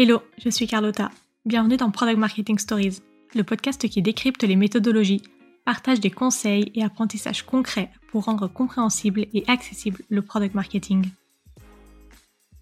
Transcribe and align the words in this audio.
Hello, 0.00 0.22
je 0.38 0.48
suis 0.48 0.68
Carlotta. 0.68 1.10
Bienvenue 1.44 1.76
dans 1.76 1.90
Product 1.90 2.18
Marketing 2.18 2.56
Stories, 2.56 3.00
le 3.34 3.42
podcast 3.42 3.88
qui 3.88 4.00
décrypte 4.00 4.44
les 4.44 4.54
méthodologies, 4.54 5.22
partage 5.64 5.98
des 5.98 6.12
conseils 6.12 6.70
et 6.76 6.84
apprentissages 6.84 7.42
concrets 7.42 7.90
pour 8.12 8.26
rendre 8.26 8.46
compréhensible 8.46 9.26
et 9.34 9.42
accessible 9.48 10.04
le 10.08 10.22
product 10.22 10.54
marketing. 10.54 11.08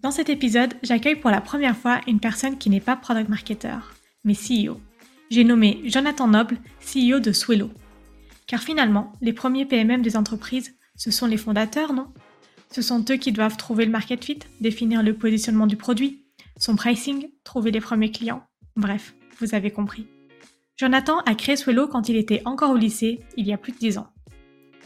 Dans 0.00 0.12
cet 0.12 0.30
épisode, 0.30 0.76
j'accueille 0.82 1.20
pour 1.20 1.30
la 1.30 1.42
première 1.42 1.76
fois 1.76 2.00
une 2.06 2.20
personne 2.20 2.56
qui 2.56 2.70
n'est 2.70 2.80
pas 2.80 2.96
product 2.96 3.28
marketer, 3.28 3.76
mais 4.24 4.32
CEO. 4.32 4.80
J'ai 5.28 5.44
nommé 5.44 5.82
Jonathan 5.84 6.28
Noble, 6.28 6.56
CEO 6.80 7.20
de 7.20 7.32
Swello. 7.32 7.70
Car 8.46 8.62
finalement, 8.62 9.12
les 9.20 9.34
premiers 9.34 9.66
PMM 9.66 10.00
des 10.00 10.16
entreprises, 10.16 10.74
ce 10.94 11.10
sont 11.10 11.26
les 11.26 11.36
fondateurs, 11.36 11.92
non? 11.92 12.06
Ce 12.70 12.80
sont 12.80 13.04
eux 13.10 13.16
qui 13.16 13.32
doivent 13.32 13.58
trouver 13.58 13.84
le 13.84 13.92
market 13.92 14.24
fit, 14.24 14.38
définir 14.62 15.02
le 15.02 15.12
positionnement 15.12 15.66
du 15.66 15.76
produit, 15.76 16.22
son 16.58 16.76
pricing, 16.76 17.28
trouver 17.44 17.70
les 17.70 17.80
premiers 17.80 18.10
clients. 18.10 18.42
Bref, 18.76 19.14
vous 19.40 19.54
avez 19.54 19.70
compris. 19.70 20.06
Jonathan 20.76 21.18
a 21.20 21.34
créé 21.34 21.56
Swello 21.56 21.88
quand 21.88 22.08
il 22.08 22.16
était 22.16 22.42
encore 22.44 22.70
au 22.70 22.76
lycée, 22.76 23.20
il 23.36 23.46
y 23.46 23.52
a 23.52 23.58
plus 23.58 23.72
de 23.72 23.78
10 23.78 23.98
ans. 23.98 24.08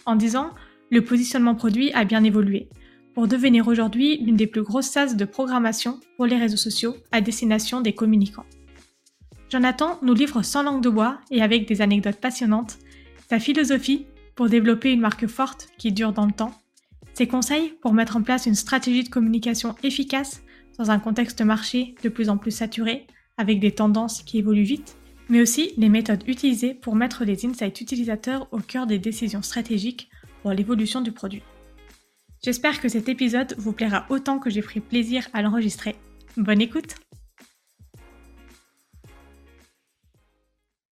En 0.07 0.17
10 0.17 0.37
ans, 0.37 0.51
le 0.91 1.05
positionnement 1.05 1.55
produit 1.55 1.93
a 1.93 2.05
bien 2.05 2.23
évolué, 2.25 2.69
pour 3.15 3.29
devenir 3.29 3.69
aujourd'hui 3.69 4.19
l'une 4.19 4.37
des 4.37 4.47
plus 4.47 4.63
grosses 4.63 4.87
SaaS 4.87 5.15
de 5.15 5.25
programmation 5.25 5.99
pour 6.17 6.27
les 6.27 6.37
réseaux 6.37 6.57
sociaux 6.57 6.97
à 7.13 7.21
destination 7.21 7.81
des 7.81 7.93
communicants. 7.93 8.47
Jonathan 9.49 9.99
nous 10.03 10.15
livre 10.15 10.43
sans 10.43 10.63
langue 10.63 10.83
de 10.83 10.89
bois 10.89 11.19
et 11.31 11.43
avec 11.43 11.67
des 11.67 11.83
anecdotes 11.83 12.21
passionnantes 12.21 12.79
sa 13.29 13.39
philosophie 13.39 14.07
pour 14.35 14.49
développer 14.49 14.93
une 14.93 15.01
marque 15.01 15.27
forte 15.27 15.69
qui 15.77 15.93
dure 15.93 16.13
dans 16.13 16.27
le 16.27 16.33
temps, 16.33 16.55
ses 17.15 17.27
conseils 17.27 17.75
pour 17.83 17.93
mettre 17.93 18.17
en 18.17 18.23
place 18.23 18.47
une 18.47 18.55
stratégie 18.55 19.05
de 19.05 19.09
communication 19.09 19.75
efficace 19.83 20.43
dans 20.81 20.91
un 20.91 20.99
contexte 20.99 21.43
marché 21.43 21.95
de 22.03 22.09
plus 22.09 22.31
en 22.31 22.39
plus 22.39 22.51
saturé, 22.51 23.07
avec 23.37 23.61
des 23.61 23.73
tendances 23.73 24.23
qui 24.23 24.39
évoluent 24.39 24.63
vite, 24.63 24.97
mais 25.29 25.43
aussi 25.43 25.75
les 25.77 25.91
méthodes 25.91 26.25
utilisées 26.27 26.73
pour 26.73 26.97
mettre 26.97 27.23
les 27.27 27.45
insights 27.45 27.83
utilisateurs 27.83 28.49
au 28.51 28.61
cœur 28.61 28.87
des 28.87 28.99
décisions 28.99 29.43
stratégiques 29.43 30.09
pour 30.41 30.53
l'évolution 30.53 31.03
du 31.03 31.13
produit. 31.13 31.43
J'espère 32.43 32.81
que 32.81 32.89
cet 32.89 33.11
épisode 33.11 33.55
vous 33.59 33.75
plaira 33.75 34.07
autant 34.09 34.39
que 34.39 34.49
j'ai 34.49 34.63
pris 34.63 34.81
plaisir 34.81 35.29
à 35.35 35.43
l'enregistrer. 35.43 35.97
Bonne 36.39 36.63
écoute 36.63 36.95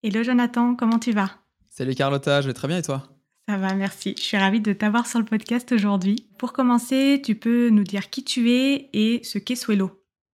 Hello 0.03 0.22
Jonathan, 0.22 0.75
comment 0.75 0.98
tu 0.98 1.12
vas? 1.12 1.31
Salut 1.70 1.94
Carlotta, 1.94 2.42
je 2.42 2.48
vais 2.48 2.55
très 2.55 2.69
bien 2.69 2.77
et 2.77 2.83
toi? 2.83 3.17
Ça 3.48 3.56
va, 3.56 3.74
merci. 3.74 4.14
Je 4.18 4.22
suis 4.22 4.36
ravie 4.36 4.60
de 4.60 4.74
t'avoir 4.74 5.06
sur 5.06 5.18
le 5.18 5.24
podcast 5.24 5.72
aujourd'hui. 5.72 6.28
Pour 6.36 6.52
commencer, 6.52 7.22
tu 7.24 7.34
peux 7.34 7.70
nous 7.70 7.82
dire 7.82 8.10
qui 8.10 8.22
tu 8.22 8.52
es 8.52 8.91
et 8.92 9.22
ce 9.24 9.38
qu'est 9.38 9.54
Swello. 9.54 9.91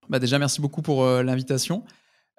Bah 0.09 0.19
déjà, 0.19 0.37
merci 0.37 0.59
beaucoup 0.59 0.81
pour 0.81 1.05
euh, 1.05 1.23
l'invitation. 1.23 1.85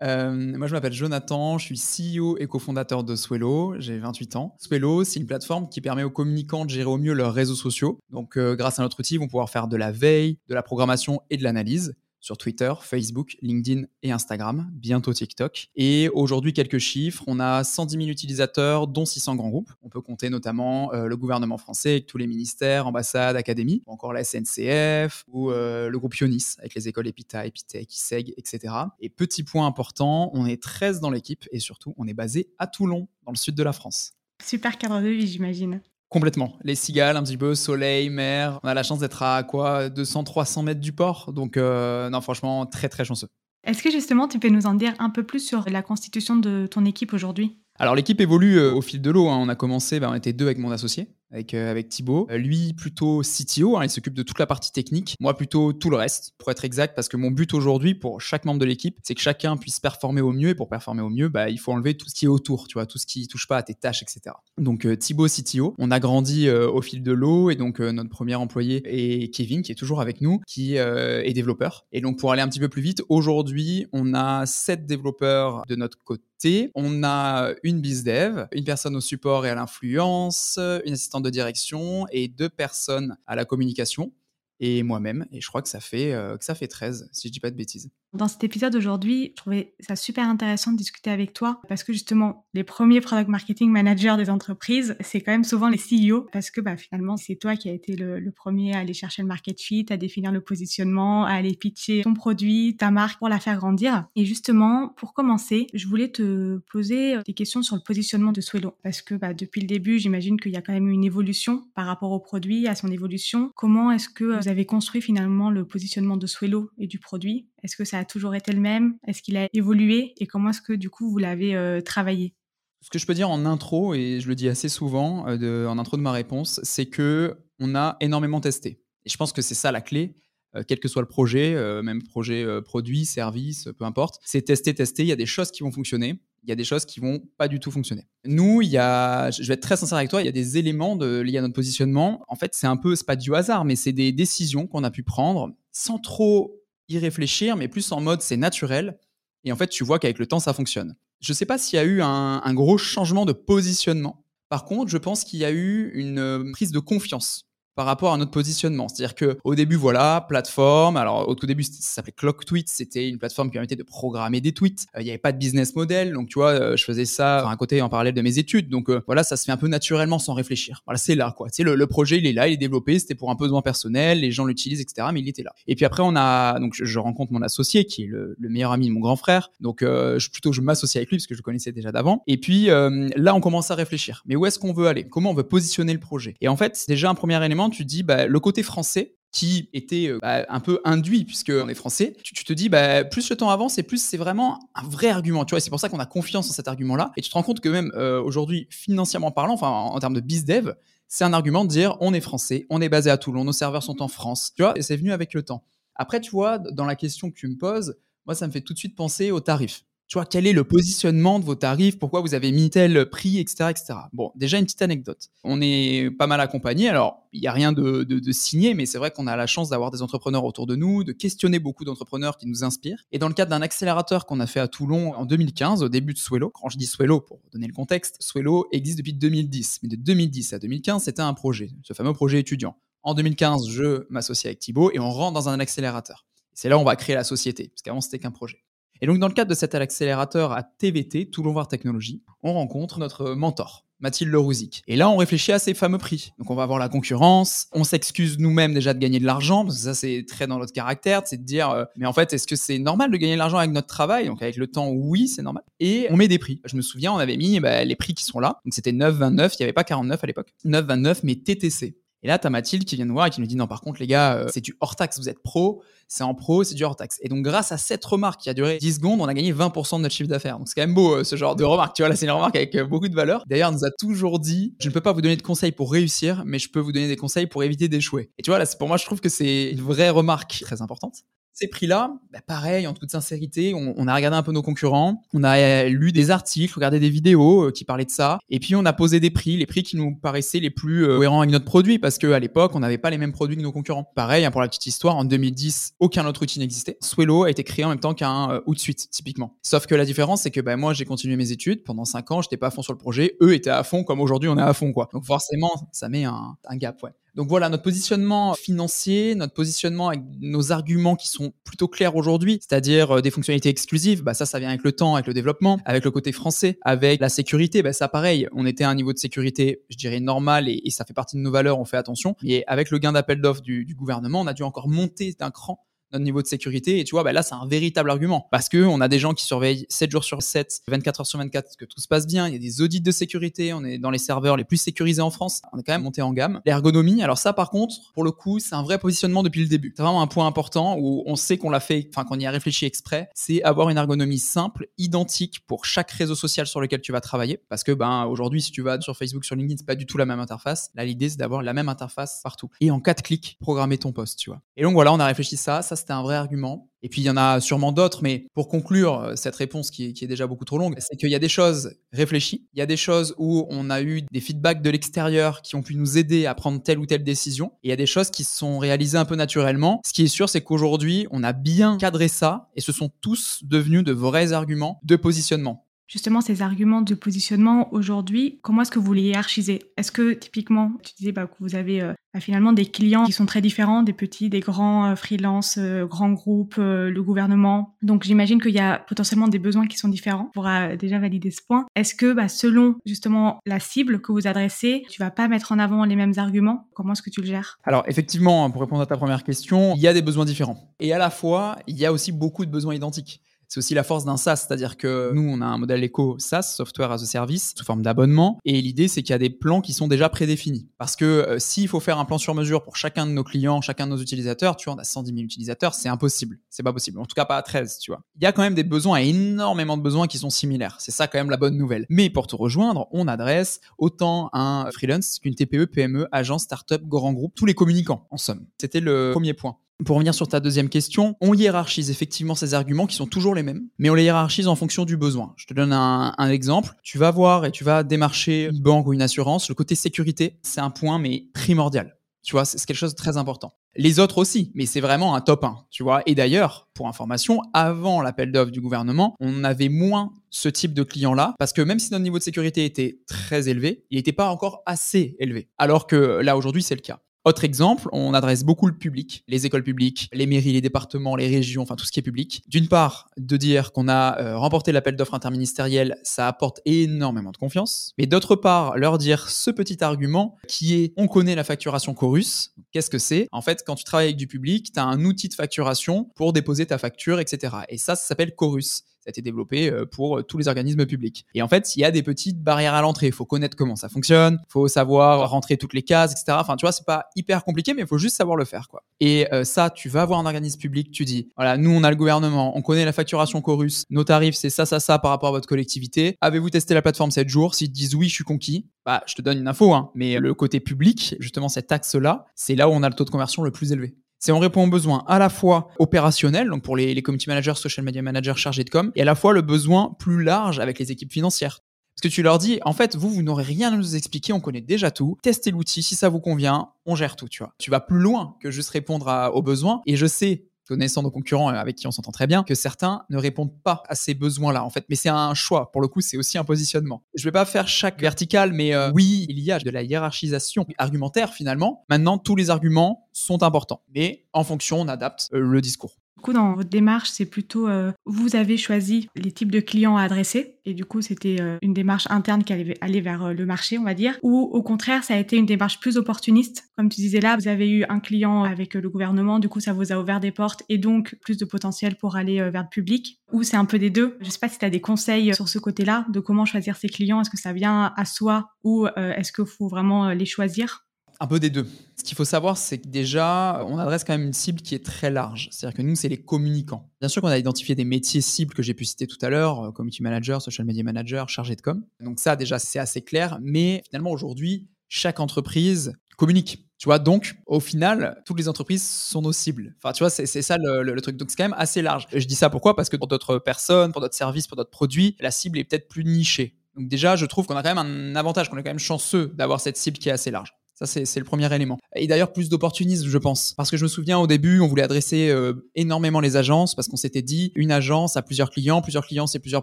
Euh, 0.03 0.31
moi, 0.31 0.67
je 0.67 0.75
m'appelle 0.75 0.93
Jonathan, 0.93 1.57
je 1.57 1.65
suis 1.65 2.19
CEO 2.19 2.37
et 2.37 2.47
cofondateur 2.47 3.05
de 3.05 3.17
Swello, 3.17 3.75
j'ai 3.79 3.99
28 3.99 4.37
ans. 4.37 4.55
Swello, 4.59 5.03
c'est 5.05 5.19
une 5.19 5.27
plateforme 5.27 5.71
qui 5.71 5.81
permet 5.81 6.03
aux 6.03 6.11
communicants 6.11 6.67
de 6.67 6.71
gérer 6.71 6.91
au 6.91 6.99
mieux 6.99 7.15
leurs 7.15 7.33
réseaux 7.33 7.55
sociaux. 7.55 7.99
Donc, 8.11 8.37
euh, 8.37 8.55
grâce 8.55 8.79
à 8.79 8.83
notre 8.83 9.01
outil, 9.01 9.15
ils 9.15 9.21
vont 9.21 9.29
pouvoir 9.29 9.49
faire 9.49 9.69
de 9.69 9.79
la 9.79 9.93
veille, 9.93 10.39
de 10.47 10.55
la 10.55 10.63
programmation 10.63 11.23
et 11.31 11.39
de 11.39 11.43
l'analyse 11.43 11.95
sur 12.27 12.37
Twitter, 12.37 12.73
Facebook, 12.81 13.37
LinkedIn 13.41 13.85
et 14.03 14.11
Instagram, 14.11 14.69
bientôt 14.73 15.13
TikTok. 15.13 15.69
Et 15.77 16.09
aujourd'hui, 16.09 16.53
quelques 16.53 16.79
chiffres. 16.79 17.23
On 17.29 17.39
a 17.39 17.63
110 17.63 17.99
000 17.99 18.09
utilisateurs, 18.09 18.89
dont 18.89 19.05
600 19.05 19.37
grands 19.37 19.49
groupes. 19.49 19.71
On 19.83 19.89
peut 19.89 20.01
compter 20.01 20.29
notamment 20.29 20.93
euh, 20.93 21.07
le 21.07 21.17
gouvernement 21.17 21.57
français 21.57 21.91
avec 21.91 22.07
tous 22.07 22.19
les 22.19 22.27
ministères, 22.27 22.89
ambassades, 22.89 23.37
académies, 23.37 23.85
ou 23.87 23.93
encore 23.93 24.13
la 24.13 24.25
SNCF 24.25 25.25
ou 25.29 25.53
euh, 25.53 25.89
le 25.89 25.99
groupe 26.01 26.17
Ionis 26.17 26.57
avec 26.59 26.75
les 26.75 26.89
écoles 26.89 27.07
Epita, 27.07 27.47
Epitech, 27.47 27.95
ISEG, 27.95 28.35
etc. 28.37 28.75
Et 28.99 29.09
petit 29.09 29.45
point 29.45 29.65
important, 29.65 30.33
on 30.35 30.47
est 30.47 30.61
13 30.61 30.99
dans 30.99 31.11
l'équipe 31.11 31.47
et 31.53 31.61
surtout, 31.61 31.95
on 31.97 32.09
est 32.09 32.15
basé 32.15 32.51
à 32.59 32.67
Toulon, 32.67 33.07
dans 33.23 33.31
le 33.31 33.39
sud 33.39 33.55
de 33.55 33.63
la 33.63 33.73
France. 33.73 34.15
Super 34.45 34.79
cadre 34.79 35.01
de 35.01 35.09
vie, 35.09 35.29
j'imagine. 35.29 35.81
Complètement. 36.09 36.57
Les 36.63 36.77
cigales, 36.77 37.17
un 37.17 37.23
petit 37.23 37.37
peu, 37.37 37.55
soleil, 37.55 38.11
mer. 38.11 38.61
On 38.63 38.69
a 38.69 38.75
la 38.75 38.83
chance 38.83 39.01
d'être 39.01 39.23
à 39.23 39.43
quoi 39.43 39.89
200, 39.89 40.25
300 40.25 40.63
mètres 40.63 40.81
du 40.81 40.93
port. 40.93 41.33
Donc, 41.33 41.57
euh, 41.57 42.09
non, 42.11 42.21
franchement, 42.21 42.65
très, 42.67 42.89
très 42.89 43.05
chanceux. 43.05 43.29
Est-ce 43.65 43.83
que 43.83 43.91
justement, 43.91 44.29
tu 44.29 44.39
peux 44.39 44.49
nous 44.49 44.67
en 44.67 44.75
dire 44.75 44.95
un 45.01 45.11
peu 45.11 45.25
plus 45.25 45.41
sur 45.41 45.69
la 45.69 45.83
constitution 45.83 46.37
de 46.37 46.69
ton 46.71 46.85
équipe 46.85 47.13
aujourd'hui? 47.13 47.59
Alors 47.79 47.95
l'équipe 47.95 48.21
évolue 48.21 48.59
euh, 48.59 48.73
au 48.73 48.81
fil 48.81 49.01
de 49.01 49.11
l'eau. 49.11 49.29
Hein. 49.29 49.39
On 49.41 49.49
a 49.49 49.55
commencé, 49.55 50.01
bah, 50.01 50.09
on 50.11 50.15
était 50.15 50.33
deux 50.33 50.47
avec 50.47 50.59
mon 50.59 50.71
associé, 50.71 51.09
avec, 51.31 51.53
euh, 51.55 51.71
avec 51.71 51.89
Thibaut. 51.89 52.27
Euh, 52.31 52.39
lui 52.39 52.73
plutôt 52.73 53.23
CTO, 53.23 53.77
hein, 53.77 53.85
il 53.85 53.91
s'occupe 53.91 54.15
de 54.15 54.23
toute 54.23 54.39
la 54.39 54.47
partie 54.47 54.73
technique. 54.73 55.17
Moi 55.21 55.37
plutôt 55.37 55.73
tout 55.73 55.91
le 55.91 55.97
reste, 55.97 56.33
pour 56.39 56.51
être 56.51 56.65
exact, 56.65 56.95
parce 56.95 57.09
que 57.09 57.17
mon 57.17 57.31
but 57.31 57.53
aujourd'hui 57.55 57.95
pour 57.95 58.21
chaque 58.21 58.45
membre 58.45 58.61
de 58.61 58.65
l'équipe, 58.65 58.97
c'est 59.03 59.15
que 59.15 59.21
chacun 59.21 59.57
puisse 59.57 59.81
performer 59.81 60.21
au 60.21 60.33
mieux. 60.33 60.51
Et 60.51 60.55
pour 60.55 60.69
performer 60.69 61.03
au 61.03 61.11
mieux, 61.11 61.29
bah, 61.29 61.51
il 61.51 61.59
faut 61.59 61.73
enlever 61.73 61.97
tout 61.97 62.09
ce 62.09 62.15
qui 62.15 62.25
est 62.25 62.29
autour, 62.29 62.69
tu 62.69 62.75
vois, 62.75 62.87
tout 62.87 62.99
ce 62.99 63.07
qui 63.07 63.27
touche 63.29 63.47
pas 63.47 63.59
à 63.59 63.63
tes 63.63 63.75
tâches, 63.75 64.03
etc. 64.03 64.35
Donc 64.59 64.87
Thibaut 64.99 65.27
CTO, 65.27 65.75
on 65.79 65.91
a 65.91 66.01
grandi 66.01 66.49
au 66.51 66.81
fil 66.81 67.03
de 67.03 67.13
l'eau 67.13 67.51
et 67.51 67.57
donc 67.57 67.81
notre 67.81 68.11
premier 68.11 68.35
employé 68.35 68.83
est 68.87 69.29
Kevin 69.35 69.63
qui 69.63 69.73
est 69.73 69.77
toujours 69.77 70.01
avec 70.01 70.21
nous, 70.21 70.41
qui 70.47 70.77
est 70.77 71.33
développeur. 71.33 71.87
Et 71.93 72.01
donc 72.01 72.19
pour 72.19 72.33
aller 72.33 72.43
un 72.43 72.49
petit 72.49 72.61
peu 72.61 72.69
plus 72.69 72.83
vite, 72.83 73.03
aujourd'hui 73.09 73.87
on 73.93 74.15
a 74.15 74.47
sept 74.47 74.87
développeurs 74.87 75.63
de 75.69 75.77
notre 75.77 75.99
côté 76.03 76.26
on 76.75 77.03
a 77.03 77.55
une 77.63 77.81
bizdev, 77.81 78.47
une 78.53 78.65
personne 78.65 78.97
au 78.97 79.01
support 79.01 79.47
et 79.47 79.51
à 79.51 79.55
l'influence, 79.55 80.59
une 80.85 80.93
assistante 80.93 81.25
de 81.25 81.31
direction 81.31 82.07
et 82.11 82.29
deux 82.29 82.49
personnes 82.49 83.17
à 83.27 83.37
la 83.37 83.45
communication 83.45 84.13
et 84.61 84.83
moi-même. 84.83 85.27
Et 85.33 85.41
je 85.41 85.49
crois 85.49 85.63
que 85.63 85.69
ça 85.69 85.81
fait, 85.81 86.13
euh, 86.13 86.37
que 86.37 86.45
ça 86.45 86.55
fait 86.55 86.69
13, 86.69 87.09
si 87.13 87.29
je 87.29 87.33
dis 87.33 87.41
pas 87.41 87.51
de 87.51 87.57
bêtises. 87.57 87.91
Dans 88.17 88.29
cet 88.29 88.45
épisode 88.45 88.75
aujourd'hui, 88.75 89.33
je 89.37 89.43
trouvais 89.43 89.75
ça 89.81 89.95
super 89.95 90.27
intéressant 90.27 90.73
de 90.73 90.79
discuter 90.79 91.11
avec 91.11 91.35
toi 91.35 91.61
parce 91.69 91.85
que 91.85 91.93
justement, 91.93 92.47
les 92.55 92.65
premiers 92.65 93.03
product 93.03 93.29
marketing 93.29 93.71
managers 93.71 94.15
des 94.17 94.31
entreprises, 94.31 94.97
c'est 95.01 95.21
quand 95.21 95.33
même 95.33 95.45
souvent 95.45 95.69
les 95.69 95.77
CEO 95.77 96.27
parce 96.33 96.51
que 96.51 96.63
bah, 96.63 96.77
finalement, 96.79 97.19
c'est 97.19 97.37
toi 97.37 97.57
qui 97.57 97.69
as 97.69 97.73
été 97.73 97.95
le, 97.95 98.31
premier 98.35 98.75
à 98.75 98.79
aller 98.79 98.95
chercher 98.95 99.23
le 99.23 99.29
market 99.29 99.61
fit, 99.61 99.87
à 99.91 99.97
définir 99.97 100.33
le 100.33 100.41
positionnement, 100.41 101.25
à 101.25 101.33
aller 101.33 101.55
pitcher 101.57 102.03
ton 102.03 102.15
produit, 102.15 102.77
ta 102.79 102.91
marque 102.91 103.19
pour 103.19 103.29
la 103.29 103.39
faire 103.39 103.57
grandir. 103.57 104.07
Et 104.17 104.25
justement, 104.25 104.89
pour 104.97 105.13
commencer, 105.13 105.67
je 105.75 105.87
voulais 105.87 106.11
te 106.11 106.59
poser 106.71 107.19
des 107.27 107.35
questions 107.35 107.63
sur 107.63 107.77
le 107.77 107.83
positionnement 107.83 108.33
de 108.33 108.41
Swello 108.41 108.75
parce 108.83 109.03
que 109.03 109.15
bah, 109.15 109.35
depuis 109.35 109.61
le 109.61 109.67
début, 109.67 109.99
j'imagine 109.99 110.41
qu'il 110.41 110.53
y 110.53 110.57
a 110.57 110.63
quand 110.63 110.73
même 110.73 110.89
eu 110.89 110.93
une 110.93 111.05
évolution 111.05 111.65
par 111.75 111.87
rapport 111.87 112.13
au 112.13 112.21
produit, 112.21 112.67
à 112.67 112.75
son 112.75 112.91
évolution. 112.91 113.51
Comment 113.55 113.93
est-ce 113.93 114.09
que 114.09 114.41
vous 114.41 114.49
avez 114.49 114.65
construit 114.65 115.03
finalement 115.03 115.51
le 115.51 115.67
positionnement 115.67 116.17
de 116.17 116.27
Swello 116.27 116.71
et 116.79 116.87
du 116.87 116.99
produit? 116.99 117.47
Est-ce 117.67 117.75
que 117.75 117.85
ça 117.85 117.99
a 117.99 118.05
toujours 118.05 118.37
été 118.37 118.53
le 118.53 118.61
même? 118.61 118.97
Est-ce 119.09 119.23
qu'il 119.23 119.37
a 119.37 119.49
évolué? 119.53 120.15
Et 120.19 120.29
comment 120.29 120.51
est-ce 120.51 120.63
que 120.63 120.73
du 120.73 120.89
coup 120.89 121.11
vous 121.11 121.19
l'avez 121.19 121.57
euh, 121.57 121.81
travaillé? 121.81 122.33
Ce 122.81 122.91
que 122.91 123.01
je 123.01 123.07
peux 123.07 123.13
dire 123.13 123.29
en 123.29 123.45
intro, 123.45 123.93
et 123.93 124.21
je 124.21 124.29
le 124.29 124.37
dis 124.37 124.49
assez 124.49 124.69
souvent 124.69 125.27
euh, 125.27 125.67
en 125.67 125.77
intro 125.77 125.97
de 125.97 126.03
ma 126.03 126.13
réponse, 126.13 126.61
c'est 126.63 126.87
que 126.87 127.37
on 127.59 127.75
a 127.75 127.97
énormément 127.99 128.41
testé. 128.41 128.85
Et 129.05 129.11
je 129.11 129.17
pense 129.17 129.33
que 129.33 129.43
c'est 129.43 129.57
ça 129.57 129.73
la 129.73 129.81
clé. 129.81 130.15
Euh, 130.55 130.63
quel 130.65 130.79
que 130.79 130.87
soit 130.87 131.03
le 131.03 131.09
projet, 131.09 131.57
même 131.83 132.05
projet 132.05 132.47
produit, 132.63 133.05
service, 133.05 133.69
peu 133.77 133.85
importe, 133.85 134.21
c'est 134.25 134.43
tester, 134.43 134.73
tester. 134.73 135.03
Il 135.03 135.09
y 135.09 135.13
a 135.13 135.17
des 135.17 135.27
choses 135.27 135.51
qui 135.51 135.65
vont 135.65 135.73
fonctionner, 135.73 136.21
il 136.45 136.49
y 136.49 136.53
a 136.53 136.55
des 136.55 136.63
choses 136.63 136.85
qui 136.85 137.01
vont 137.01 137.21
pas 137.37 137.49
du 137.49 137.59
tout 137.59 137.73
fonctionner. 137.73 138.07
Nous, 138.25 138.63
il 138.63 138.69
y 138.69 138.79
a, 138.79 139.33
je 139.33 139.43
vais 139.43 139.55
être 139.55 139.61
très 139.61 139.77
sincère 139.77 139.99
avec 139.99 140.11
toi, 140.11 140.23
il 140.23 140.27
y 140.27 140.29
a 140.29 140.33
des 140.33 140.57
éléments 140.57 140.95
de, 140.95 141.19
liés 141.19 141.39
à 141.39 141.41
notre 141.41 141.55
positionnement. 141.55 142.25
En 142.29 142.37
fait, 142.37 142.53
c'est 142.55 142.69
un 142.69 142.77
peu, 142.77 142.95
c'est 142.95 143.07
pas 143.07 143.17
du 143.17 143.35
hasard, 143.35 143.65
mais 143.65 143.75
c'est 143.75 143.91
des 143.91 144.13
décisions 144.13 144.69
qu'on 144.69 144.85
a 144.85 144.93
pu 144.93 145.03
prendre 145.03 145.53
sans 145.73 145.99
trop 145.99 146.63
y 146.89 146.99
réfléchir, 146.99 147.57
mais 147.57 147.69
plus 147.69 147.93
en 147.93 148.01
mode 148.01 148.23
c'est 148.23 148.37
naturel. 148.37 148.99
Et 149.45 149.53
en 149.53 149.57
fait, 149.57 149.69
tu 149.69 149.85
vois 149.85 149.99
qu'avec 149.99 150.19
le 150.19 150.27
temps, 150.27 150.41
ça 150.41 150.53
fonctionne. 150.53 150.97
Je 151.21 151.33
ne 151.33 151.35
sais 151.35 151.47
pas 151.47 151.59
s'il 151.59 151.77
y 151.77 151.81
a 151.81 151.85
eu 151.85 152.03
un, 152.03 152.41
un, 152.43 152.55
gros 152.55 152.79
changement 152.79 153.25
de 153.25 153.33
positionnement. 153.33 154.25
Par 154.49 154.65
contre, 154.65 154.91
je 154.91 154.99
pense 154.99 155.25
qu'il 155.25 155.39
y 155.39 155.45
a 155.45 155.51
eu 155.51 155.91
une 155.95 156.19
euh, 156.19 156.53
prise 156.53 156.73
de 156.73 156.79
confiance 156.79 157.47
par 157.77 157.85
rapport 157.85 158.15
à 158.15 158.17
notre 158.17 158.31
positionnement. 158.31 158.89
C'est-à-dire 158.89 159.15
que 159.15 159.39
au 159.45 159.55
début, 159.55 159.77
voilà, 159.77 160.25
plateforme. 160.29 160.97
Alors 160.97 161.29
au 161.29 161.35
tout 161.35 161.47
début, 161.47 161.63
ça 161.63 161.73
s'appelait 161.79 162.13
Clock 162.13 162.45
Tweets. 162.47 162.71
C'était 162.71 163.09
une 163.09 163.19
plateforme 163.19 163.49
qui 163.49 163.53
permettait 163.53 163.77
de 163.77 163.83
programmer 163.83 164.41
des 164.41 164.53
tweets. 164.53 164.87
Euh, 164.97 165.03
il 165.03 165.05
n'y 165.05 165.11
avait 165.11 165.19
pas 165.19 165.31
de 165.31 165.39
business 165.39 165.77
model, 165.77 166.15
donc 166.15 166.29
tu 166.29 166.39
vois, 166.39 166.53
euh, 166.53 166.77
je 166.77 166.85
faisais 166.85 167.05
ça 167.05 167.49
à 167.49 167.57
côté 167.57 167.83
en 167.83 167.91
parallèle 167.91 168.15
de 168.15 168.23
mes 168.23 168.39
études. 168.39 168.71
Donc 168.71 168.89
euh, 168.89 169.03
voilà, 169.07 169.23
ça 169.23 169.37
se 169.37 169.45
fait 169.45 169.53
un 169.53 169.59
peu 169.59 169.69
naturellement 169.69 170.19
sans 170.19 170.33
réfléchir. 170.33 170.83
Voilà, 170.87 170.97
c'est 170.97 171.15
là 171.15 171.35
quoi. 171.37 171.51
Tu 171.51 171.57
sais, 171.57 171.63
le, 171.63 171.87
projet, 171.87 172.17
il 172.17 172.27
est 172.27 172.33
là, 172.33 172.49
il 172.49 172.55
est 172.55 172.57
développé. 172.57 172.99
C'était 172.99 173.15
pour 173.15 173.31
un 173.31 173.35
besoin 173.35 173.61
personnel, 173.61 174.21
les 174.21 174.33
gens 174.33 174.47
l'utilisent, 174.47 174.81
etc. 174.81 175.09
Mais 175.13 175.21
il 175.21 175.29
était 175.29 175.43
là. 175.43 175.53
Et 175.67 175.75
puis 175.77 175.85
après, 175.85 176.03
on 176.03 176.17
a 176.17 176.59
donc 176.59 176.73
je, 176.75 176.99
rencontre 176.99 177.33
mon 177.35 177.43
associé 177.43 177.85
qui 177.85 178.05
est 178.05 178.07
le, 178.07 178.37
meilleur 178.41 178.73
ami 178.73 178.89
de 178.89 178.93
mon 178.93 179.01
grand 179.01 179.17
frère. 179.17 179.51
Donc 179.61 179.81
je, 179.83 180.31
plutôt 180.31 180.53
je 180.53 180.63
m'associe 180.63 180.97
avec 180.97 181.11
lui 181.11 181.19
parce 181.19 181.27
que 181.27 181.35
je 181.35 181.41
le 181.41 181.43
connaissais 181.43 181.73
déjà 181.73 181.93
d'avant. 181.93 182.23
Et 182.27 182.39
puis 182.39 182.67
là, 182.67 183.35
on 183.35 183.41
commence 183.41 183.71
à 183.71 183.75
réfléchir. 183.75 184.23
Mais 184.25 184.35
où 184.35 184.47
est-ce 184.47 184.59
qu'on 184.59 184.73
veut 184.73 184.87
aller? 184.87 185.05
Comment 185.05 185.33
on 185.33 185.35
veut 185.35 185.43
positionner 185.43 185.93
le 185.93 186.01
projet? 186.01 186.37
Et 186.41 186.49
en 186.49 186.57
fait, 186.57 186.83
déjà 186.89 187.11
un 187.11 187.15
premier 187.15 187.45
élément 187.45 187.66
tu 187.71 187.85
dis, 187.85 188.03
bah, 188.03 188.27
le 188.27 188.41
côté 188.41 188.63
français, 188.63 189.17
qui 189.37 189.69
était 189.75 190.09
euh, 190.09 190.19
bah, 190.23 190.47
un 190.49 190.61
peu 190.61 190.81
induit 190.85 191.27
puisque 191.27 191.53
on 191.55 191.69
est 191.69 191.75
français, 191.75 192.17
tu, 192.23 192.45
te 192.45 192.53
dis 192.55 192.71
bah, 192.71 193.05
plus 193.05 193.29
le 193.29 193.37
temps 193.37 193.51
avance 193.51 193.77
et 193.77 193.83
plus 193.83 194.03
c'est 194.03 194.17
vraiment 194.17 194.71
un 194.75 194.83
vrai 194.89 195.09
argument. 195.09 195.45
Tu 195.45 195.51
vois, 195.51 195.61
c'est 195.61 195.69
pour 195.69 195.79
ça 195.79 195.91
qu'on 195.91 195.99
a 195.99 196.07
confiance 196.07 196.49
en 196.49 196.53
cet 196.55 196.69
argument-là. 196.69 197.13
Et 197.19 197.21
tu 197.21 197.29
te 197.29 197.35
rends 197.35 197.43
compte 197.43 197.61
que 197.61 197.69
même 197.69 197.93
euh, 197.97 198.19
aujourd'hui, 198.23 198.67
financièrement 198.71 199.31
parlant, 199.31 199.53
enfin 199.53 199.69
en, 199.69 199.99
termes 199.99 200.15
de 200.15 200.21
bizdev, 200.21 200.75
c'est 201.09 201.25
un 201.25 201.35
argument 201.35 201.65
de 201.65 201.69
dire 201.69 201.99
on 202.01 202.15
est 202.15 202.21
français, 202.23 202.67
on 202.71 202.81
est 202.81 202.89
basé 202.89 203.11
à 203.11 203.19
Toulon, 203.19 203.45
nos 203.45 203.53
serveurs 203.53 203.83
sont 203.83 204.01
en 204.01 204.09
France. 204.09 204.53
Tu 204.57 204.63
vois, 204.63 204.73
et 204.77 204.81
c'est 204.83 204.97
venu 204.97 205.13
avec 205.13 205.35
le 205.35 205.43
temps. 205.43 205.65
Après, 205.97 206.21
tu 206.21 206.31
vois, 206.31 206.59
dans 206.59 206.87
la 206.87 206.97
question 206.97 207.31
que 207.31 207.37
tu 207.37 207.49
me 207.49 207.57
poses, 207.57 207.97
moi, 208.27 208.35
ça 208.35 208.47
me 208.47 208.53
fait 208.53 208.61
tout 208.61 208.73
de 208.73 208.79
suite 208.79 208.97
penser 208.97 209.31
aux 209.31 209.41
tarifs. 209.41 209.85
Tu 210.09 210.19
vois, 210.19 210.25
quel 210.25 210.47
est 210.47 210.53
le 210.53 210.63
positionnement 210.63 211.41
de 211.41 211.45
vos 211.45 211.57
tarifs? 211.57 211.99
Pourquoi 211.99 212.21
vous 212.21 212.35
avez 212.35 212.53
mis 212.53 212.71
tel 212.71 213.11
prix, 213.11 213.39
etc., 213.41 213.71
etc. 213.71 213.95
Bon, 214.13 214.31
déjà 214.37 214.59
une 214.59 214.65
petite 214.65 214.83
anecdote. 214.83 215.31
On 215.43 215.61
est 215.61 216.11
pas 216.17 216.29
mal 216.29 216.41
accompagné. 216.41 216.89
Alors, 216.89 217.27
il 217.33 217.41
n'y 217.41 217.49
a 217.49 217.53
rien 217.53 217.73
de, 217.73 218.05
de, 218.05 218.33
signé, 218.33 218.75
mais 218.75 218.87
c'est 218.87 218.99
vrai 218.99 219.11
qu'on 219.11 219.27
a 219.27 219.35
la 219.35 219.49
chance 219.49 219.69
d'avoir 219.69 219.91
des 219.91 220.03
entrepreneurs 220.03 220.45
autour 220.45 220.69
de 220.69 220.77
nous, 220.77 221.03
de 221.03 221.11
questionner 221.11 221.59
beaucoup 221.59 221.85
d'entrepreneurs 221.85 222.39
qui 222.39 222.47
nous 222.47 222.63
inspirent. 222.63 223.03
Et 223.11 223.19
dans 223.19 223.27
le 223.27 223.35
cadre 223.35 223.51
d'un 223.51 223.63
accélérateur 223.63 224.27
qu'on 224.27 224.39
a 224.39 224.47
fait 224.47 224.61
à 224.61 224.69
Toulon 224.69 225.13
en 225.15 225.27
2015, 225.27 225.83
au 225.83 225.89
début 225.89 226.15
de 226.15 226.19
Swello, 226.19 226.51
quand 226.51 226.69
je 226.69 226.79
dis 226.79 226.87
Swello, 226.87 227.21
pour 227.21 227.41
donner 227.53 227.67
le 227.67 227.75
contexte, 227.75 228.17
Swello 228.21 228.69
existe 228.71 228.99
depuis 228.99 229.13
2010. 229.13 229.81
Mais 229.83 229.89
de 229.89 229.97
2010 229.97 230.53
à 230.53 230.61
2015, 230.61 231.03
c'était 231.03 231.23
un 231.23 231.35
projet, 231.35 231.71
ce 231.83 231.95
fameux 231.95 232.13
projet 232.13 232.39
étudiant. 232.39 232.77
En 233.03 233.15
2015, 233.15 233.69
je 233.69 234.07
m'associe 234.09 234.47
avec 234.47 234.61
Thibaut 234.61 234.93
et 234.93 235.01
on 235.01 235.11
rentre 235.11 235.35
dans 235.35 235.49
un 235.49 235.59
accélérateur. 235.59 236.27
C'est 236.55 236.69
là 236.69 236.79
où 236.79 236.81
on 236.81 236.85
va 236.85 236.97
créer 236.97 237.17
la 237.17 237.25
société, 237.25 237.69
parce 237.69 237.83
qu'avant, 237.83 238.01
c'était 238.01 238.21
qu'un 238.21 238.31
projet. 238.31 238.66
Et 239.01 239.07
donc, 239.07 239.19
dans 239.19 239.29
le 239.29 239.35
cadre 239.35 239.51
de 239.51 239.55
cet 239.55 239.75
accélérateur 239.75 240.53
à 240.53 240.63
TVT, 240.63 241.31
Toulon 241.31 241.53
Voir 241.53 241.69
Technologie, 241.69 242.23
on 242.43 242.55
rencontre 242.55 242.99
notre 242.99 243.35
mentor, 243.35 243.85
Mathilde 244.01 244.31
Lerouzic. 244.31 244.83
Et 244.87 244.97
là, 244.97 245.09
on 245.09 245.17
réfléchit 245.17 245.53
à 245.53 245.59
ces 245.59 245.75
fameux 245.75 245.99
prix. 245.99 246.33
Donc, 246.39 246.51
on 246.51 246.55
va 246.55 246.67
voir 246.67 246.79
la 246.79 246.89
concurrence. 246.89 247.67
On 247.73 247.85
s'excuse 247.85 248.39
nous-mêmes 248.39 248.75
déjà 248.75 248.95
de 248.95 248.99
gagner 248.99 249.19
de 249.19 249.27
l'argent, 249.27 249.65
parce 249.65 249.77
que 249.77 249.83
ça, 249.83 249.95
c'est 249.95 250.25
très 250.29 250.47
dans 250.47 250.59
notre 250.59 250.73
caractère, 250.73 251.23
c'est 251.25 251.39
de 251.39 251.45
dire, 251.45 251.71
euh, 251.71 251.85
mais 251.97 252.07
en 252.07 252.13
fait, 252.13 252.33
est-ce 252.33 252.47
que 252.47 252.57
c'est 252.57 252.79
normal 252.79 253.11
de 253.11 253.17
gagner 253.17 253.35
de 253.35 253.39
l'argent 253.39 253.59
avec 253.59 253.71
notre 253.71 253.89
travail? 253.89 254.27
Donc, 254.27 254.43
avec 254.43 254.57
le 254.57 254.67
temps, 254.67 254.91
oui, 254.91 255.29
c'est 255.29 255.43
normal. 255.43 255.63
Et 255.81 256.07
on 256.11 256.17
met 256.17 256.29
des 256.29 256.39
prix. 256.39 256.61
Je 256.65 256.77
me 256.77 256.83
souviens, 256.83 257.13
on 257.13 257.19
avait 257.19 257.37
mis 257.37 257.61
bah, 257.61 257.85
les 257.85 257.97
prix 257.97 258.15
qui 258.15 258.25
sont 258.25 258.41
là. 258.41 258.61
Donc, 258.65 258.75
c'était 258.75 258.93
9,29. 258.93 259.55
Il 259.55 259.57
n'y 259.61 259.65
avait 259.65 259.73
pas 259.73 259.85
49 259.85 260.23
à 260.23 260.27
l'époque. 260.27 260.55
9,29, 260.65 261.21
mais 261.23 261.37
TTC. 261.37 261.97
Et 262.23 262.29
là, 262.29 262.39
tu 262.39 262.47
as 262.47 262.51
Mathilde 262.51 262.85
qui 262.85 262.97
vient 262.97 263.05
nous 263.05 263.15
voir 263.15 263.27
et 263.27 263.31
qui 263.31 263.41
nous 263.41 263.47
dit 263.47 263.57
non, 263.57 263.67
par 263.67 263.81
contre, 263.81 264.01
les 264.01 264.07
gars, 264.07 264.35
euh, 264.35 264.49
c'est 264.53 264.61
du 264.61 264.77
hors 264.81 264.97
taxe, 264.97 265.19
vous 265.19 265.29
êtes 265.29 265.43
pro, 265.43 265.83
c'est 266.09 266.25
en 266.25 266.35
pro, 266.35 266.65
c'est 266.65 266.75
du 266.75 266.85
hors 266.85 266.97
taxe. 266.97 267.19
Et 267.23 267.29
donc, 267.29 267.43
grâce 267.43 267.73
à 267.73 267.79
cette 267.79 268.05
remarque 268.05 268.41
qui 268.41 268.51
a 268.51 268.55
duré 268.55 268.79
10 268.79 268.97
secondes, 268.97 269.21
on 269.21 269.27
a 269.27 269.35
gagné 269.35 269.53
20% 269.53 269.99
de 269.99 270.03
notre 270.03 270.15
chiffre 270.15 270.29
d'affaires. 270.29 270.59
Donc, 270.59 270.69
c'est 270.69 270.75
quand 270.75 270.87
même 270.87 270.95
beau 270.95 271.17
euh, 271.17 271.25
ce 271.25 271.37
genre 271.37 271.57
de 271.57 271.65
remarque. 271.65 271.95
Tu 271.95 272.03
vois, 272.03 272.09
là, 272.09 272.17
c'est 272.17 272.27
une 272.27 272.33
remarque 272.33 272.57
avec 272.57 272.75
euh, 272.75 272.85
beaucoup 272.85 273.09
de 273.09 273.15
valeur. 273.15 273.45
D'ailleurs, 273.47 273.71
nous 273.73 273.85
a 273.85 273.91
toujours 273.91 274.39
dit 274.39 274.75
je 274.81 274.89
ne 274.89 274.95
peux 274.95 275.01
pas 275.01 275.13
vous 275.13 275.21
donner 275.21 275.37
de 275.37 275.43
conseils 275.43 275.73
pour 275.73 275.93
réussir, 275.93 276.43
mais 276.47 276.59
je 276.59 276.71
peux 276.71 276.81
vous 276.81 276.93
donner 276.93 277.09
des 277.09 277.17
conseils 277.17 277.47
pour 277.47 277.63
éviter 277.63 277.89
d'échouer. 277.89 278.31
Et 278.39 278.43
tu 278.43 278.51
vois, 278.51 278.59
là, 278.59 278.67
pour 278.79 278.89
moi, 278.89 278.97
je 278.97 279.05
trouve 279.05 279.21
que 279.21 279.29
c'est 279.29 279.71
une 279.71 279.83
vraie 279.83 280.11
remarque 280.11 280.63
très 280.63 280.83
importante. 280.83 281.23
Ces 281.59 281.69
prix-là, 281.69 282.13
bah, 282.31 282.41
pareil, 282.47 282.87
en 282.87 282.93
toute 282.93 283.11
sincérité, 283.11 283.73
on, 283.73 284.07
a 284.09 284.15
regardé 284.15 284.37
un 284.37 284.43
peu 284.43 284.53
nos 284.53 284.61
concurrents, 284.61 285.23
on 285.33 285.43
a 285.43 285.57
euh, 285.57 285.89
lu 285.89 286.13
des 286.13 286.31
articles, 286.31 286.75
regardé 286.75 287.01
des 287.01 287.09
vidéos 287.09 287.69
euh, 287.69 287.71
qui 287.71 287.87
parlaient 287.87 288.05
de 288.05 288.11
ça, 288.11 288.39
et 288.51 288.61
puis 288.61 288.77
on 288.77 288.85
a 288.85 288.93
posé 288.93 289.21
des 289.21 289.31
prix, 289.31 289.57
les 289.57 289.65
prix 289.65 289.83
qui 289.83 289.97
nous 289.97 290.15
paraissaient 290.15 290.61
les 290.61 290.69
plus 290.69 291.07
euh, 291.07 291.17
cohérents 291.17 291.41
avec 291.41 291.51
notre 291.51 291.65
produit, 291.65 291.99
parce 291.99 292.19
qu'à 292.19 292.39
l'époque, 292.39 292.73
on 292.75 292.81
n'avait 292.81 292.99
pas 292.99 293.09
les 293.09 293.17
mêmes 293.17 293.33
produits 293.33 293.57
que 293.57 293.63
nos 293.63 293.73
concurrents. 293.73 294.05
Pareil, 294.15 294.45
hein, 294.45 294.51
pour 294.51 294.61
la 294.61 294.69
petite 294.69 294.85
histoire, 294.85 295.17
en 295.17 295.25
2010, 295.25 295.95
aucun 295.99 296.27
autre 296.27 296.43
outil 296.43 296.59
n'existait. 296.59 296.99
Swello 297.01 297.45
a 297.45 297.51
été 297.51 297.65
créé 297.65 297.87
en 297.87 297.89
même 297.89 298.01
temps 298.01 298.13
qu'un 298.13 298.61
Outsuite, 298.67 299.09
typiquement. 299.11 299.57
Sauf 299.63 299.87
que 299.87 299.95
la 299.95 300.05
différence, 300.05 300.43
c'est 300.43 300.51
que 300.51 300.61
bah, 300.61 300.77
moi, 300.77 300.93
j'ai 300.93 301.07
continué 301.07 301.37
mes 301.37 301.53
études 301.53 301.85
pendant 301.85 302.05
5 302.05 302.33
ans, 302.33 302.43
j'étais 302.43 302.59
pas 302.59 302.67
à 302.67 302.71
fond 302.71 302.83
sur 302.83 302.93
le 302.93 302.99
projet, 302.99 303.35
eux 303.41 303.55
étaient 303.55 303.71
à 303.71 303.83
fond, 303.83 304.05
comme 304.05 304.21
aujourd'hui 304.21 304.51
on 304.51 304.59
est 304.59 304.63
à 304.63 304.75
fond, 304.75 304.93
quoi. 304.93 305.09
Donc 305.11 305.25
forcément, 305.25 305.73
ça 305.93 306.11
met 306.11 306.25
un, 306.25 306.59
un 306.67 306.77
gap, 306.77 307.03
ouais. 307.03 307.13
Donc 307.37 307.49
voilà, 307.49 307.69
notre 307.69 307.83
positionnement 307.83 308.55
financier, 308.55 309.35
notre 309.35 309.53
positionnement 309.53 310.09
avec 310.09 310.23
nos 310.41 310.73
arguments 310.73 311.17
qui 311.17 311.29
sont 311.29 311.53
plutôt 311.65 311.87
clairs 311.87 312.17
aujourd'hui, 312.17 312.59
c'est-à-dire 312.67 313.19
euh, 313.19 313.21
des 313.21 313.31
fonctionnalités 313.31 313.69
exclusives, 313.69 314.23
bah 314.23 314.33
ça, 314.33 314.47
ça 314.47 314.59
vient 314.59 314.71
avec 314.71 314.83
le 314.83 314.93
temps, 314.93 315.17
avec 315.17 315.27
le 315.27 315.35
développement, 315.35 315.79
avec 315.85 316.03
le 316.03 316.11
côté 316.11 316.33
français, 316.33 316.79
avec 316.81 317.21
la 317.21 317.29
sécurité, 317.29 317.83
bah 317.83 317.93
ça 317.93 318.09
pareil, 318.09 318.49
on 318.53 318.65
était 318.65 318.85
à 318.85 318.89
un 318.89 318.95
niveau 318.95 319.13
de 319.13 319.19
sécurité, 319.19 319.83
je 319.91 319.99
dirais 319.99 320.21
normal 320.21 320.71
et, 320.71 320.83
ça 320.97 321.05
fait 321.05 321.13
partie 321.13 321.37
de 321.37 321.43
nos 321.43 321.51
valeurs, 321.51 321.79
on 321.79 321.85
fait 321.85 321.99
attention. 321.99 322.37
Et 322.43 322.65
avec 322.67 322.91
le 322.91 322.97
gain 322.97 323.13
d'appel 323.13 323.43
d'offres 323.43 323.61
du, 323.61 323.85
du 323.85 323.95
gouvernement, 323.95 324.41
on 324.41 324.47
a 324.47 324.55
dû 324.55 324.63
encore 324.63 324.89
monter 324.89 325.35
d'un 325.39 325.51
cran 325.51 325.86
notre 326.13 326.25
niveau 326.25 326.43
de 326.43 326.47
sécurité. 326.47 326.99
Et 327.01 327.05
tu 327.05 327.15
vois, 327.15 327.25
bah 327.25 327.33
là, 327.33 327.43
c'est 327.43 327.55
un 327.55 327.67
véritable 327.67 328.11
argument. 328.11 328.49
Parce 328.51 328.69
que 328.69 328.85
on 328.85 329.01
a 329.01 329.09
des 329.09 329.19
gens 329.19 329.35
qui 329.35 329.45
surveillent 329.45 329.87
7 329.89 330.11
jours 330.11 330.25
sur 330.25 330.43
7, 330.43 330.81
24 330.89 331.21
heures 331.21 331.27
sur 331.27 331.39
24, 331.39 331.77
que 331.77 331.85
tout 331.85 332.01
se 332.01 332.09
passe 332.09 332.27
bien. 332.27 332.49
Il 332.49 332.53
y 332.53 332.57
a 332.57 332.59
des 332.59 332.81
audits 332.81 333.01
de 333.01 333.11
sécurité. 333.11 333.73
On 333.73 333.85
est 333.85 333.99
dans 333.99 334.11
les 334.11 334.19
serveurs 334.19 334.57
les 334.57 334.65
plus 334.65 334.77
sécurisés 334.77 335.23
en 335.23 335.31
France. 335.31 335.63
On 335.73 335.79
est 335.79 335.83
quand 335.83 335.93
même 335.93 336.03
monté 336.03 336.23
en 336.23 336.33
gamme. 336.33 336.61
L'ergonomie, 336.65 337.23
alors 337.23 337.39
ça, 337.39 337.53
par 337.53 337.71
contre, 337.71 337.95
pour 338.15 338.25
le 338.25 338.31
coup, 338.31 338.59
c'est 338.59 338.75
un 338.75 338.83
vrai 338.83 338.99
positionnement 338.99 339.43
depuis 339.43 339.63
le 339.63 339.69
début. 339.69 339.93
C'est 339.97 340.03
vraiment 340.03 340.23
un 340.23 340.27
point 340.27 340.47
important 340.47 340.97
où 340.99 341.23
on 341.27 341.37
sait 341.37 341.59
qu'on 341.59 341.71
l'a 341.71 341.81
fait, 341.81 342.09
enfin, 342.13 342.25
qu'on 342.25 342.39
y 342.39 342.47
a 342.47 342.51
réfléchi 342.51 342.85
exprès. 342.85 343.29
C'est 343.35 343.63
avoir 343.63 343.91
une 343.91 343.97
ergonomie 343.97 344.39
simple, 344.39 344.89
identique 344.99 345.61
pour 345.67 345.85
chaque 345.85 346.11
réseau 346.11 346.35
social 346.35 346.67
sur 346.67 346.81
lequel 346.81 347.01
tu 347.01 347.13
vas 347.13 347.21
travailler. 347.21 347.59
Parce 347.69 347.85
que, 347.85 347.93
ben, 347.93 348.25
aujourd'hui, 348.25 348.63
si 348.63 348.71
tu 348.71 348.83
vas 348.83 349.01
sur 349.01 349.17
Facebook, 349.17 349.45
sur 349.45 349.57
LinkedIn, 349.57 349.79
c'est 349.79 349.87
pas 349.87 349.97
du 349.97 350.07
tout 350.07 350.19
la 350.19 350.27
même 350.27 350.41
interface. 350.41 350.91
Là, 350.95 351.05
l'idée, 351.05 351.29
c'est 351.29 351.39
d'avoir 351.39 351.63
la 351.63 351.73
même 351.73 351.89
interface 351.89 352.41
partout. 352.43 352.71
Et 352.81 352.91
en 352.91 353.01
quatre 353.01 353.23
clics, 353.23 353.59
programmer 353.61 353.99
ton 353.99 354.13
poste, 354.13 354.39
tu 354.39 354.51
vois. 354.51 354.63
Et 354.77 354.83
donc, 354.83 354.95
voilà, 354.95 355.13
on 355.13 355.21
a 355.21 355.27
réfléchi 355.27 355.57
ça. 355.57 355.83
Ça, 355.83 355.96
c'était 355.97 356.13
un 356.13 356.23
vrai 356.23 356.37
argument. 356.37 356.91
Et 357.03 357.09
puis 357.09 357.23
il 357.23 357.25
y 357.25 357.31
en 357.31 357.37
a 357.37 357.61
sûrement 357.61 357.93
d'autres, 357.93 358.21
mais 358.23 358.47
pour 358.53 358.69
conclure 358.69 359.21
euh, 359.21 359.37
cette 359.37 359.55
réponse 359.55 359.91
qui 359.91 360.07
est, 360.07 360.27
déjà 360.27 360.47
beaucoup 360.47 360.65
trop 360.65 360.79
longue, 360.79 360.97
c'est 360.99 361.17
qu'il 361.17 361.31
y 361.31 361.35
a 361.35 361.39
des 361.39 361.49
choses 361.49 361.95
réfléchies, 362.13 362.67
il 362.75 362.79
y 362.79 362.83
a 362.83 362.87
des 362.87 362.97
choses 362.97 363.35
où 363.39 363.67
on 363.71 363.91
a 363.91 364.03
eu 364.03 364.23
des 364.33 364.41
feedbacks 364.41 364.83
de 364.83 364.91
l'extérieur 364.91 365.63
qui 365.63 365.77
ont 365.77 365.83
pu 365.83 365.95
nous 365.95 366.19
aider 366.19 366.47
à 366.47 366.55
prendre 366.55 366.83
telle 366.83 366.99
ou 366.99 367.07
telle 367.07 367.23
décision, 367.23 367.73
et 367.85 367.89
il 367.89 367.91
y 367.91 367.93
a 367.93 367.97
des 367.97 368.07
choses 368.07 368.31
qui 368.31 368.43
se 368.43 368.57
sont 368.57 368.79
réalisées 368.79 369.19
un 369.19 369.25
peu 369.25 369.37
naturellement. 369.37 370.01
Ce 370.05 370.13
qui 370.13 370.25
est 370.25 370.29
sûr, 370.29 370.49
c'est 370.49 370.63
qu'aujourd'hui, 370.63 371.29
on 371.31 371.45
a 371.45 371.53
bien 371.53 371.97
cadré 371.97 372.27
ça, 372.27 372.71
et 372.75 372.81
ce 372.81 372.91
sont 372.91 373.11
tous 373.21 373.61
devenus 373.63 374.03
de 374.03 374.13
vrais 374.13 374.53
arguments 374.53 374.99
de 375.05 375.15
positionnement 375.15 375.86
justement 376.07 376.41
ces 376.41 376.63
arguments 376.63 377.03
de 377.03 377.15
positionnement 377.15 377.93
aujourd'hui, 377.93 378.59
comment 378.63 378.83
est-ce 378.83 378.91
que 378.91 378.99
vous 378.99 379.13
les 379.13 379.23
hiérarchisez? 379.23 379.83
Est-ce 379.97 380.13
que 380.13 380.33
typiquement, 380.33 380.93
tu 381.03 381.13
disais 381.19 381.33
bah, 381.33 381.47
que 381.47 381.55
vous 381.61 381.75
avez 381.75 382.01
euh, 382.01 382.13
bah, 382.33 382.41
finalement 382.41 382.73
des 382.73 382.87
clients 382.87 383.25
qui 383.25 383.33
sont 383.33 383.47
très 383.47 383.61
différents, 383.61 384.03
des 384.03 384.13
petits, 384.13 384.49
des 384.49 384.61
grands 384.61 385.07
euh, 385.07 385.17
freelance, 385.17 385.79
euh, 385.79 386.07
grands 386.07 386.33
groupes, 386.33 386.77
le 386.79 387.21
gouvernement? 387.23 387.97
Donc 388.03 388.25
j'imagine 388.25 388.61
qu'il 388.61 388.75
y 388.75 388.79
a 388.79 388.99
potentiellement 388.99 389.49
des 389.49 389.59
besoins 389.59 389.87
qui 389.87 389.97
sont 389.97 390.09
différents. 390.09 390.47
On 390.49 390.53
pourra 390.53 390.97
déjà 390.97 391.19
valider 391.19 391.51
ce 391.51 391.61
point. 391.67 391.87
Est-ce 391.95 392.15
que 392.15 392.33
bah, 392.33 392.49
selon 392.49 392.97
justement 393.05 393.59
la 393.67 393.81
cible 393.81 394.21
que 394.21 394.33
vous 394.33 394.47
adressez, 394.47 395.05
tu 395.11 395.21
vas 395.21 395.31
pas 395.31 395.49
mettre 395.49 395.73
en 395.73 395.79
avant 395.79 396.05
les 396.05 396.17
mêmes 396.17 396.35
arguments? 396.37 396.89
Comment 396.95 397.13
est-ce 397.13 397.23
que 397.23 397.31
tu 397.31 397.41
le 397.41 397.47
gères? 397.47 397.79
Alors 397.85 398.05
effectivement, 398.07 398.71
pour 398.71 398.81
répondre 398.81 399.03
à 399.03 399.07
ta 399.07 399.17
première 399.17 399.45
question, 399.45 399.95
il 399.97 400.03
y 400.03 400.09
a 400.09 400.15
des 400.15 400.23
besoins 400.23 400.45
différents. 400.45 400.95
Et 401.01 401.13
à 401.13 401.19
la 401.19 401.31
fois, 401.31 401.77
il 401.87 401.97
y 401.97 402.07
a 402.07 402.13
aussi 402.13 402.33
beaucoup 402.33 402.65
de 402.65 402.71
besoins 402.71 402.95
identiques. 402.95 403.41
C'est 403.69 403.79
aussi 403.79 403.95
la 403.95 404.05
force 404.05 404.25
d'un 404.25 404.37
SaaS, 404.37 404.57
c'est-à-dire 404.57 404.97
que 404.97 405.33
nous, 405.35 405.49
on 405.49 405.61
a 405.61 405.67
un 405.67 405.79
modèle 405.79 406.03
éco 406.05 406.37
SaaS, 406.39 406.63
Software 406.77 407.11
as 407.11 407.23
a 407.23 407.27
Service, 407.27 407.75
sous 407.77 407.85
forme 407.85 408.03
d'abonnement. 408.03 408.59
Et 408.65 408.81
l'idée, 408.81 409.09
c'est 409.09 409.23
qu'il 409.23 409.31
y 409.31 409.35
a 409.35 409.39
des 409.39 409.51
plans 409.51 409.81
qui 409.81 409.93
sont 409.93 410.09
déjà 410.09 410.29
prédéfinis. 410.29 410.89
Parce 410.99 411.17
que 411.17 411.25
euh, 411.25 411.59
s'il 411.59 411.89
faut 411.89 412.01
faire 412.01 412.19
un 412.19 412.25
plan 412.25 412.39
sur 412.39 412.55
mesure 412.55 412.83
pour 412.83 412.97
chacun 412.97 413.27
de 413.27 413.33
nos 413.33 413.45
clients, 413.45 413.81
chacun 413.81 414.07
de 414.07 414.13
nos 414.13 414.19
utilisateurs, 414.19 414.77
tu 414.77 414.87
vois, 414.87 414.95
on 414.95 414.99
a 414.99 415.05
110 415.05 415.33
000 415.33 415.45
utilisateurs, 415.45 415.95
c'est 415.95 416.09
impossible. 416.09 416.59
C'est 416.71 416.83
pas 416.83 416.93
possible. 416.93 417.19
En 417.19 417.27
tout 417.27 417.35
cas, 417.35 417.45
pas 417.45 417.57
à 417.57 417.63
13, 417.63 417.99
tu 417.99 418.11
vois. 418.11 418.21
Il 418.37 418.45
y 418.45 418.47
a 418.47 418.53
quand 418.53 418.63
même 418.63 418.75
des 418.75 418.85
besoins, 418.85 419.19
énormément 419.19 419.97
de 419.97 420.03
besoins 420.03 420.27
qui 420.27 420.39
sont 420.39 420.51
similaires. 420.51 420.97
C'est 421.01 421.13
ça 421.13 421.27
quand 421.27 421.39
même 421.39 421.51
la 421.51 421.57
bonne 421.57 421.77
nouvelle. 421.77 422.07
Mais 422.09 422.31
pour 422.31 422.47
te 422.47 422.57
rejoindre, 422.57 423.09
on 423.11 423.29
adresse 423.29 423.81
autant 423.99 424.51
un 424.53 424.89
freelance 424.93 425.39
qu'une 425.39 425.55
TPE, 425.55 425.87
PME, 425.87 426.29
agence, 426.33 426.63
startup, 426.63 427.03
grand 427.07 427.33
groupe, 427.33 427.55
tous 427.55 427.67
les 427.67 427.75
communicants, 427.75 428.27
en 428.31 428.37
somme. 428.37 428.67
C'était 428.81 429.01
le 429.01 429.31
premier 429.33 429.55
point. 429.55 429.77
Pour 430.05 430.17
revenir 430.17 430.35
sur 430.35 430.47
ta 430.47 430.61
deuxième 430.61 430.91
question, 430.91 431.37
on 431.41 431.55
hiérarchise 431.55 432.11
effectivement 432.11 432.55
ces 432.55 432.75
arguments 432.75 433.07
qui 433.07 433.17
sont 433.17 433.27
toujours 433.27 433.55
les 433.55 433.63
mêmes, 433.63 433.89
mais 433.99 434.11
on 434.11 434.15
les 434.15 434.25
hiérarchise 434.25 434.69
en 434.69 434.77
fonction 434.77 435.07
du 435.07 435.17
besoin. 435.17 435.55
Je 435.57 435.67
te 435.67 435.73
donne 435.73 435.93
un, 435.93 436.51
exemple. 436.51 436.93
Tu 437.03 437.17
vas 437.17 437.31
voir 437.31 437.65
et 437.65 437.73
tu 437.73 437.83
vas 437.83 438.03
démarcher 438.03 438.65
une 438.65 438.81
banque 438.81 439.07
ou 439.07 439.15
une 439.15 439.23
assurance. 439.23 439.71
Le 439.71 439.75
côté 439.75 439.95
sécurité, 439.95 440.59
c'est 440.63 440.81
un 440.81 440.91
point 440.91 441.19
mais 441.19 441.47
primordial. 441.55 442.19
Tu 442.43 442.53
vois, 442.53 442.65
c'est 442.65 442.85
quelque 442.85 442.97
chose 442.97 443.13
de 443.13 443.17
très 443.17 443.39
important. 443.39 443.75
Les 443.97 444.21
autres 444.21 444.37
aussi, 444.39 444.71
mais 444.75 444.85
c'est 444.85 445.01
vraiment 445.01 445.35
un 445.35 445.41
top 445.41 445.65
1, 445.65 445.87
tu 445.91 446.03
vois. 446.03 446.23
Et 446.27 446.35
d'ailleurs, 446.35 446.89
pour 446.93 447.09
information, 447.09 447.63
avant 447.73 448.21
l'appel 448.21 448.53
d'offres 448.53 448.71
du 448.71 448.83
gouvernement, 448.83 449.35
on 449.41 449.65
avait 449.65 449.89
moins 449.89 450.31
ce 450.51 450.69
type 450.69 450.93
de 450.93 451.03
clients-là, 451.03 451.55
parce 451.59 451.73
que 451.73 451.81
même 451.81 451.99
si 451.99 452.13
notre 452.13 452.23
niveau 452.23 452.39
de 452.39 452.45
sécurité 452.45 452.85
était 452.85 453.19
très 453.27 453.69
élevé, 453.69 454.05
il 454.11 454.19
n'était 454.19 454.33
pas 454.33 454.51
encore 454.51 454.83
assez 454.85 455.37
élevé. 455.41 455.71
Alors 455.79 456.07
que 456.07 456.17
là, 456.17 456.57
aujourd'hui, 456.57 456.83
c'est 456.83 456.95
le 456.95 457.01
cas. 457.01 457.21
Autre 457.47 457.63
exemple, 457.63 458.09
on 458.11 458.35
adresse 458.35 458.65
beaucoup 458.65 458.89
le 458.89 458.99
public, 458.99 459.45
les 459.47 459.67
écoles 459.67 459.85
publiques, 459.85 460.29
les 460.33 460.47
mairies, 460.47 460.73
les 460.73 460.81
départements, 460.81 461.37
les 461.37 461.47
régions, 461.47 461.83
enfin 461.83 461.95
tout 461.95 462.05
ce 462.05 462.11
qui 462.11 462.19
est 462.19 462.23
public. 462.23 462.65
D'une 462.67 462.89
part, 462.89 463.29
de 463.37 463.57
dire 463.57 463.93
qu'on 463.93 464.09
a 464.09 464.41
euh, 464.41 464.59
remporté 464.59 464.91
l'appel 464.91 465.15
d'offres 465.15 465.35
interministériel, 465.35 466.19
ça 466.25 466.49
apporte 466.49 466.81
énormément 466.87 467.53
de 467.53 467.57
confiance. 467.57 468.15
Mais 468.19 468.27
d'autre 468.27 468.57
part, 468.57 468.99
leur 468.99 469.17
dire 469.17 469.49
ce 469.49 469.71
petit 469.71 470.03
argument 470.03 470.57
qui 470.67 470.95
est 470.95 471.13
on 471.17 471.29
connaît 471.29 471.55
la 471.55 471.63
facturation 471.63 472.15
Chorus. 472.15 472.73
Qu'est-ce 472.91 473.11
que 473.11 473.19
c'est? 473.19 473.47
En 473.53 473.63
fait, 473.63 473.85
quand 473.87 473.95
tu 473.95 474.03
travailles 474.03 474.27
avec 474.27 474.37
du 474.37 474.49
public, 474.49 474.91
tu 474.93 474.99
as 474.99 475.05
un 475.05 475.25
outil 475.25 475.49
de 475.49 475.55
facturation 475.55 476.25
pour 476.35 476.53
déposer 476.53 476.87
ta 476.87 476.99
facture, 476.99 477.39
etc. 477.39 477.77
Et 477.89 477.97
ça, 477.97 478.17
ça 478.17 478.27
s'appelle 478.27 478.57
Chorus 478.57 479.05
a 479.27 479.31
été 479.31 479.43
développé 479.43 479.91
euh, 479.91 480.07
pour 480.07 480.39
euh, 480.39 480.43
tous 480.43 480.59
les 480.59 480.69
organismes 480.69 481.07
publics. 481.07 481.47
Et 481.55 481.63
en 481.63 481.69
fait, 481.69 481.97
il 481.97 482.01
y 482.01 482.05
a 482.05 482.11
des 482.11 482.23
petites 482.23 482.63
barrières 482.63 482.95
à 482.95 483.03
l'entrée. 483.03 483.27
Il 483.27 483.33
faut 483.33 483.45
connaître 483.45 483.77
comment 483.77 483.97
ça 483.97 484.09
fonctionne, 484.09 484.59
il 484.63 484.73
faut 484.73 484.89
savoir 484.89 485.51
rentrer 485.51 485.77
toutes 485.77 485.95
les 485.95 486.03
cases, 486.03 486.33
etc. 486.33 486.59
Enfin, 486.61 486.77
tu 486.77 486.85
vois, 486.85 486.93
c'est 486.93 487.07
pas 487.07 487.27
hyper 487.37 487.65
compliqué, 487.65 487.95
mais 487.95 488.03
il 488.03 488.09
faut 488.09 488.19
juste 488.19 488.37
savoir 488.37 488.57
le 488.57 488.65
faire, 488.65 488.89
quoi. 488.89 489.03
Et 489.21 489.53
euh, 489.53 489.65
ça, 489.65 489.91
tu 489.91 490.09
vas 490.09 490.25
voir 490.25 490.39
un 490.41 490.47
organisme 490.47 490.79
public, 490.79 491.11
tu 491.11 491.25
dis, 491.25 491.51
voilà, 491.57 491.77
nous, 491.77 491.91
on 491.91 492.05
a 492.05 492.11
le 492.11 492.17
gouvernement, 492.17 492.77
on 492.77 492.83
connaît 492.83 493.05
la 493.05 493.13
facturation 493.13 493.61
Chorus, 493.61 494.05
nos 494.11 494.25
tarifs, 494.25 494.55
c'est 494.55 494.71
ça, 494.71 494.87
ça, 494.87 495.01
ça 495.01 495.19
par 495.19 495.31
rapport 495.31 495.49
à 495.49 495.53
votre 495.53 495.69
collectivité. 495.69 496.37
Avez-vous 496.41 496.71
testé 496.71 496.95
la 496.95 497.03
plateforme 497.03 497.31
7 497.31 497.49
jours? 497.49 497.75
S'ils 497.75 497.89
te 497.89 497.95
disent 497.95 498.15
oui, 498.15 498.29
je 498.29 498.35
suis 498.35 498.45
conquis, 498.45 498.87
bah, 499.05 499.23
je 499.27 499.35
te 499.35 499.43
donne 499.43 499.59
une 499.59 499.69
info, 499.69 499.95
hein, 499.95 500.11
mais 500.15 500.39
le 500.39 500.55
côté 500.55 500.81
public, 500.81 501.37
justement, 501.39 501.69
cet 501.69 501.93
axe-là, 501.93 502.47
c'est 502.55 502.75
là 502.75 502.89
où 502.89 502.93
on 502.93 503.03
a 503.03 503.09
le 503.09 503.15
taux 503.15 503.25
de 503.25 503.31
conversion 503.31 503.63
le 503.63 503.71
plus 503.71 503.93
élevé. 503.93 504.17
C'est 504.39 504.53
on 504.53 504.59
répond 504.59 504.85
aux 504.85 504.91
besoins 504.91 505.25
à 505.27 505.39
la 505.39 505.49
fois 505.49 505.89
opérationnels, 505.99 506.69
donc 506.69 506.83
pour 506.83 506.97
les, 506.97 507.21
community 507.23 507.49
managers, 507.49 507.75
social 507.75 508.05
media 508.05 508.23
managers 508.23 508.57
chargés 508.57 508.85
de 508.85 508.91
com, 508.91 509.13
et 509.15 509.23
à 509.23 509.25
la 509.25 509.35
fois 509.35 509.53
le 509.53 509.63
besoin 509.63 510.15
plus 510.19 510.43
large 510.43 510.79
avec 510.79 510.99
les 510.99 511.11
équipes 511.11 511.33
financières. 511.33 511.81
Parce 512.15 512.23
que 512.23 512.35
tu 512.35 512.43
leur 512.43 512.57
dis, 512.57 512.79
en 512.85 512.95
fait, 512.95 513.15
vous, 513.15 513.29
vous 513.29 513.43
n'aurez 513.43 513.65
rien 513.65 513.93
à 513.93 513.97
nous 513.97 514.17
expliquer, 514.17 514.55
on 514.55 514.61
connaît 514.61 514.81
déjà 514.81 515.11
tout. 515.11 515.37
Testez 515.43 515.71
l'outil, 515.71 516.03
si 516.03 516.15
ça 516.15 516.31
vous 516.31 516.41
convient, 516.41 516.89
on 517.05 517.15
gère 517.15 517.37
tout, 517.37 517.49
tu 517.49 517.63
vois. 517.63 517.75
Tu 517.79 517.91
vas 517.91 518.01
plus 518.01 518.21
loin 518.21 518.57
que 518.61 518.71
juste 518.71 518.89
répondre 518.89 519.51
aux 519.53 519.63
besoins. 519.63 520.01
Et 520.07 520.17
je 520.17 520.27
sais, 520.27 520.65
connaissant 520.87 521.23
nos 521.23 521.31
concurrents 521.31 521.69
avec 521.69 521.97
qui 521.97 522.07
on 522.07 522.11
s'entend 522.11 522.33
très 522.33 522.47
bien, 522.47 522.63
que 522.63 522.75
certains 522.75 523.25
ne 523.31 523.39
répondent 523.39 523.75
pas 523.83 524.03
à 524.09 524.15
ces 524.15 524.35
besoins-là, 524.35 524.85
en 524.85 524.91
fait. 524.91 525.05
Mais 525.09 525.17
c'est 525.17 525.29
un 525.29 525.55
choix. 525.55 525.91
Pour 525.93 526.01
le 526.01 526.09
coup, 526.09 526.21
c'est 526.21 526.37
aussi 526.37 526.59
un 526.59 526.65
positionnement. 526.65 527.23
Je 527.35 527.45
vais 527.45 527.53
pas 527.53 527.65
faire 527.65 527.89
chaque 527.89 528.21
verticale, 528.21 528.73
mais 528.73 528.95
euh, 528.95 529.11
oui, 529.15 529.47
il 529.49 529.59
y 529.59 529.73
a 529.73 529.79
de 529.79 529.91
la 529.91 530.03
hiérarchisation 530.03 530.87
argumentaire, 530.99 531.53
finalement. 531.53 532.05
Maintenant, 532.09 532.39
tous 532.39 532.57
les 532.57 532.71
arguments 532.71 533.29
sont 533.33 533.63
importants. 533.63 534.03
Mais 534.15 534.47
en 534.53 534.65
fonction, 534.65 535.01
on 535.01 535.09
adapte 535.09 535.51
euh, 535.53 535.61
le 535.61 535.81
discours. 535.81 536.17
Du 536.37 536.43
coup, 536.43 536.53
dans 536.53 536.75
votre 536.75 536.91
démarche, 536.91 537.31
c'est 537.31 537.47
plutôt 537.47 537.89
euh, 537.89 538.13
vous 538.27 538.57
avez 538.57 538.77
choisi 538.77 539.29
les 539.37 539.51
types 539.53 539.73
de 539.73 539.81
clients 539.81 540.19
à 540.19 540.23
adresser 540.23 540.77
et 540.85 540.93
du 540.93 541.07
coup, 541.07 541.23
c'était 541.23 541.57
euh, 541.61 541.79
une 541.81 541.95
démarche 541.95 542.27
interne 542.29 542.63
qui 542.63 542.75
allait 542.75 542.95
aller 543.01 543.23
vers 543.23 543.47
euh, 543.47 543.53
le 543.55 543.65
marché, 543.65 543.99
on 543.99 544.05
va 544.05 544.13
dire, 544.13 544.39
ou 544.43 544.61
au 544.61 544.83
contraire, 544.83 545.25
ça 545.25 545.33
a 545.33 545.39
été 545.39 545.57
une 545.57 545.65
démarche 545.65 545.99
plus 545.99 546.19
opportuniste. 546.19 546.85
Comme 546.99 547.09
tu 547.09 547.23
disais 547.23 547.41
là, 547.41 547.57
vous 547.57 547.69
avez 547.69 547.91
eu 547.91 548.05
un 548.11 548.21
client 548.21 548.65
avec 548.65 548.93
le 548.93 549.09
gouvernement, 549.09 549.59
du 549.59 549.71
coup, 549.71 549.81
ça 549.81 549.95
vous 549.95 550.13
a 550.13 550.19
ouvert 550.19 550.39
des 550.39 550.53
portes 550.53 550.83
et 550.91 550.99
donc 550.99 551.37
plus 551.41 551.57
de 551.57 551.65
potentiel 551.65 552.17
pour 552.17 552.37
aller 552.37 552.57
vers 552.71 552.83
le 552.83 552.89
public, 552.91 553.41
ou 553.53 553.63
c'est 553.63 553.79
un 553.79 553.87
peu 553.87 553.99
des 553.99 554.11
deux. 554.11 554.37
Je 554.43 554.51
sais 554.51 554.59
pas 554.59 554.69
si 554.69 554.79
tu 554.79 554.85
as 554.85 554.91
des 554.91 555.01
conseils 555.01 555.55
sur 555.55 555.71
ce 555.71 555.79
côté-là 555.79 556.27
de 556.29 556.41
comment 556.41 556.67
choisir 556.67 556.97
ses 556.97 557.09
clients. 557.09 557.41
Est-ce 557.41 557.51
que 557.51 557.59
ça 557.59 557.73
vient 557.73 558.13
à 558.15 558.25
soi 558.27 558.73
ou 558.85 559.07
est-ce 559.17 559.53
qu'il 559.53 559.67
faut 559.67 559.89
vraiment 559.89 560.31
les 560.31 560.47
choisir? 560.47 561.06
Un 561.41 561.47
peu 561.47 561.61
des 561.61 561.71
deux. 561.71 561.87
Ce 562.17 562.25
qu'il 562.25 562.37
faut 562.37 562.45
savoir, 562.45 562.77
c'est 562.77 562.99
que 562.99 563.09
déjà, 563.09 563.85
on 563.89 563.99
adresse 563.99 564.25
quand 564.25 564.33
même 564.33 564.47
une 564.47 564.53
cible 564.53 564.81
qui 564.81 564.95
est 564.95 565.05
très 565.05 565.31
large. 565.31 565.69
C'est-à-dire 565.71 565.97
que 565.97 566.03
nous, 566.03 566.17
c'est 566.17 566.29
les 566.29 566.41
communicants. 566.41 567.11
Bien 567.21 567.29
sûr 567.29 567.43
qu'on 567.43 567.49
a 567.49 567.59
identifié 567.59 567.95
des 567.95 568.05
métiers 568.05 568.41
cibles 568.41 568.75
que 568.75 568.83
j'ai 568.83 568.95
pu 568.95 569.05
citer 569.05 569.27
tout 569.27 569.39
à 569.43 569.51
l'heure, 569.51 569.87
euh, 569.87 569.93
community 569.93 570.23
manager, 570.23 570.63
social 570.63 570.87
media 570.87 571.03
manager, 571.03 571.49
chargé 571.49 571.77
de 571.77 571.83
com. 571.83 572.03
Donc 572.21 572.39
ça, 572.39 572.57
déjà, 572.57 572.79
c'est 572.79 572.99
assez 572.99 573.23
clair. 573.23 573.59
Mais 573.63 574.03
finalement, 574.09 574.31
aujourd'hui, 574.31 574.89
chaque 575.09 575.41
entreprise 575.41 576.15
communique. 576.37 576.87
Tu 576.99 577.07
vois, 577.07 577.19
donc 577.19 577.57
au 577.67 577.79
final, 577.79 578.43
toutes 578.47 578.59
les 578.59 578.69
entreprises 578.69 579.07
sont 579.07 579.43
nos 579.43 579.53
cibles. 579.53 579.95
Enfin, 579.99 580.13
tu 580.13 580.23
vois, 580.23 580.31
c'est 580.31 580.47
ça 580.47 580.79
le, 580.79 581.21
truc. 581.21 581.37
Donc 581.37 581.51
c'est 581.51 581.57
quand 581.57 581.65
même 581.65 581.75
assez 581.77 582.01
large. 582.01 582.27
Je 582.33 582.47
dis 582.47 582.55
ça 582.55 582.71
pourquoi? 582.71 582.97
Parce 582.97 583.11
que 583.11 583.17
pour 583.17 583.27
d'autres 583.27 583.59
personnes, 583.59 584.13
pour 584.13 584.23
d'autres 584.23 584.35
services, 584.35 584.67
pour 584.67 584.77
d'autres 584.77 584.91
produits, 584.91 585.37
la 585.41 585.51
cible 585.51 585.79
est 585.79 585.85
peut-être 585.85 586.09
plus 586.09 586.25
nichée. 586.25 586.79
Donc 586.97 587.09
déjà, 587.09 587.37
je 587.37 587.45
trouve 587.45 587.67
qu'on 587.67 587.77
a 587.77 587.83
quand 587.83 587.95
même 587.95 588.33
un 588.33 588.37
avantage, 588.37 588.71
qu'on 588.71 588.79
est 588.79 588.83
quand 588.83 588.91
même 588.91 588.99
chanceux 588.99 589.53
d'avoir 589.55 589.81
cette 589.81 589.99
cible 589.99 590.17
qui 590.17 590.31
est 590.31 590.33
assez 590.33 590.51
large. 590.51 590.75
Ça, 590.99 591.05
c'est 591.05 591.39
le 591.39 591.45
premier 591.45 591.73
élément. 591.75 591.99
Et 592.15 592.27
d'ailleurs, 592.27 592.55
plus 592.55 592.71
d'opportunisme, 592.71 593.29
je 593.29 593.37
pense. 593.37 593.75
Parce 593.77 593.91
que 593.91 593.99
je 593.99 594.05
me 594.05 594.09
souviens 594.09 594.39
au 594.39 594.47
début, 594.47 594.81
on 594.81 594.87
voulait 594.87 595.03
adresser 595.03 595.51
euh, 595.51 595.75
énormément 595.95 596.41
les 596.41 596.57
agences 596.57 596.95
parce 596.95 597.07
qu'on 597.07 597.19
s'était 597.19 597.43
dit, 597.43 597.71
une 597.75 597.93
agence 597.93 598.39
a 598.39 598.43
plusieurs 598.43 598.71
clients, 598.71 599.03
plusieurs 599.03 599.27
clients, 599.27 599.47
c'est 599.47 599.59
plusieurs 599.59 599.83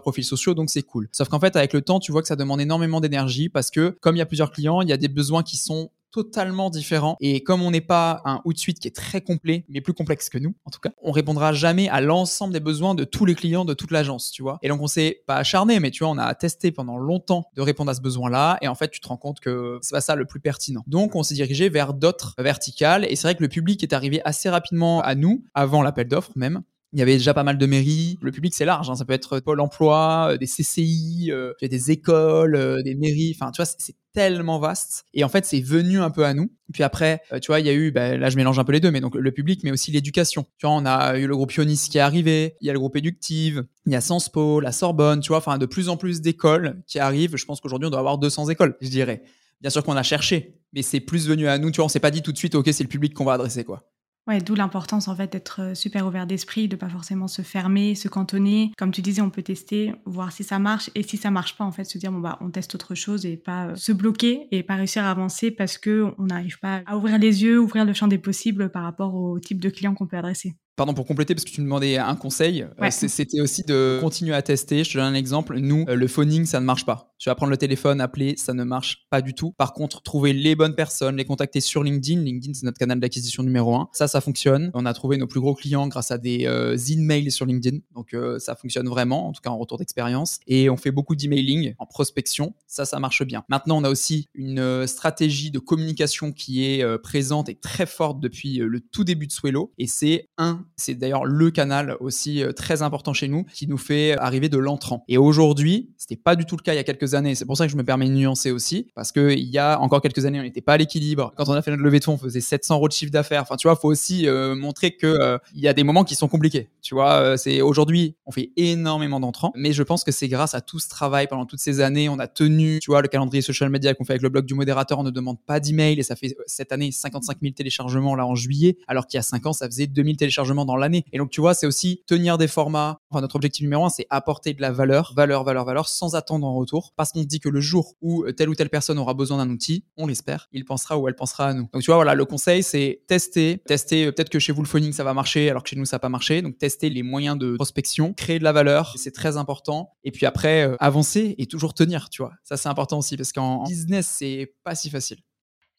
profils 0.00 0.24
sociaux, 0.24 0.54
donc 0.54 0.70
c'est 0.70 0.82
cool. 0.82 1.08
Sauf 1.12 1.28
qu'en 1.28 1.38
fait, 1.38 1.54
avec 1.54 1.72
le 1.72 1.82
temps, 1.82 2.00
tu 2.00 2.10
vois 2.10 2.20
que 2.20 2.26
ça 2.26 2.34
demande 2.34 2.60
énormément 2.60 3.00
d'énergie 3.00 3.48
parce 3.48 3.70
que 3.70 3.96
comme 4.00 4.16
il 4.16 4.18
y 4.18 4.22
a 4.22 4.26
plusieurs 4.26 4.50
clients, 4.50 4.82
il 4.82 4.88
y 4.88 4.92
a 4.92 4.96
des 4.96 5.06
besoins 5.06 5.44
qui 5.44 5.56
sont 5.56 5.90
totalement 6.14 6.70
différent. 6.70 7.16
Et 7.20 7.42
comme 7.42 7.60
on 7.62 7.72
n'est 7.72 7.80
pas 7.80 8.22
un 8.24 8.40
Hootsuite 8.44 8.78
qui 8.78 8.86
est 8.86 8.94
très 8.94 9.20
complet, 9.20 9.64
mais 9.68 9.80
plus 9.80 9.94
complexe 9.94 10.28
que 10.28 10.38
nous, 10.38 10.54
en 10.64 10.70
tout 10.70 10.78
cas, 10.78 10.90
on 11.02 11.10
répondra 11.10 11.52
jamais 11.52 11.88
à 11.88 12.00
l'ensemble 12.00 12.52
des 12.52 12.60
besoins 12.60 12.94
de 12.94 13.02
tous 13.02 13.24
les 13.24 13.34
clients 13.34 13.64
de 13.64 13.74
toute 13.74 13.90
l'agence, 13.90 14.30
tu 14.30 14.42
vois. 14.42 14.58
Et 14.62 14.68
donc 14.68 14.80
on 14.80 14.86
s'est 14.86 15.24
pas 15.26 15.34
acharné, 15.34 15.80
mais 15.80 15.90
tu 15.90 16.04
vois, 16.04 16.12
on 16.12 16.18
a 16.18 16.32
testé 16.36 16.70
pendant 16.70 16.98
longtemps 16.98 17.48
de 17.54 17.62
répondre 17.62 17.90
à 17.90 17.94
ce 17.94 18.00
besoin-là. 18.00 18.58
Et 18.62 18.68
en 18.68 18.76
fait, 18.76 18.90
tu 18.90 19.00
te 19.00 19.08
rends 19.08 19.16
compte 19.16 19.40
que 19.40 19.80
c'est 19.82 19.94
pas 19.94 20.00
ça 20.00 20.14
le 20.14 20.24
plus 20.24 20.38
pertinent. 20.38 20.84
Donc 20.86 21.16
on 21.16 21.24
s'est 21.24 21.34
dirigé 21.34 21.68
vers 21.68 21.94
d'autres 21.94 22.34
verticales. 22.38 23.04
Et 23.10 23.16
c'est 23.16 23.26
vrai 23.26 23.34
que 23.34 23.42
le 23.42 23.48
public 23.48 23.82
est 23.82 23.92
arrivé 23.92 24.20
assez 24.24 24.48
rapidement 24.48 25.00
à 25.00 25.16
nous, 25.16 25.42
avant 25.52 25.82
l'appel 25.82 26.06
d'offres 26.06 26.32
même. 26.36 26.62
Il 26.94 27.00
y 27.00 27.02
avait 27.02 27.16
déjà 27.16 27.34
pas 27.34 27.42
mal 27.42 27.58
de 27.58 27.66
mairies. 27.66 28.18
Le 28.22 28.30
public, 28.30 28.54
c'est 28.54 28.64
large. 28.64 28.88
Hein. 28.88 28.94
Ça 28.94 29.04
peut 29.04 29.12
être 29.12 29.40
Pôle 29.40 29.58
emploi, 29.58 30.28
euh, 30.30 30.36
des 30.36 30.46
CCI, 30.46 31.32
euh, 31.32 31.52
des 31.60 31.90
écoles, 31.90 32.54
euh, 32.54 32.82
des 32.82 32.94
mairies. 32.94 33.36
Enfin, 33.36 33.50
tu 33.50 33.60
vois, 33.60 33.66
c'est 33.66 33.96
tellement 34.12 34.60
vaste. 34.60 35.04
Et 35.12 35.24
en 35.24 35.28
fait, 35.28 35.44
c'est 35.44 35.60
venu 35.60 35.98
un 35.98 36.10
peu 36.10 36.24
à 36.24 36.34
nous. 36.34 36.52
Puis 36.72 36.84
après, 36.84 37.20
tu 37.42 37.48
vois, 37.48 37.58
il 37.58 37.66
y 37.66 37.68
a 37.68 37.72
eu, 37.72 37.90
bah, 37.90 38.16
là, 38.16 38.30
je 38.30 38.36
mélange 38.36 38.60
un 38.60 38.64
peu 38.64 38.70
les 38.70 38.78
deux, 38.78 38.92
mais 38.92 39.00
donc 39.00 39.16
le 39.16 39.32
public, 39.32 39.62
mais 39.64 39.72
aussi 39.72 39.90
l'éducation. 39.90 40.46
Tu 40.56 40.66
vois, 40.66 40.76
on 40.76 40.86
a 40.86 41.18
eu 41.18 41.26
le 41.26 41.34
groupe 41.34 41.52
Ionis 41.52 41.88
qui 41.90 41.98
est 41.98 42.00
arrivé. 42.00 42.54
Il 42.60 42.68
y 42.68 42.70
a 42.70 42.72
le 42.72 42.78
groupe 42.78 42.94
Éductive. 42.94 43.64
Il 43.86 43.92
y 43.92 43.96
a 43.96 44.00
Sciences 44.00 44.28
Po, 44.28 44.60
la 44.60 44.70
Sorbonne. 44.70 45.18
Tu 45.18 45.28
vois, 45.28 45.38
enfin, 45.38 45.58
de 45.58 45.66
plus 45.66 45.88
en 45.88 45.96
plus 45.96 46.20
d'écoles 46.20 46.80
qui 46.86 47.00
arrivent. 47.00 47.36
Je 47.36 47.44
pense 47.44 47.60
qu'aujourd'hui, 47.60 47.88
on 47.88 47.90
doit 47.90 47.98
avoir 47.98 48.18
200 48.18 48.50
écoles, 48.50 48.76
je 48.80 48.88
dirais. 48.88 49.24
Bien 49.60 49.70
sûr 49.70 49.82
qu'on 49.82 49.96
a 49.96 50.04
cherché, 50.04 50.60
mais 50.72 50.82
c'est 50.82 51.00
plus 51.00 51.26
venu 51.26 51.48
à 51.48 51.58
nous. 51.58 51.72
Tu 51.72 51.76
vois, 51.76 51.86
on 51.86 51.88
s'est 51.88 51.98
pas 51.98 52.12
dit 52.12 52.22
tout 52.22 52.30
de 52.30 52.38
suite, 52.38 52.54
OK, 52.54 52.68
c'est 52.72 52.84
le 52.84 52.88
public 52.88 53.14
qu'on 53.14 53.24
va 53.24 53.32
adresser, 53.32 53.64
quoi. 53.64 53.82
Ouais, 54.26 54.40
d'où 54.40 54.54
l'importance 54.54 55.06
en 55.08 55.14
fait 55.14 55.30
d'être 55.32 55.60
euh, 55.60 55.74
super 55.74 56.06
ouvert 56.06 56.26
d'esprit, 56.26 56.66
de 56.66 56.76
pas 56.76 56.88
forcément 56.88 57.28
se 57.28 57.42
fermer, 57.42 57.94
se 57.94 58.08
cantonner. 58.08 58.72
Comme 58.78 58.90
tu 58.90 59.02
disais, 59.02 59.20
on 59.20 59.28
peut 59.28 59.42
tester, 59.42 59.92
voir 60.06 60.32
si 60.32 60.44
ça 60.44 60.58
marche 60.58 60.90
et 60.94 61.02
si 61.02 61.18
ça 61.18 61.30
marche 61.30 61.58
pas 61.58 61.64
en 61.64 61.72
fait, 61.72 61.84
se 61.84 61.98
dire 61.98 62.10
bon 62.10 62.20
bah 62.20 62.38
on 62.40 62.50
teste 62.50 62.74
autre 62.74 62.94
chose 62.94 63.26
et 63.26 63.36
pas 63.36 63.66
euh, 63.66 63.74
se 63.74 63.92
bloquer 63.92 64.48
et 64.50 64.62
pas 64.62 64.76
réussir 64.76 65.04
à 65.04 65.10
avancer 65.10 65.50
parce 65.50 65.76
que 65.76 66.06
on 66.18 66.24
n'arrive 66.24 66.58
pas 66.58 66.82
à 66.86 66.96
ouvrir 66.96 67.18
les 67.18 67.42
yeux, 67.42 67.60
ouvrir 67.60 67.84
le 67.84 67.92
champ 67.92 68.08
des 68.08 68.16
possibles 68.16 68.70
par 68.70 68.84
rapport 68.84 69.14
au 69.14 69.38
type 69.38 69.60
de 69.60 69.68
client 69.68 69.94
qu'on 69.94 70.06
peut 70.06 70.16
adresser. 70.16 70.54
Pardon 70.76 70.92
pour 70.92 71.06
compléter 71.06 71.36
parce 71.36 71.44
que 71.44 71.50
tu 71.50 71.60
me 71.60 71.66
demandais 71.66 71.98
un 71.98 72.16
conseil. 72.16 72.66
Euh, 72.82 72.90
c'était 72.90 73.40
aussi 73.40 73.62
de 73.62 73.98
continuer 74.00 74.34
à 74.34 74.42
tester. 74.42 74.82
Je 74.82 74.90
te 74.90 74.98
donne 74.98 75.06
un 75.06 75.14
exemple. 75.14 75.56
Nous, 75.58 75.84
euh, 75.88 75.94
le 75.94 76.08
phoning, 76.08 76.46
ça 76.46 76.58
ne 76.58 76.64
marche 76.64 76.84
pas. 76.84 77.14
Tu 77.18 77.28
vas 77.28 77.36
prendre 77.36 77.50
le 77.50 77.56
téléphone, 77.56 78.00
appeler, 78.00 78.34
ça 78.36 78.54
ne 78.54 78.64
marche 78.64 79.06
pas 79.08 79.22
du 79.22 79.34
tout. 79.34 79.52
Par 79.52 79.72
contre, 79.72 80.02
trouver 80.02 80.32
les 80.32 80.56
bonnes 80.56 80.74
personnes, 80.74 81.16
les 81.16 81.24
contacter 81.24 81.60
sur 81.60 81.84
LinkedIn. 81.84 82.20
LinkedIn, 82.20 82.54
c'est 82.54 82.66
notre 82.66 82.78
canal 82.78 82.98
d'acquisition 82.98 83.44
numéro 83.44 83.76
un. 83.76 83.88
Ça, 83.92 84.08
ça 84.08 84.20
fonctionne. 84.20 84.72
On 84.74 84.84
a 84.84 84.92
trouvé 84.94 85.16
nos 85.16 85.28
plus 85.28 85.38
gros 85.38 85.54
clients 85.54 85.86
grâce 85.86 86.10
à 86.10 86.18
des 86.18 86.46
euh, 86.46 86.76
emails 86.76 87.30
sur 87.30 87.46
LinkedIn. 87.46 87.78
Donc, 87.94 88.16
ça 88.38 88.56
fonctionne 88.56 88.88
vraiment, 88.88 89.28
en 89.28 89.32
tout 89.32 89.40
cas 89.42 89.50
en 89.50 89.58
retour 89.58 89.78
d'expérience. 89.78 90.40
Et 90.48 90.68
on 90.68 90.76
fait 90.76 90.90
beaucoup 90.90 91.14
d'emailing 91.14 91.74
en 91.78 91.86
prospection. 91.86 92.52
Ça, 92.66 92.84
ça 92.84 92.98
marche 92.98 93.22
bien. 93.22 93.44
Maintenant, 93.48 93.78
on 93.78 93.84
a 93.84 93.90
aussi 93.90 94.28
une 94.34 94.86
stratégie 94.88 95.52
de 95.52 95.60
communication 95.60 96.32
qui 96.32 96.64
est 96.64 96.98
présente 96.98 97.48
et 97.48 97.54
très 97.54 97.86
forte 97.86 98.18
depuis 98.18 98.56
le 98.56 98.80
tout 98.80 99.04
début 99.04 99.28
de 99.28 99.32
Swello. 99.32 99.72
Et 99.78 99.86
c'est 99.86 100.28
un 100.36 100.63
c'est 100.76 100.94
d'ailleurs 100.94 101.24
le 101.24 101.50
canal 101.50 101.96
aussi 102.00 102.42
euh, 102.42 102.52
très 102.52 102.82
important 102.82 103.12
chez 103.12 103.28
nous 103.28 103.44
qui 103.52 103.66
nous 103.66 103.78
fait 103.78 104.16
arriver 104.18 104.48
de 104.48 104.58
l'entrant. 104.58 105.04
Et 105.08 105.18
aujourd'hui, 105.18 105.90
c'était 105.96 106.16
pas 106.16 106.36
du 106.36 106.44
tout 106.44 106.56
le 106.56 106.62
cas 106.62 106.72
il 106.72 106.76
y 106.76 106.80
a 106.80 106.84
quelques 106.84 107.14
années. 107.14 107.34
C'est 107.34 107.44
pour 107.44 107.56
ça 107.56 107.66
que 107.66 107.72
je 107.72 107.76
me 107.76 107.84
permets 107.84 108.08
de 108.08 108.14
nuancer 108.14 108.50
aussi, 108.50 108.90
parce 108.94 109.12
qu'il 109.12 109.38
y 109.38 109.58
a 109.58 109.80
encore 109.80 110.00
quelques 110.00 110.24
années, 110.26 110.40
on 110.40 110.42
n'était 110.42 110.60
pas 110.60 110.74
à 110.74 110.76
l'équilibre. 110.76 111.32
Quand 111.36 111.48
on 111.48 111.52
a 111.52 111.62
fait 111.62 111.70
notre 111.70 111.82
levée 111.82 111.98
de 111.98 112.04
fonds, 112.04 112.14
on 112.14 112.18
faisait 112.18 112.40
700 112.40 112.76
euros 112.76 112.88
de 112.88 112.92
chiffre 112.92 113.12
d'affaires. 113.12 113.42
Enfin, 113.42 113.56
tu 113.56 113.68
vois, 113.68 113.76
faut 113.76 113.88
aussi 113.88 114.26
euh, 114.26 114.54
montrer 114.54 114.92
que 114.96 115.06
euh, 115.06 115.38
il 115.54 115.60
y 115.60 115.68
a 115.68 115.72
des 115.72 115.84
moments 115.84 116.04
qui 116.04 116.14
sont 116.14 116.28
compliqués. 116.28 116.68
Tu 116.82 116.94
vois, 116.94 117.36
c'est 117.38 117.62
aujourd'hui, 117.62 118.16
on 118.26 118.32
fait 118.32 118.50
énormément 118.56 119.20
d'entrants, 119.20 119.52
mais 119.54 119.72
je 119.72 119.82
pense 119.82 120.04
que 120.04 120.12
c'est 120.12 120.28
grâce 120.28 120.54
à 120.54 120.60
tout 120.60 120.78
ce 120.78 120.88
travail 120.88 121.26
pendant 121.26 121.46
toutes 121.46 121.60
ces 121.60 121.80
années, 121.80 122.08
on 122.08 122.18
a 122.18 122.26
tenu, 122.26 122.78
tu 122.80 122.90
vois, 122.90 123.02
le 123.02 123.08
calendrier 123.08 123.42
social 123.42 123.70
media 123.70 123.94
qu'on 123.94 124.04
fait 124.04 124.12
avec 124.12 124.22
le 124.22 124.28
blog 124.28 124.44
du 124.44 124.54
modérateur, 124.54 124.98
on 124.98 125.02
ne 125.02 125.10
demande 125.10 125.38
pas 125.46 125.60
d'email 125.60 125.98
et 125.98 126.02
ça 126.02 126.16
fait 126.16 126.36
cette 126.46 126.72
année 126.72 126.90
55 126.92 127.38
000 127.40 127.54
téléchargements 127.54 128.14
là 128.14 128.26
en 128.26 128.34
juillet, 128.34 128.76
alors 128.86 129.06
qu'il 129.06 129.16
y 129.16 129.20
a 129.20 129.22
5 129.22 129.46
ans, 129.46 129.52
ça 129.52 129.66
faisait 129.66 129.86
2000 129.86 130.16
téléchargements 130.16 130.53
dans 130.64 130.76
l'année. 130.76 131.04
Et 131.12 131.18
donc, 131.18 131.30
tu 131.30 131.40
vois, 131.40 131.54
c'est 131.54 131.66
aussi 131.66 132.02
tenir 132.06 132.38
des 132.38 132.48
formats. 132.48 132.98
Enfin, 133.10 133.20
notre 133.20 133.36
objectif 133.36 133.62
numéro 133.62 133.84
un, 133.84 133.90
c'est 133.90 134.06
apporter 134.10 134.54
de 134.54 134.60
la 134.60 134.70
valeur, 134.70 135.12
valeur, 135.16 135.42
valeur, 135.42 135.64
valeur, 135.64 135.88
sans 135.88 136.14
attendre 136.14 136.46
en 136.46 136.54
retour. 136.54 136.92
Parce 136.96 137.10
qu'on 137.10 137.22
se 137.22 137.26
dit 137.26 137.40
que 137.40 137.48
le 137.48 137.60
jour 137.60 137.94
où 138.00 138.30
telle 138.32 138.48
ou 138.48 138.54
telle 138.54 138.70
personne 138.70 138.98
aura 138.98 139.14
besoin 139.14 139.38
d'un 139.38 139.50
outil, 139.50 139.84
on 139.96 140.06
l'espère, 140.06 140.48
il 140.52 140.64
pensera 140.64 140.96
ou 140.98 141.08
elle 141.08 141.16
pensera 141.16 141.48
à 141.48 141.54
nous. 141.54 141.68
Donc, 141.72 141.82
tu 141.82 141.86
vois, 141.86 141.96
voilà, 141.96 142.14
le 142.14 142.24
conseil, 142.24 142.62
c'est 142.62 143.02
tester, 143.08 143.60
tester. 143.66 144.12
Peut-être 144.12 144.30
que 144.30 144.38
chez 144.38 144.52
vous, 144.52 144.62
le 144.62 144.68
phoning, 144.68 144.92
ça 144.92 145.04
va 145.04 145.14
marcher, 145.14 145.50
alors 145.50 145.62
que 145.64 145.70
chez 145.70 145.76
nous, 145.76 145.84
ça 145.84 145.96
n'a 145.96 146.00
pas 146.00 146.08
marché. 146.08 146.42
Donc, 146.42 146.58
tester 146.58 146.90
les 146.90 147.02
moyens 147.02 147.38
de 147.38 147.54
prospection, 147.56 148.12
créer 148.12 148.38
de 148.38 148.44
la 148.44 148.52
valeur, 148.52 148.94
c'est 148.96 149.12
très 149.12 149.36
important. 149.36 149.92
Et 150.04 150.10
puis 150.10 150.26
après, 150.26 150.66
euh, 150.66 150.76
avancer 150.80 151.34
et 151.38 151.46
toujours 151.46 151.74
tenir, 151.74 152.10
tu 152.10 152.22
vois. 152.22 152.32
Ça, 152.44 152.56
c'est 152.56 152.68
important 152.68 152.98
aussi 152.98 153.16
parce 153.16 153.32
qu'en 153.32 153.64
business, 153.64 154.14
c'est 154.18 154.54
pas 154.64 154.74
si 154.74 154.90
facile. 154.90 155.18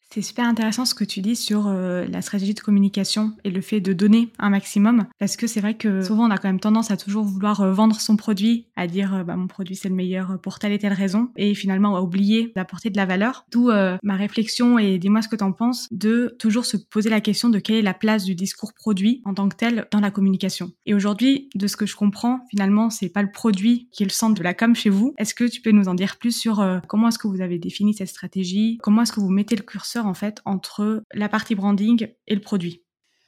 C'est 0.08 0.22
super 0.22 0.46
intéressant 0.46 0.84
ce 0.84 0.94
que 0.94 1.04
tu 1.04 1.20
dis 1.20 1.36
sur 1.36 1.66
euh, 1.66 2.06
la 2.06 2.22
stratégie 2.22 2.54
de 2.54 2.60
communication 2.60 3.32
et 3.44 3.50
le 3.50 3.60
fait 3.60 3.80
de 3.80 3.92
donner 3.92 4.30
un 4.38 4.50
maximum 4.50 5.06
parce 5.18 5.36
que 5.36 5.46
c'est 5.46 5.60
vrai 5.60 5.74
que 5.74 6.00
souvent 6.02 6.26
on 6.26 6.30
a 6.30 6.38
quand 6.38 6.48
même 6.48 6.60
tendance 6.60 6.90
à 6.90 6.96
toujours 6.96 7.24
vouloir 7.24 7.60
euh, 7.60 7.72
vendre 7.72 8.00
son 8.00 8.16
produit, 8.16 8.65
à 8.76 8.86
dire 8.86 9.14
euh, 9.14 9.24
bah, 9.24 9.36
mon 9.36 9.46
produit 9.46 9.76
c'est 9.76 9.88
le 9.88 9.94
meilleur 9.94 10.38
pour 10.40 10.58
telle 10.58 10.72
et 10.72 10.78
telle 10.78 10.92
raison 10.92 11.30
et 11.36 11.54
finalement 11.54 11.96
à 11.96 12.00
oublier 12.00 12.52
d'apporter 12.54 12.90
de 12.90 12.96
la 12.96 13.06
valeur. 13.06 13.46
D'où 13.50 13.70
ma 14.02 14.16
réflexion 14.16 14.78
et 14.78 14.98
dis-moi 14.98 15.22
ce 15.22 15.28
que 15.28 15.36
tu 15.36 15.44
en 15.44 15.52
penses 15.52 15.88
de 15.90 16.34
toujours 16.38 16.64
se 16.64 16.76
poser 16.76 17.10
la 17.10 17.20
question 17.20 17.48
de 17.48 17.58
quelle 17.58 17.76
est 17.76 17.82
la 17.82 17.94
place 17.94 18.24
du 18.24 18.34
discours 18.34 18.72
produit 18.74 19.22
en 19.24 19.34
tant 19.34 19.48
que 19.48 19.56
tel 19.56 19.86
dans 19.90 20.00
la 20.00 20.10
communication. 20.10 20.72
Et 20.84 20.94
aujourd'hui, 20.94 21.48
de 21.54 21.66
ce 21.66 21.76
que 21.76 21.86
je 21.86 21.96
comprends, 21.96 22.40
finalement 22.50 22.90
c'est 22.90 23.08
pas 23.08 23.22
le 23.22 23.30
produit 23.30 23.88
qui 23.92 24.02
est 24.02 24.06
le 24.06 24.12
centre 24.12 24.34
de 24.34 24.42
la 24.42 24.54
com 24.54 24.74
chez 24.74 24.90
vous. 24.90 25.14
Est-ce 25.18 25.34
que 25.34 25.44
tu 25.44 25.60
peux 25.60 25.70
nous 25.70 25.88
en 25.88 25.94
dire 25.94 26.16
plus 26.18 26.36
sur 26.36 26.64
comment 26.88 27.08
est-ce 27.08 27.18
que 27.18 27.28
vous 27.28 27.40
avez 27.40 27.58
défini 27.58 27.94
cette 27.94 28.08
stratégie, 28.08 28.78
comment 28.82 29.02
est-ce 29.02 29.12
que 29.12 29.20
vous 29.20 29.30
mettez 29.30 29.56
le 29.56 29.62
curseur 29.62 30.06
en 30.06 30.14
fait 30.14 30.40
entre 30.44 31.02
la 31.14 31.28
partie 31.28 31.54
branding 31.54 32.08
et 32.26 32.34
le 32.34 32.40
produit? 32.40 32.85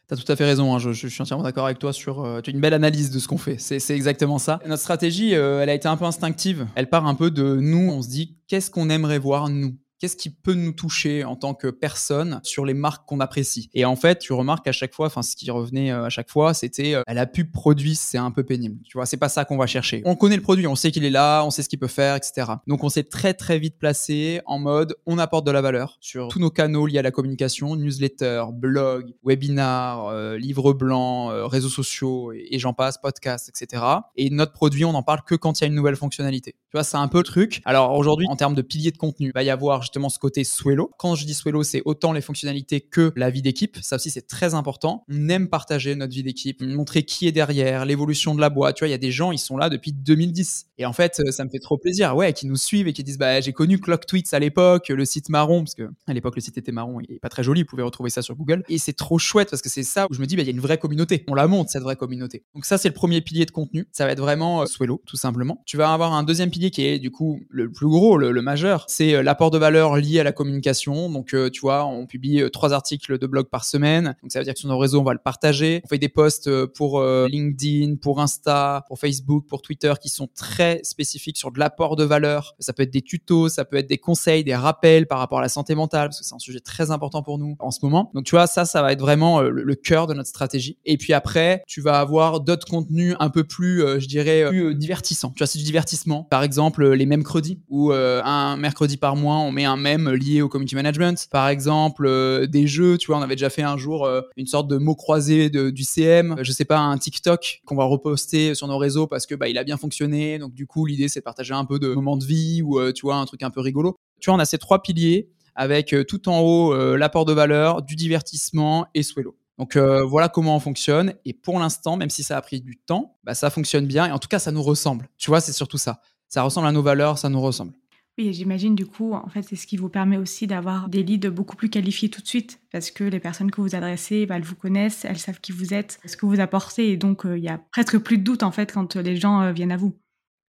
Tu 0.08 0.14
as 0.14 0.16
tout 0.16 0.32
à 0.32 0.36
fait 0.36 0.46
raison, 0.46 0.74
hein. 0.74 0.78
je, 0.78 0.92
suis 0.92 1.20
entièrement 1.20 1.44
d'accord 1.44 1.66
avec 1.66 1.78
toi 1.78 1.92
sur 1.92 2.24
euh, 2.24 2.40
une 2.46 2.60
belle 2.60 2.72
analyse 2.72 3.10
de 3.10 3.18
ce 3.18 3.28
qu'on 3.28 3.36
fait. 3.36 3.58
C'est 3.58 3.94
exactement 3.94 4.38
ça. 4.38 4.58
Notre 4.64 4.80
stratégie, 4.80 5.34
euh, 5.34 5.60
elle 5.60 5.68
a 5.68 5.74
été 5.74 5.86
un 5.86 5.98
peu 5.98 6.06
instinctive. 6.06 6.66
Elle 6.76 6.88
part 6.88 7.06
un 7.06 7.14
peu 7.14 7.30
de 7.30 7.56
nous, 7.56 7.90
on 7.90 8.00
se 8.00 8.08
dit 8.08 8.38
qu'est-ce 8.46 8.70
qu'on 8.70 8.88
aimerait 8.88 9.18
voir 9.18 9.50
nous? 9.50 9.76
Qu'est-ce 9.98 10.16
qui 10.16 10.30
peut 10.30 10.54
nous 10.54 10.70
toucher 10.70 11.24
en 11.24 11.34
tant 11.34 11.54
que 11.54 11.66
personne 11.66 12.40
sur 12.44 12.64
les 12.64 12.74
marques 12.74 13.04
qu'on 13.08 13.18
apprécie? 13.18 13.68
Et 13.74 13.84
en 13.84 13.96
fait, 13.96 14.20
tu 14.20 14.32
remarques 14.32 14.68
à 14.68 14.72
chaque 14.72 14.94
fois, 14.94 15.06
enfin, 15.06 15.22
ce 15.22 15.34
qui 15.34 15.50
revenait 15.50 15.90
euh, 15.90 16.04
à 16.04 16.08
chaque 16.08 16.30
fois, 16.30 16.54
c'était 16.54 16.94
euh, 16.94 17.02
la 17.08 17.26
pub 17.26 17.50
produit, 17.50 17.96
c'est 17.96 18.16
un 18.16 18.30
peu 18.30 18.44
pénible. 18.44 18.78
Tu 18.84 18.96
vois, 18.96 19.06
c'est 19.06 19.16
pas 19.16 19.28
ça 19.28 19.44
qu'on 19.44 19.56
va 19.56 19.66
chercher. 19.66 20.02
On 20.04 20.14
connaît 20.14 20.36
le 20.36 20.42
produit, 20.42 20.68
on 20.68 20.76
sait 20.76 20.92
qu'il 20.92 21.04
est 21.04 21.10
là, 21.10 21.42
on 21.44 21.50
sait 21.50 21.64
ce 21.64 21.68
qu'il 21.68 21.80
peut 21.80 21.88
faire, 21.88 22.14
etc. 22.14 22.52
Donc, 22.68 22.84
on 22.84 22.88
s'est 22.88 23.02
très 23.02 23.34
très 23.34 23.58
vite 23.58 23.76
placé 23.76 24.40
en 24.46 24.60
mode, 24.60 24.94
on 25.04 25.18
apporte 25.18 25.44
de 25.44 25.50
la 25.50 25.62
valeur 25.62 25.98
sur 26.00 26.28
tous 26.28 26.38
nos 26.38 26.50
canaux 26.50 26.86
liés 26.86 26.98
à 26.98 27.02
la 27.02 27.10
communication, 27.10 27.74
newsletter, 27.74 28.44
blog, 28.52 29.12
webinar, 29.24 30.06
euh, 30.06 30.38
livre 30.38 30.74
blanc, 30.74 31.48
réseaux 31.48 31.68
sociaux 31.68 32.30
et, 32.32 32.46
et 32.52 32.60
j'en 32.60 32.72
passe, 32.72 32.98
podcast, 32.98 33.48
etc. 33.48 33.82
Et 34.14 34.30
notre 34.30 34.52
produit, 34.52 34.84
on 34.84 34.92
n'en 34.92 35.02
parle 35.02 35.22
que 35.26 35.34
quand 35.34 35.58
il 35.58 35.62
y 35.62 35.64
a 35.64 35.66
une 35.66 35.74
nouvelle 35.74 35.96
fonctionnalité. 35.96 36.52
Tu 36.52 36.76
vois, 36.76 36.84
c'est 36.84 36.98
un 36.98 37.08
peu 37.08 37.18
le 37.18 37.24
truc. 37.24 37.62
Alors 37.64 37.94
aujourd'hui, 37.94 38.28
en 38.28 38.36
termes 38.36 38.54
de 38.54 38.62
piliers 38.62 38.92
de 38.92 38.98
contenu, 38.98 39.28
il 39.28 39.32
va 39.32 39.42
y 39.42 39.50
avoir 39.50 39.87
justement 39.88 40.08
ce 40.08 40.18
côté 40.18 40.44
Swello. 40.44 40.90
Quand 40.98 41.14
je 41.14 41.24
dis 41.24 41.34
Swello, 41.34 41.62
c'est 41.62 41.82
autant 41.84 42.12
les 42.12 42.20
fonctionnalités 42.20 42.80
que 42.80 43.12
la 43.16 43.30
vie 43.30 43.42
d'équipe. 43.42 43.78
Ça 43.80 43.96
aussi, 43.96 44.10
c'est 44.10 44.26
très 44.26 44.54
important. 44.54 45.04
On 45.08 45.28
aime 45.28 45.48
partager 45.48 45.94
notre 45.94 46.12
vie 46.12 46.22
d'équipe, 46.22 46.62
montrer 46.62 47.02
qui 47.04 47.26
est 47.26 47.32
derrière, 47.32 47.84
l'évolution 47.84 48.34
de 48.34 48.40
la 48.40 48.50
boîte. 48.50 48.76
Tu 48.76 48.80
vois, 48.80 48.88
il 48.88 48.92
y 48.92 48.94
a 48.94 48.98
des 48.98 49.10
gens, 49.10 49.32
ils 49.32 49.38
sont 49.38 49.56
là 49.56 49.70
depuis 49.70 49.92
2010. 49.92 50.66
Et 50.78 50.86
en 50.86 50.92
fait, 50.92 51.22
ça 51.30 51.44
me 51.44 51.50
fait 51.50 51.58
trop 51.58 51.78
plaisir, 51.78 52.14
ouais, 52.14 52.32
qui 52.32 52.46
nous 52.46 52.56
suivent 52.56 52.86
et 52.86 52.92
qui 52.92 53.02
disent, 53.02 53.18
bah, 53.18 53.40
j'ai 53.40 53.52
connu 53.52 53.80
Clock 53.80 54.06
Tweets 54.06 54.32
à 54.32 54.38
l'époque, 54.38 54.88
le 54.88 55.04
site 55.04 55.28
marron, 55.28 55.64
parce 55.64 55.74
que 55.74 55.88
à 56.06 56.12
l'époque, 56.12 56.36
le 56.36 56.42
site 56.42 56.58
était 56.58 56.72
marron, 56.72 57.00
est 57.00 57.18
pas 57.20 57.28
très 57.28 57.42
joli, 57.42 57.62
vous 57.62 57.68
pouvez 57.68 57.82
retrouver 57.82 58.10
ça 58.10 58.22
sur 58.22 58.36
Google. 58.36 58.62
Et 58.68 58.78
c'est 58.78 58.92
trop 58.92 59.18
chouette 59.18 59.50
parce 59.50 59.62
que 59.62 59.68
c'est 59.68 59.82
ça 59.82 60.06
où 60.10 60.14
je 60.14 60.20
me 60.20 60.26
dis, 60.26 60.36
bah, 60.36 60.42
il 60.42 60.46
y 60.46 60.50
a 60.50 60.52
une 60.52 60.60
vraie 60.60 60.78
communauté. 60.78 61.24
On 61.28 61.34
la 61.34 61.46
monte, 61.46 61.70
cette 61.70 61.82
vraie 61.82 61.96
communauté. 61.96 62.44
Donc 62.54 62.64
ça, 62.64 62.78
c'est 62.78 62.88
le 62.88 62.94
premier 62.94 63.20
pilier 63.20 63.46
de 63.46 63.50
contenu. 63.50 63.88
Ça 63.92 64.04
va 64.04 64.12
être 64.12 64.20
vraiment 64.20 64.62
euh, 64.62 64.66
Swello, 64.66 65.02
tout 65.06 65.16
simplement. 65.16 65.62
Tu 65.66 65.76
vas 65.76 65.92
avoir 65.92 66.12
un 66.12 66.22
deuxième 66.22 66.50
pilier 66.50 66.70
qui 66.70 66.84
est, 66.84 66.98
du 66.98 67.10
coup, 67.10 67.40
le 67.48 67.70
plus 67.70 67.88
gros, 67.88 68.18
le, 68.18 68.38
majeur. 68.42 68.84
C'est 68.88 69.14
euh, 69.14 69.22
l'apport 69.22 69.50
de 69.50 69.58
valeur 69.58 69.77
lié 69.96 70.20
à 70.20 70.24
la 70.24 70.32
communication. 70.32 71.10
Donc, 71.10 71.34
euh, 71.34 71.50
tu 71.50 71.60
vois, 71.60 71.84
on 71.86 72.06
publie 72.06 72.42
trois 72.52 72.72
articles 72.72 73.18
de 73.18 73.26
blog 73.26 73.48
par 73.48 73.64
semaine. 73.64 74.16
Donc, 74.22 74.32
ça 74.32 74.38
veut 74.38 74.44
dire 74.44 74.54
que 74.54 74.60
sur 74.60 74.68
nos 74.68 74.78
réseaux, 74.78 75.00
on 75.00 75.04
va 75.04 75.12
le 75.12 75.20
partager. 75.22 75.80
On 75.84 75.88
fait 75.88 75.98
des 75.98 76.08
posts 76.08 76.66
pour 76.66 77.02
LinkedIn, 77.02 77.96
pour 77.96 78.20
Insta, 78.20 78.84
pour 78.88 78.98
Facebook, 78.98 79.46
pour 79.46 79.62
Twitter 79.62 79.92
qui 80.00 80.08
sont 80.08 80.28
très 80.34 80.80
spécifiques 80.82 81.36
sur 81.36 81.52
de 81.52 81.58
l'apport 81.58 81.96
de 81.96 82.04
valeur. 82.04 82.54
Ça 82.58 82.72
peut 82.72 82.82
être 82.82 82.92
des 82.92 83.02
tutos, 83.02 83.48
ça 83.48 83.64
peut 83.64 83.76
être 83.76 83.88
des 83.88 83.98
conseils, 83.98 84.44
des 84.44 84.54
rappels 84.54 85.06
par 85.06 85.18
rapport 85.18 85.38
à 85.38 85.42
la 85.42 85.48
santé 85.48 85.74
mentale, 85.74 86.08
parce 86.08 86.20
que 86.20 86.24
c'est 86.24 86.34
un 86.34 86.38
sujet 86.38 86.60
très 86.60 86.90
important 86.90 87.22
pour 87.22 87.38
nous 87.38 87.56
en 87.58 87.70
ce 87.70 87.80
moment. 87.82 88.10
Donc 88.14 88.24
tu 88.24 88.32
vois, 88.34 88.46
ça, 88.46 88.64
ça 88.64 88.82
va 88.82 88.92
être 88.92 89.00
vraiment 89.00 89.40
euh, 89.40 89.50
le, 89.50 89.74
cœur 89.74 90.06
de 90.06 90.14
notre 90.14 90.28
stratégie. 90.28 90.78
Et 90.84 90.96
puis 90.96 91.12
après, 91.12 91.62
tu 91.66 91.80
vas 91.80 92.00
avoir 92.00 92.40
d'autres 92.40 92.66
contenus 92.66 93.14
un 93.20 93.30
peu 93.30 93.44
plus, 93.44 93.82
euh, 93.82 94.00
je 94.00 94.08
dirais, 94.08 94.42
euh, 94.42 94.50
plus 94.50 94.74
divertissants. 94.74 95.30
Tu 95.30 95.38
vois, 95.38 95.46
c'est 95.46 95.58
du 95.58 95.64
divertissement. 95.64 96.24
Par 96.24 96.42
exemple, 96.42 96.88
les 96.92 97.06
mercredis, 97.06 97.60
où 97.68 97.92
un 97.92 98.56
mercredi 98.56 98.96
par 98.96 99.16
mois, 99.16 99.36
on 99.36 99.52
met 99.52 99.64
un 99.68 100.12
lié 100.12 100.42
au 100.42 100.48
community 100.48 100.74
management. 100.74 101.28
Par 101.30 101.48
exemple, 101.48 102.46
des 102.48 102.66
jeux, 102.66 102.98
tu 102.98 103.08
vois, 103.08 103.18
on 103.18 103.22
avait 103.22 103.36
déjà 103.36 103.50
fait 103.50 103.62
un 103.62 103.76
jour 103.76 104.08
une 104.36 104.46
sorte 104.46 104.68
de 104.68 104.76
mot 104.76 104.94
croisé 104.94 105.50
du 105.50 105.84
CM. 105.84 106.36
Je 106.42 106.52
sais 106.52 106.64
pas, 106.64 106.78
un 106.78 106.98
TikTok 106.98 107.62
qu'on 107.64 107.76
va 107.76 107.84
reposter 107.84 108.54
sur 108.54 108.66
nos 108.68 108.78
réseaux 108.78 109.06
parce 109.06 109.26
que 109.26 109.34
bah, 109.34 109.48
il 109.48 109.58
a 109.58 109.64
bien 109.64 109.76
fonctionné. 109.76 110.38
Donc 110.38 110.54
du 110.54 110.66
coup, 110.66 110.86
l'idée 110.86 111.08
c'est 111.08 111.20
de 111.20 111.24
partager 111.24 111.54
un 111.54 111.64
peu 111.64 111.78
de 111.78 111.94
moments 111.94 112.16
de 112.16 112.24
vie 112.24 112.62
ou 112.62 112.80
tu 112.92 113.02
vois 113.02 113.16
un 113.16 113.26
truc 113.26 113.42
un 113.42 113.50
peu 113.50 113.60
rigolo. 113.60 113.96
Tu 114.20 114.30
vois, 114.30 114.36
on 114.36 114.40
a 114.40 114.44
ces 114.44 114.58
trois 114.58 114.82
piliers 114.82 115.28
avec 115.58 115.92
euh, 115.92 116.04
tout 116.04 116.28
en 116.28 116.38
haut 116.38 116.72
euh, 116.72 116.96
l'apport 116.96 117.24
de 117.24 117.32
valeur, 117.32 117.82
du 117.82 117.96
divertissement 117.96 118.86
et 118.94 119.02
Swello. 119.02 119.36
Donc 119.58 119.74
euh, 119.74 120.04
voilà 120.04 120.28
comment 120.28 120.54
on 120.54 120.60
fonctionne. 120.60 121.14
Et 121.24 121.34
pour 121.34 121.58
l'instant, 121.58 121.96
même 121.96 122.10
si 122.10 122.22
ça 122.22 122.36
a 122.36 122.40
pris 122.40 122.60
du 122.60 122.76
temps, 122.76 123.18
bah, 123.24 123.34
ça 123.34 123.50
fonctionne 123.50 123.84
bien. 123.84 124.06
Et 124.06 124.12
en 124.12 124.20
tout 124.20 124.28
cas, 124.28 124.38
ça 124.38 124.52
nous 124.52 124.62
ressemble. 124.62 125.08
Tu 125.18 125.30
vois, 125.30 125.40
c'est 125.40 125.52
surtout 125.52 125.76
ça. 125.76 126.00
Ça 126.28 126.42
ressemble 126.42 126.68
à 126.68 126.72
nos 126.72 126.82
valeurs, 126.82 127.18
ça 127.18 127.28
nous 127.28 127.40
ressemble. 127.40 127.72
Oui, 128.18 128.32
j'imagine 128.32 128.74
du 128.74 128.84
coup, 128.84 129.12
en 129.12 129.28
fait, 129.28 129.42
c'est 129.42 129.54
ce 129.54 129.66
qui 129.66 129.76
vous 129.76 129.88
permet 129.88 130.16
aussi 130.16 130.48
d'avoir 130.48 130.88
des 130.88 131.04
leads 131.04 131.30
beaucoup 131.30 131.54
plus 131.54 131.70
qualifiés 131.70 132.08
tout 132.08 132.20
de 132.20 132.26
suite, 132.26 132.60
parce 132.72 132.90
que 132.90 133.04
les 133.04 133.20
personnes 133.20 133.52
que 133.52 133.60
vous 133.60 133.76
adressez, 133.76 134.26
bah, 134.26 134.36
elles 134.36 134.42
vous 134.42 134.56
connaissent, 134.56 135.04
elles 135.04 135.18
savent 135.18 135.40
qui 135.40 135.52
vous 135.52 135.72
êtes, 135.72 136.00
ce 136.04 136.16
que 136.16 136.26
vous 136.26 136.40
apportez, 136.40 136.90
et 136.90 136.96
donc 136.96 137.22
il 137.24 137.38
y 137.38 137.48
a 137.48 137.58
presque 137.70 137.96
plus 137.98 138.18
de 138.18 138.24
doute 138.24 138.42
en 138.42 138.50
fait 138.50 138.72
quand 138.72 138.96
les 138.96 139.14
gens 139.14 139.52
viennent 139.52 139.70
à 139.70 139.76
vous. 139.76 139.96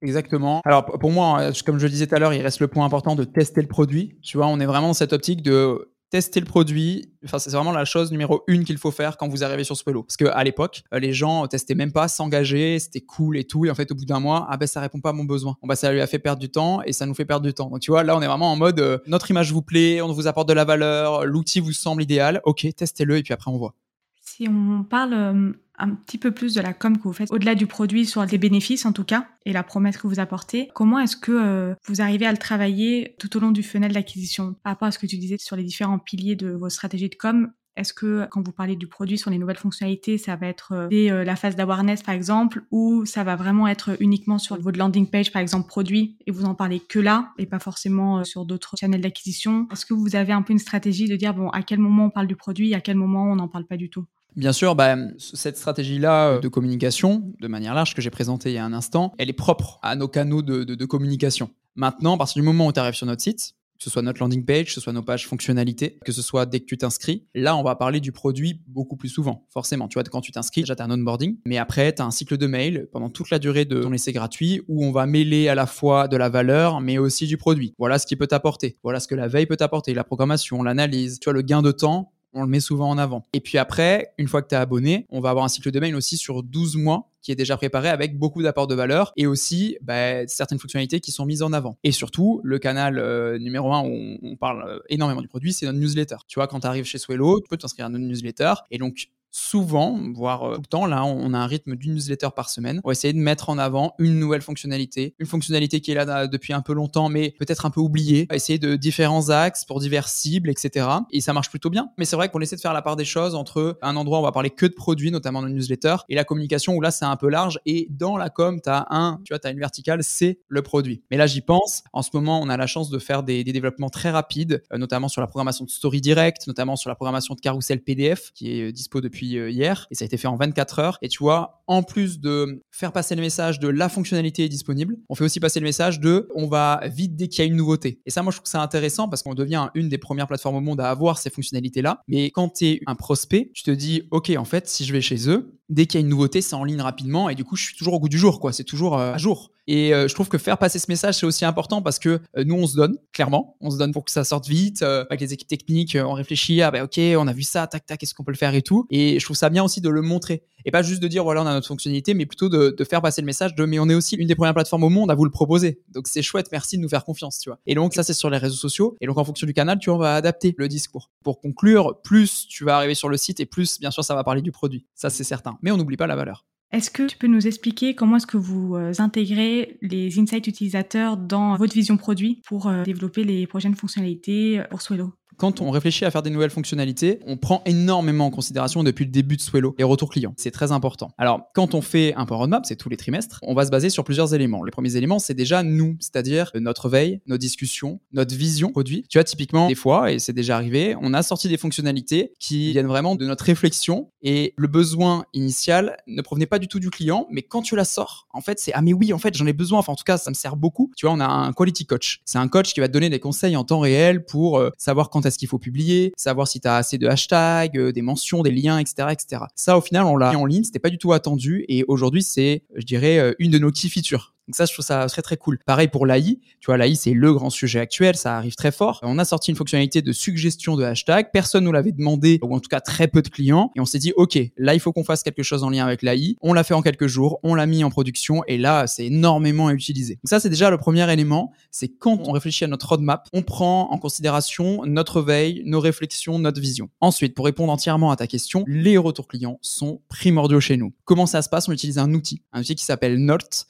Exactement. 0.01 0.63
Alors 0.65 0.85
pour 0.85 1.11
moi, 1.11 1.51
comme 1.67 1.79
je 1.79 1.85
le 1.85 1.91
disais 1.91 2.07
tout 2.07 2.15
à 2.15 2.19
l'heure, 2.19 2.33
il 2.33 2.41
reste 2.41 2.61
le 2.61 2.69
point 2.69 2.87
important 2.87 3.17
de 3.17 3.25
tester 3.25 3.61
le 3.61 3.69
produit. 3.69 4.19
Tu 4.23 4.37
vois, 4.37 4.47
on 4.47 4.61
est 4.61 4.67
vraiment 4.67 4.89
dans 4.89 4.95
cette 4.95 5.13
optique 5.13 5.43
de 5.43 5.93
tester 6.11 6.41
le 6.41 6.47
produit. 6.47 7.13
C'est 7.27 7.51
vraiment 7.51 7.73
la 7.73 7.85
chose 7.85 8.11
numéro 8.11 8.43
une 8.47 8.65
qu'il 8.65 8.79
faut 8.79 8.91
faire 8.91 9.17
quand 9.17 9.29
vous 9.29 9.45
arrivez 9.45 9.65
sur 9.65 9.77
Swello. 9.77 10.03
Parce 10.03 10.17
qu'à 10.17 10.43
l'époque, 10.45 10.83
euh, 10.93 10.99
les 10.99 11.13
gens 11.13 11.47
testaient 11.47 11.75
même 11.75 11.93
pas, 11.93 12.09
s'engager, 12.09 12.79
c'était 12.79 13.01
cool 13.01 13.37
et 13.37 13.45
tout. 13.45 13.67
Et 13.67 13.71
en 13.71 13.75
fait, 13.75 13.91
au 13.93 13.95
bout 13.95 14.05
d'un 14.05 14.21
mois, 14.21 14.47
ah 14.51 14.57
ben 14.57 14.67
ça 14.67 14.81
répond 14.81 15.01
pas 15.01 15.11
à 15.11 15.13
mon 15.13 15.25
besoin. 15.25 15.57
Bah, 15.63 15.77
ça 15.77 15.93
lui 15.93 16.01
a 16.01 16.07
fait 16.07 16.19
perdre 16.19 16.41
du 16.41 16.51
temps 16.51 16.83
et 16.83 16.93
ça 16.93 17.07
nous 17.07 17.15
fait 17.15 17.25
perdre 17.25 17.47
du 17.47 17.55
temps. 17.55 17.71
Donc 17.71 17.81
tu 17.81 17.91
vois, 17.91 18.05
là, 18.05 18.17
on 18.17 18.23
est 18.23 18.27
vraiment 18.27 18.53
en 18.53 18.57
mode 18.57 18.81
euh, 18.81 18.99
notre 19.07 19.31
image 19.31 19.53
vous 19.53 19.63
plaît, 19.63 20.01
on 20.01 20.13
vous 20.13 20.27
apporte 20.27 20.49
de 20.49 20.55
la 20.55 20.65
valeur, 20.65 21.27
l'outil 21.27 21.61
vous 21.61 21.73
semble 21.73 22.03
idéal. 22.03 22.41
Ok, 22.45 22.67
testez-le 22.77 23.19
et 23.19 23.23
puis 23.23 23.35
après 23.35 23.51
on 23.51 23.59
voit. 23.59 23.75
Si 24.21 24.49
on 24.49 24.85
parle 24.85 25.15
euh, 25.15 25.53
un 25.79 25.91
petit 25.91 26.19
peu 26.19 26.33
plus 26.33 26.55
de 26.55 26.61
la 26.61 26.73
com 26.73 26.97
que 26.99 27.03
vous 27.03 27.13
faites, 27.13 27.31
au-delà 27.33 27.55
du 27.55 27.67
produit, 27.67 28.07
sur 28.07 28.25
les 28.25 28.39
bénéfices 28.39 28.87
en 28.87 28.93
tout 28.93 29.05
cas, 29.05 29.29
et 29.45 29.53
la 29.53 29.63
promesse 29.63 29.97
que 29.97 30.07
vous 30.07 30.21
apportez, 30.21 30.69
comment 30.75 30.99
est-ce 30.99 31.17
que 31.17 31.33
euh, 31.33 31.75
vous 31.87 32.01
arrivez 32.01 32.27
à 32.27 32.33
le 32.33 32.39
travailler 32.39 33.15
tout 33.19 33.37
au 33.37 33.41
long 33.41 33.51
du 33.51 33.63
funnel 33.63 33.93
d'acquisition? 33.93 34.55
Par 34.63 34.73
rapport 34.73 34.89
à 34.89 34.91
ce 34.91 34.99
que 34.99 35.07
tu 35.07 35.17
disais 35.17 35.37
sur 35.39 35.57
les 35.57 35.65
différents 35.65 35.99
piliers 35.99 36.37
de 36.37 36.51
vos 36.51 36.69
stratégies 36.69 37.09
de 37.09 37.15
com, 37.15 37.53
est-ce 37.77 37.93
que 37.93 38.27
quand 38.33 38.45
vous 38.45 38.53
parlez 38.53 38.75
du 38.75 38.89
produit 38.89 39.19
sur 39.19 39.31
les 39.31 39.39
nouvelles 39.39 39.57
fonctionnalités, 39.57 40.19
ça 40.19 40.35
va 40.35 40.49
être 40.49 40.73
euh, 40.73 40.89
euh, 40.93 41.23
la 41.23 41.37
phase 41.37 41.55
d'awareness 41.55 42.03
par 42.03 42.15
exemple, 42.15 42.65
ou 42.73 43.07
ça 43.07 43.23
va 43.23 43.37
vraiment 43.37 43.69
être 43.69 43.97
uniquement 44.01 44.39
sur 44.39 44.61
votre 44.61 44.79
landing 44.79 45.09
page 45.09 45.31
par 45.31 45.41
exemple 45.41 45.69
produit 45.69 46.19
et 46.27 46.33
vous 46.33 46.45
en 46.45 46.57
parlez 46.57 46.81
que 46.81 46.99
là 46.99 47.31
et 47.39 47.47
pas 47.47 47.61
forcément 47.61 48.25
sur 48.25 48.45
d'autres 48.45 48.75
channels 48.79 49.01
d'acquisition? 49.01 49.69
Est-ce 49.73 49.87
que 49.87 49.95
vous 49.95 50.17
avez 50.17 50.33
un 50.33 50.43
peu 50.43 50.53
une 50.53 50.59
stratégie 50.59 51.07
de 51.07 51.15
dire 51.15 51.35
bon 51.35 51.51
à 51.51 51.63
quel 51.63 51.79
moment 51.79 52.07
on 52.07 52.11
parle 52.11 52.27
du 52.27 52.37
produit, 52.37 52.75
à 52.75 52.81
quel 52.81 52.97
moment 52.97 53.31
on 53.31 53.37
n'en 53.37 53.49
parle 53.49 53.65
pas 53.65 53.77
du 53.77 53.91
tout? 53.91 54.07
Bien 54.37 54.53
sûr, 54.53 54.75
bah, 54.75 54.97
cette 55.19 55.57
stratégie-là 55.57 56.29
euh, 56.29 56.41
de 56.41 56.49
communication, 56.49 57.33
de 57.41 57.49
manière 57.49 57.75
large, 57.75 57.95
que 57.95 58.03
j'ai 58.03 58.11
présentée 58.11 58.51
il 58.51 58.55
y 58.55 58.59
a 58.59 58.65
un 58.65 58.73
instant, 58.73 59.13
elle 59.19 59.31
est 59.31 59.33
propre 59.33 59.79
à 59.83 59.97
nos 59.97 60.09
canaux 60.09 60.43
de, 60.43 60.85
communication. 60.85 61.51
Maintenant, 61.75 62.15
à 62.15 62.19
partir 62.19 62.41
du 62.41 62.47
moment 62.47 62.67
où 62.67 62.73
tu 62.73 62.81
arrives 62.81 62.95
sur 62.95 63.07
notre 63.07 63.23
site, 63.23 63.55
que 63.79 63.85
ce 63.85 63.91
soit 63.91 64.03
notre 64.03 64.21
landing 64.21 64.45
page, 64.45 64.67
que 64.67 64.73
ce 64.73 64.81
soit 64.81 64.93
nos 64.93 65.03
pages 65.03 65.29
fonctionnalités, 65.29 65.99
que 66.05 66.11
ce 66.11 66.21
soit 66.21 66.47
dès 66.47 66.61
que 66.61 66.65
tu 66.65 66.77
t'inscris, 66.77 67.27
là, 67.35 67.57
on 67.57 67.63
va 67.63 67.77
parler 67.77 68.01
du 68.01 68.11
produit 68.11 68.61
beaucoup 68.67 68.97
plus 68.97 69.09
souvent, 69.09 69.47
forcément. 69.51 69.87
Tu 69.87 69.95
vois, 69.95 70.03
quand 70.03 70.21
tu 70.21 70.33
t'inscris, 70.33 70.63
déjà, 70.63 70.75
tu 70.75 70.83
un 70.83 70.91
onboarding, 70.91 71.39
mais 71.47 71.59
après, 71.59 71.95
tu 71.95 72.03
as 72.03 72.05
un 72.05 72.11
cycle 72.11 72.37
de 72.37 72.47
mail 72.47 72.89
pendant 72.93 73.09
toute 73.09 73.31
la 73.31 73.39
durée 73.39 73.65
de 73.65 73.81
ton 73.83 73.93
essai 73.93 74.13
gratuit 74.13 74.63
où 74.67 74.85
on 74.85 74.91
va 74.91 75.07
mêler 75.07 75.49
à 75.49 75.55
la 75.55 75.67
fois 75.67 76.09
de 76.09 76.17
la 76.17 76.29
valeur, 76.29 76.81
mais 76.81 76.99
aussi 76.99 77.27
du 77.27 77.37
produit. 77.37 77.75
Voilà 77.79 77.99
ce 77.99 78.07
qui 78.07 78.17
peut 78.17 78.27
t'apporter. 78.27 78.79
Voilà 78.83 78.99
ce 78.99 79.07
que 79.07 79.15
la 79.15 79.29
veille 79.29 79.47
peut 79.47 79.57
t'apporter, 79.57 79.95
la 79.95 80.05
programmation, 80.05 80.63
l'analyse, 80.63 81.21
tu 81.21 81.25
vois, 81.27 81.35
le 81.35 81.43
gain 81.43 81.63
de 81.63 81.71
temps 81.71 82.13
on 82.33 82.43
le 82.43 82.49
met 82.49 82.61
souvent 82.61 82.89
en 82.89 82.99
avant. 82.99 83.27
Et 83.33 83.41
puis 83.41 83.59
après, 83.59 84.13
une 84.19 84.29
fois 84.29 84.43
que 84.43 84.49
tu 84.49 84.55
es 84.55 84.59
abonné, 84.59 85.07
on 85.11 85.21
va 85.21 85.31
avoir 85.31 85.45
un 85.45 85.49
cycle 85.49 85.71
de 85.71 85.81
mail 85.81 85.95
aussi 85.95 86.17
sur 86.17 86.43
12 86.43 86.77
mois 86.77 87.11
qui 87.21 87.33
est 87.33 87.37
déjà 87.37 87.57
préparé 87.57 87.89
avec 87.89 88.19
beaucoup 88.19 88.43
d'apports 88.43 88.67
de 88.67 88.75
valeur 88.75 89.13
et 89.17 89.27
aussi 89.27 89.77
bah, 89.83 90.27
certaines 90.27 90.59
fonctionnalités 90.59 91.01
qui 91.01 91.13
sont 91.13 91.27
mises 91.27 91.43
en 91.43 91.53
avant. 91.53 91.77
Et 91.85 91.93
surtout, 91.93 92.41
le 92.45 92.59
canal 92.59 92.99
euh, 92.99 93.39
numéro 93.39 93.73
un 93.73 93.83
où 93.83 94.19
on, 94.23 94.37
parle 94.37 94.65
euh, 94.67 94.79
énormément 94.89 95.21
du 95.21 95.29
produit, 95.29 95.53
c'est 95.53 95.67
notre 95.67 95.79
newsletter. 95.79 96.17
Tu 96.27 96.39
vois, 96.39 96.47
quand 96.47 96.61
tu 96.61 96.67
arrives 96.67 96.85
chez 96.85 96.99
Swello, 96.99 97.41
tu 97.41 97.49
peux 97.49 97.57
t'inscrire 97.57 97.87
à 97.87 97.89
notre 97.89 98.05
newsletter 98.05 98.55
et 98.71 98.79
donc 98.79 99.09
souvent, 99.31 99.99
voire 100.15 100.45
euh, 100.45 100.55
tout 100.57 100.63
le 100.63 100.67
temps, 100.67 100.87
là, 100.87 101.05
on 101.05 101.33
a 101.35 101.39
un 101.39 101.47
rythme 101.47 101.77
d'une 101.77 101.95
newsletter 101.95 102.29
par 102.35 102.51
semaine. 102.51 102.81
On 102.85 102.89
va 102.89 102.93
essayer 102.93 103.13
de 103.13 103.19
mettre 103.19 103.51
en 103.51 103.59
avant 103.59 103.95
une 103.99 104.19
nouvelle 104.19 104.43
fonctionnalité, 104.43 105.15
une 105.19 105.27
fonctionnalité 105.27 105.81
qui 105.81 105.93
est 105.93 105.95
là 105.95 106.27
depuis 106.27 106.53
un 106.53 106.61
peu 106.61 106.73
longtemps, 106.73 107.09
mais 107.09 107.35
peut-être 107.39 107.67
un 107.67 107.71
peu 107.71 107.81
oubliée. 107.81 108.27
On 108.31 108.35
va 108.35 108.37
essayer 108.37 108.59
de 108.59 108.77
différents 108.77 109.31
axes 109.31 109.65
pour 109.65 109.81
diverses 109.81 110.13
cibles, 110.13 110.51
etc. 110.51 110.87
Et 111.11 111.21
ça 111.21 111.33
marche 111.33 111.51
plutôt 111.51 111.71
bien. 111.71 111.91
Mais 111.99 112.05
c'est 112.05 112.17
vrai 112.17 112.29
qu'on 112.29 112.41
essaie 112.41 112.57
de 112.57 112.61
faire 112.61 112.73
la 112.73 112.83
part 112.83 112.97
des 112.97 113.05
choses 113.05 113.35
entre 113.35 113.79
un 113.83 113.97
endroit 113.97 114.19
où 114.19 114.23
on 114.23 114.25
va 114.25 114.33
parler 114.33 114.51
que 114.51 114.67
de 114.67 114.75
produits, 114.75 115.11
notamment 115.11 115.43
dans 115.43 115.49
une 115.49 115.55
newsletter, 115.55 115.97
et 116.09 116.15
la 116.15 116.25
communication 116.25 116.75
où 116.75 116.81
là, 116.81 116.91
c'est 116.91 117.05
un 117.05 117.17
peu 117.17 117.29
large. 117.29 117.61
Et 117.67 117.87
dans 117.91 118.17
la 118.17 118.31
com, 118.31 118.61
tu 118.63 118.71
as 118.71 118.87
un, 118.91 119.21
tu 119.25 119.35
vois, 119.35 119.41
as 119.45 119.51
une 119.51 119.59
verticale, 119.59 120.03
c'est 120.03 120.41
le 120.49 120.63
produit. 120.63 121.03
Mais 121.11 121.17
là, 121.17 121.27
j'y 121.27 121.41
pense. 121.41 121.83
En 121.93 122.03
ce 122.03 122.11
moment, 122.15 122.41
on 122.41 122.49
a 122.49 122.57
la 122.57 122.67
chance 122.67 122.91
de 122.91 122.99
faire 122.99 123.23
des, 123.23 123.45
développements 123.45 123.89
très 123.89 124.11
rapides, 124.11 124.63
euh, 124.73 124.79
notamment 124.79 125.09
sur 125.09 125.21
la 125.21 125.27
programmation 125.27 125.65
de 125.65 125.71
story 125.71 126.01
direct, 126.01 126.47
notamment 126.47 126.77
sur 126.77 126.91
la 126.91 126.95
programmation 126.95 127.35
de 127.35 127.41
carousel 127.41 127.83
PDF, 127.83 128.31
qui 128.35 128.53
est 128.53 128.69
euh, 128.69 128.73
dispo 128.73 129.01
depuis 129.01 129.18
euh, 129.23 129.51
hier 129.51 129.87
et 129.91 129.95
ça 129.95 130.05
a 130.05 130.07
été 130.07 130.17
fait 130.17 130.29
en 130.29 130.37
24 130.37 130.79
heures. 130.79 130.99
Et 131.03 131.09
tu 131.09 131.19
vois, 131.19 131.63
en 131.67 131.83
plus 131.83 132.21
de 132.21 132.63
faire 132.71 132.93
passer 132.93 133.15
le 133.15 133.21
message 133.21 133.59
de 133.59 133.69
la 133.69 133.89
fonctionnalité 133.89 134.45
est 134.45 134.49
disponible, 134.49 134.97
on 135.09 135.15
fait 135.15 135.25
aussi 135.25 135.41
passer 135.41 135.61
le 135.61 135.65
message 135.65 136.01
de 136.01 136.29
on 136.35 136.47
va 136.47 136.81
vite 136.87 137.17
dès 137.17 137.29
qu'il 137.29 137.45
y 137.45 137.47
a 137.47 137.51
une 137.51 137.57
nouveauté. 137.57 138.01
Et 138.07 138.11
ça, 138.11 138.23
moi, 138.23 138.31
je 138.31 138.37
trouve 138.37 138.45
que 138.45 138.51
c'est 138.51 138.59
intéressant 138.59 139.09
parce 139.09 139.23
qu'on 139.23 139.35
devient 139.35 139.69
une 139.75 139.89
des 139.89 139.99
premières 139.99 140.27
plateformes 140.27 140.57
au 140.57 140.61
monde 140.61 140.81
à 140.81 140.91
avoir 140.91 141.19
ces 141.19 141.31
fonctionnalités-là. 141.31 142.03
Mais 142.09 142.31
quand 142.31 142.49
tu 142.49 142.67
es 142.67 142.81
un 142.87 142.95
prospect, 142.95 143.51
tu 143.55 143.63
te 143.63 143.71
dis, 143.71 144.03
OK, 144.11 144.31
en 144.37 144.45
fait, 144.45 144.69
si 144.69 144.85
je 144.85 144.93
vais 144.93 145.01
chez 145.01 145.29
eux, 145.29 145.58
Dès 145.69 145.87
qu'il 145.87 146.01
y 146.01 146.03
a 146.03 146.05
une 146.05 146.09
nouveauté, 146.09 146.41
c'est 146.41 146.55
en 146.55 146.65
ligne 146.65 146.81
rapidement 146.81 147.29
et 147.29 147.35
du 147.35 147.45
coup, 147.45 147.57
je 147.57 147.65
suis 147.65 147.77
toujours 147.77 147.95
au 147.95 148.01
goût 148.01 148.09
du 148.09 148.19
jour, 148.19 148.41
quoi. 148.41 148.53
C'est 148.53 148.65
toujours 148.65 148.99
euh, 148.99 149.13
à 149.13 149.19
jour. 149.19 149.51
Et 149.67 149.93
euh, 149.93 150.09
je 150.09 150.15
trouve 150.15 150.29
que 150.29 150.39
faire 150.39 150.57
passer 150.57 150.79
ce 150.79 150.87
message, 150.89 151.19
c'est 151.19 151.27
aussi 151.27 151.45
important 151.45 151.83
parce 151.83 151.99
que 151.99 152.21
euh, 152.39 152.45
nous, 152.45 152.55
on 152.55 152.67
se 152.67 152.75
donne, 152.75 152.97
clairement. 153.13 153.57
On 153.61 153.71
se 153.71 153.77
donne 153.77 153.93
pour 153.93 154.07
que 154.07 154.11
ça 154.11 154.25
sorte 154.25 154.49
vite. 154.49 154.83
avec 154.83 155.21
les 155.21 155.35
équipes 155.35 155.49
techniques, 155.49 155.97
on 156.01 156.15
réfléchit, 156.15 156.63
ah 156.63 156.71
ben 156.71 156.85
ok, 156.85 156.99
on 157.19 157.29
a 157.29 157.33
vu 157.35 157.43
ça, 157.43 157.67
tac, 157.67 157.85
tac, 157.85 158.03
est-ce 158.03 158.15
qu'on 158.15 158.25
peut 158.25 158.33
le 158.33 158.39
faire 158.39 158.55
et 158.55 158.63
tout. 158.63 158.87
Et 158.91 159.21
je 159.21 159.25
trouve 159.25 159.37
ça 159.37 159.51
bien 159.51 159.63
aussi 159.63 159.83
de 159.83 159.91
le 159.91 160.01
montrer. 160.01 160.43
Et 160.65 160.71
pas 160.71 160.83
juste 160.83 161.03
de 161.03 161.09
dire, 161.09 161.23
voilà, 161.23 161.43
on 161.43 161.47
a 161.47 161.53
notre 161.53 161.69
fonctionnalité, 161.69 162.15
mais 162.15 162.27
plutôt 162.27 162.49
de, 162.49 162.75
de 162.77 162.85
faire 162.85 163.01
passer 163.01 163.21
le 163.21 163.27
message 163.27 163.55
de, 163.55 163.65
mais 163.65 163.79
on 163.79 163.89
est 163.89 163.95
aussi 163.95 164.17
une 164.17 164.27
des 164.27 164.35
premières 164.35 164.55
plateformes 164.55 164.85
au 164.85 164.89
monde 164.89 165.11
à 165.11 165.15
vous 165.15 165.25
le 165.25 165.31
proposer. 165.31 165.81
Donc 165.95 166.09
c'est 166.09 166.23
chouette, 166.23 166.49
merci 166.51 166.77
de 166.77 166.83
nous 166.83 166.89
faire 166.89 167.05
confiance, 167.05 167.39
tu 167.39 167.51
vois. 167.51 167.59
Et 167.67 167.75
donc 167.75 167.95
ça, 167.95 168.03
c'est 168.03 168.15
sur 168.15 168.31
les 168.31 168.39
réseaux 168.39 168.57
sociaux. 168.57 168.97
Et 169.01 169.07
donc 169.07 169.19
en 169.19 169.25
fonction 169.25 169.47
du 169.47 169.53
canal, 169.53 169.79
tu 169.79 169.91
vois, 169.91 169.97
on 169.97 170.01
va 170.03 170.15
adapter 170.15 170.55
le 170.57 170.69
discours. 170.69 171.11
Pour 171.23 171.41
conclure, 171.41 172.01
plus 172.03 172.47
tu 172.49 172.65
vas 172.65 172.77
arriver 172.77 172.95
sur 172.95 173.09
le 173.09 173.17
site 173.17 173.41
et 173.41 173.47
plus, 173.47 173.79
bien 173.79 173.91
sûr, 173.91 174.05
ça 174.05 174.15
va 174.15 174.25
parler 174.25 174.43
du 174.43 174.51
produit. 174.51 174.87
Ça, 174.95 175.11
c'est 175.11 175.25
certain. 175.25 175.58
Mais 175.63 175.71
on 175.71 175.77
n'oublie 175.77 175.97
pas 175.97 176.07
la 176.07 176.17
valeur. 176.17 176.45
Est-ce 176.71 176.91
que 176.91 177.05
tu 177.05 177.17
peux 177.17 177.29
nous 177.29 177.47
expliquer 177.47 177.95
comment 177.95 178.17
est-ce 178.17 178.27
que 178.27 178.37
vous 178.37 178.77
euh, 178.77 178.93
intégrez 178.99 179.79
les 179.81 180.19
insights 180.19 180.47
utilisateurs 180.47 181.17
dans 181.17 181.57
votre 181.57 181.73
vision 181.73 181.97
produit 181.97 182.43
pour 182.47 182.67
euh, 182.67 182.83
développer 182.83 183.25
les 183.25 183.47
prochaines 183.47 183.75
fonctionnalités 183.75 184.63
pour 184.69 184.83
Swello? 184.83 185.15
Quand 185.39 185.61
on 185.61 185.71
réfléchit 185.71 186.05
à 186.05 186.11
faire 186.11 186.23
des 186.23 186.31
nouvelles 186.31 186.51
fonctionnalités, 186.51 187.21
on 187.27 187.37
prend 187.37 187.63
énormément 187.65 188.27
en 188.27 188.31
considération 188.31 188.83
depuis 188.83 189.05
le 189.05 189.11
début 189.11 189.37
de 189.37 189.41
Swello 189.41 189.75
les 189.79 189.85
retours 189.85 190.11
clients. 190.11 190.35
C'est 190.37 190.51
très 190.51 190.73
important. 190.73 191.13
Alors, 191.17 191.43
quand 191.55 191.75
on 191.75 191.81
fait 191.81 192.13
un 192.15 192.27
point 192.27 192.37
roadmap, 192.37 192.67
c'est 192.67 192.77
tous 192.77 192.89
les 192.89 192.97
trimestres, 192.97 193.39
on 193.43 193.55
va 193.55 193.65
se 193.65 193.71
baser 193.71 193.89
sur 193.89 194.05
plusieurs 194.05 194.35
éléments. 194.35 194.65
Les 194.65 194.73
premiers 194.73 194.97
éléments, 194.97 195.19
c'est 195.19 195.35
déjà 195.35 195.63
nous, 195.63 195.97
c'est-à-dire 196.01 196.51
notre 196.55 196.89
veille, 196.89 197.21
nos 197.27 197.39
discussions, 197.39 198.01
notre 198.13 198.35
vision 198.35 198.73
produit. 198.73 199.05
Tu 199.09 199.19
vois, 199.19 199.25
typiquement, 199.25 199.69
des 199.69 199.75
fois, 199.75 200.13
et 200.13 200.19
c'est 200.19 200.33
déjà 200.33 200.57
arrivé, 200.57 200.97
on 201.01 201.15
a 201.15 201.23
sorti 201.23 201.49
des 201.49 201.57
fonctionnalités 201.57 202.33
qui 202.41 202.73
viennent 202.73 202.87
vraiment 202.87 203.15
de 203.15 203.25
notre 203.25 203.45
réflexion 203.45 204.11
et 204.23 204.55
le 204.57 204.67
besoin 204.67 205.25
initial 205.33 205.97
ne 206.09 206.21
provenait 206.21 206.47
pas 206.47 206.59
du 206.59 206.67
tout 206.67 206.81
du 206.81 206.91
client, 206.91 207.29
mais 207.31 207.43
quand 207.43 207.63
tu 207.63 207.77
la 207.77 207.85
sors, 207.85 208.27
en 208.33 208.41
fait, 208.41 208.59
c'est 208.59 208.73
ah 208.73 208.83
mais 208.83 208.93
oui, 208.93 209.13
en 209.13 209.19
fait, 209.19 209.35
j'en 209.35 209.47
ai 209.47 209.53
besoin. 209.53 209.79
Enfin, 209.79 209.93
en 209.93 209.97
tout 209.97 210.05
cas, 210.05 210.19
ça 210.19 210.31
me 210.31 210.35
sert 210.35 210.57
beaucoup. 210.57 210.91
Tu 210.97 211.07
vois, 211.07 211.15
on 211.15 211.21
a 211.21 211.27
un 211.27 211.53
quality 211.53 211.87
coach. 211.87 212.21
C'est 212.25 212.39
un 212.39 212.49
coach 212.49 212.75
qui 212.75 212.81
va 212.81 212.89
te 212.89 212.93
donner 212.93 213.11
des 213.11 213.21
conseils 213.21 213.57
en 213.57 213.65
temps 213.65 213.81
réel 213.81 214.25
pour 214.25 214.59
euh, 214.59 214.71
savoir 214.79 215.11
quand 215.11 215.25
est-ce 215.29 215.39
qu'il 215.39 215.49
faut 215.49 215.59
publier, 215.59 216.13
savoir 216.17 216.49
si 216.49 216.61
tu 216.61 216.69
as 216.69 216.77
assez 216.77 216.99
de 216.99 217.07
hashtags, 217.07 217.79
euh, 217.79 217.93
des 217.93 218.03
mentions, 218.03 218.43
des 218.43 218.51
liens, 218.51 218.79
etc., 218.79 219.09
etc. 219.11 219.43
Ça, 219.55 219.79
au 219.79 219.81
final, 219.81 220.05
on 220.05 220.17
l'a 220.17 220.37
en 220.39 220.47
ligne, 220.47 220.65
c'était 220.65 220.79
pas 220.79 220.91
du 220.91 220.99
tout 220.99 221.13
attendu 221.13 221.65
et 221.69 221.85
aujourd'hui, 221.89 222.23
c'est, 222.23 222.65
je 222.75 222.85
dirais, 222.85 223.19
euh, 223.19 223.33
une 223.39 223.51
de 223.51 223.59
nos 223.59 223.71
key 223.71 223.89
features. 223.89 224.35
Donc 224.49 224.57
ça, 224.57 224.65
je 224.65 224.73
trouve 224.73 224.85
ça 224.85 225.07
très 225.07 225.21
très 225.21 225.37
cool. 225.37 225.59
Pareil 225.67 225.89
pour 225.89 226.07
l'AI. 226.07 226.41
Tu 226.61 226.67
vois, 226.67 226.79
l'AI, 226.79 226.97
c'est 226.97 227.13
le 227.13 227.35
grand 227.35 227.51
sujet 227.51 227.81
actuel. 227.81 228.17
Ça 228.17 228.37
arrive 228.39 228.55
très 228.55 228.73
fort. 228.73 228.99
On 229.03 229.19
a 229.19 229.27
sorti 229.27 229.51
une 229.51 229.57
fonctionnalité 229.57 230.01
de 230.01 230.13
suggestion 230.13 230.75
de 230.75 230.85
hashtag. 230.85 231.29
Personne 231.33 231.65
nous 231.65 231.73
l'avait 231.73 231.93
demandé, 231.93 232.39
ou 232.43 232.55
en 232.55 232.61
tout 232.61 232.69
cas 232.69 232.81
très 232.81 233.09
peu 233.09 233.21
de 233.21 233.29
clients. 233.29 233.71
Et 233.77 233.81
on 233.81 233.85
s'est 233.85 233.99
dit, 233.99 234.15
OK, 234.17 234.39
là, 234.57 234.73
il 234.73 234.81
faut 234.81 234.93
qu'on 234.93 235.05
fasse 235.05 235.23
quelque 235.23 235.43
chose 235.43 235.65
en 235.65 235.71
lien 235.71 235.85
avec 235.85 236.03
l'AI. 236.03 236.37
On 236.41 236.55
l'a 236.55 236.65
fait 236.65 236.73
en 236.73 236.81
quelques 236.81 237.09
jours. 237.09 237.41
On 237.43 237.55
l'a 237.55 237.67
mis 237.67 237.85
en 237.85 237.91
production. 237.91 238.43
Et 238.47 238.57
là, 238.57 238.87
c'est 238.87 239.05
énormément 239.07 239.71
utilisé. 239.71 240.15
Donc 240.15 240.31
ça, 240.31 240.41
c'est 240.41 240.49
déjà 240.49 240.71
le 240.71 240.79
premier 240.79 241.13
élément. 241.13 241.53
C'est 241.71 241.89
quand 241.89 242.19
on 242.25 242.33
réfléchit 242.33 242.65
à 242.65 242.69
notre 242.69 242.89
roadmap, 242.89 243.29
on 243.35 243.43
prend 243.43 243.91
en 243.91 243.99
considération 243.99 244.83
notre 244.87 245.21
veille, 245.21 245.63
nos 245.67 245.81
réflexions, 245.81 246.39
notre 246.39 246.61
vision. 246.61 246.89
Ensuite, 247.03 247.35
pour 247.35 247.45
répondre 247.45 247.71
entièrement 247.71 248.11
à 248.11 248.17
ta 248.17 248.27
question, 248.27 248.65
les 248.67 248.97
retours 248.97 249.29
clients 249.29 249.59
sont 249.61 250.01
primordiaux 250.09 250.61
chez 250.61 250.79
nous. 250.79 250.95
Comment 251.05 251.27
ça 251.27 251.43
se 251.43 251.51
passe? 251.51 251.69
On 251.69 251.73
utilise 251.73 251.99
un 251.99 252.15
outil, 252.15 252.43
un 252.53 252.61
outil 252.61 252.75
qui 252.75 252.85
s'appelle 252.85 253.19
Note, 253.19 253.67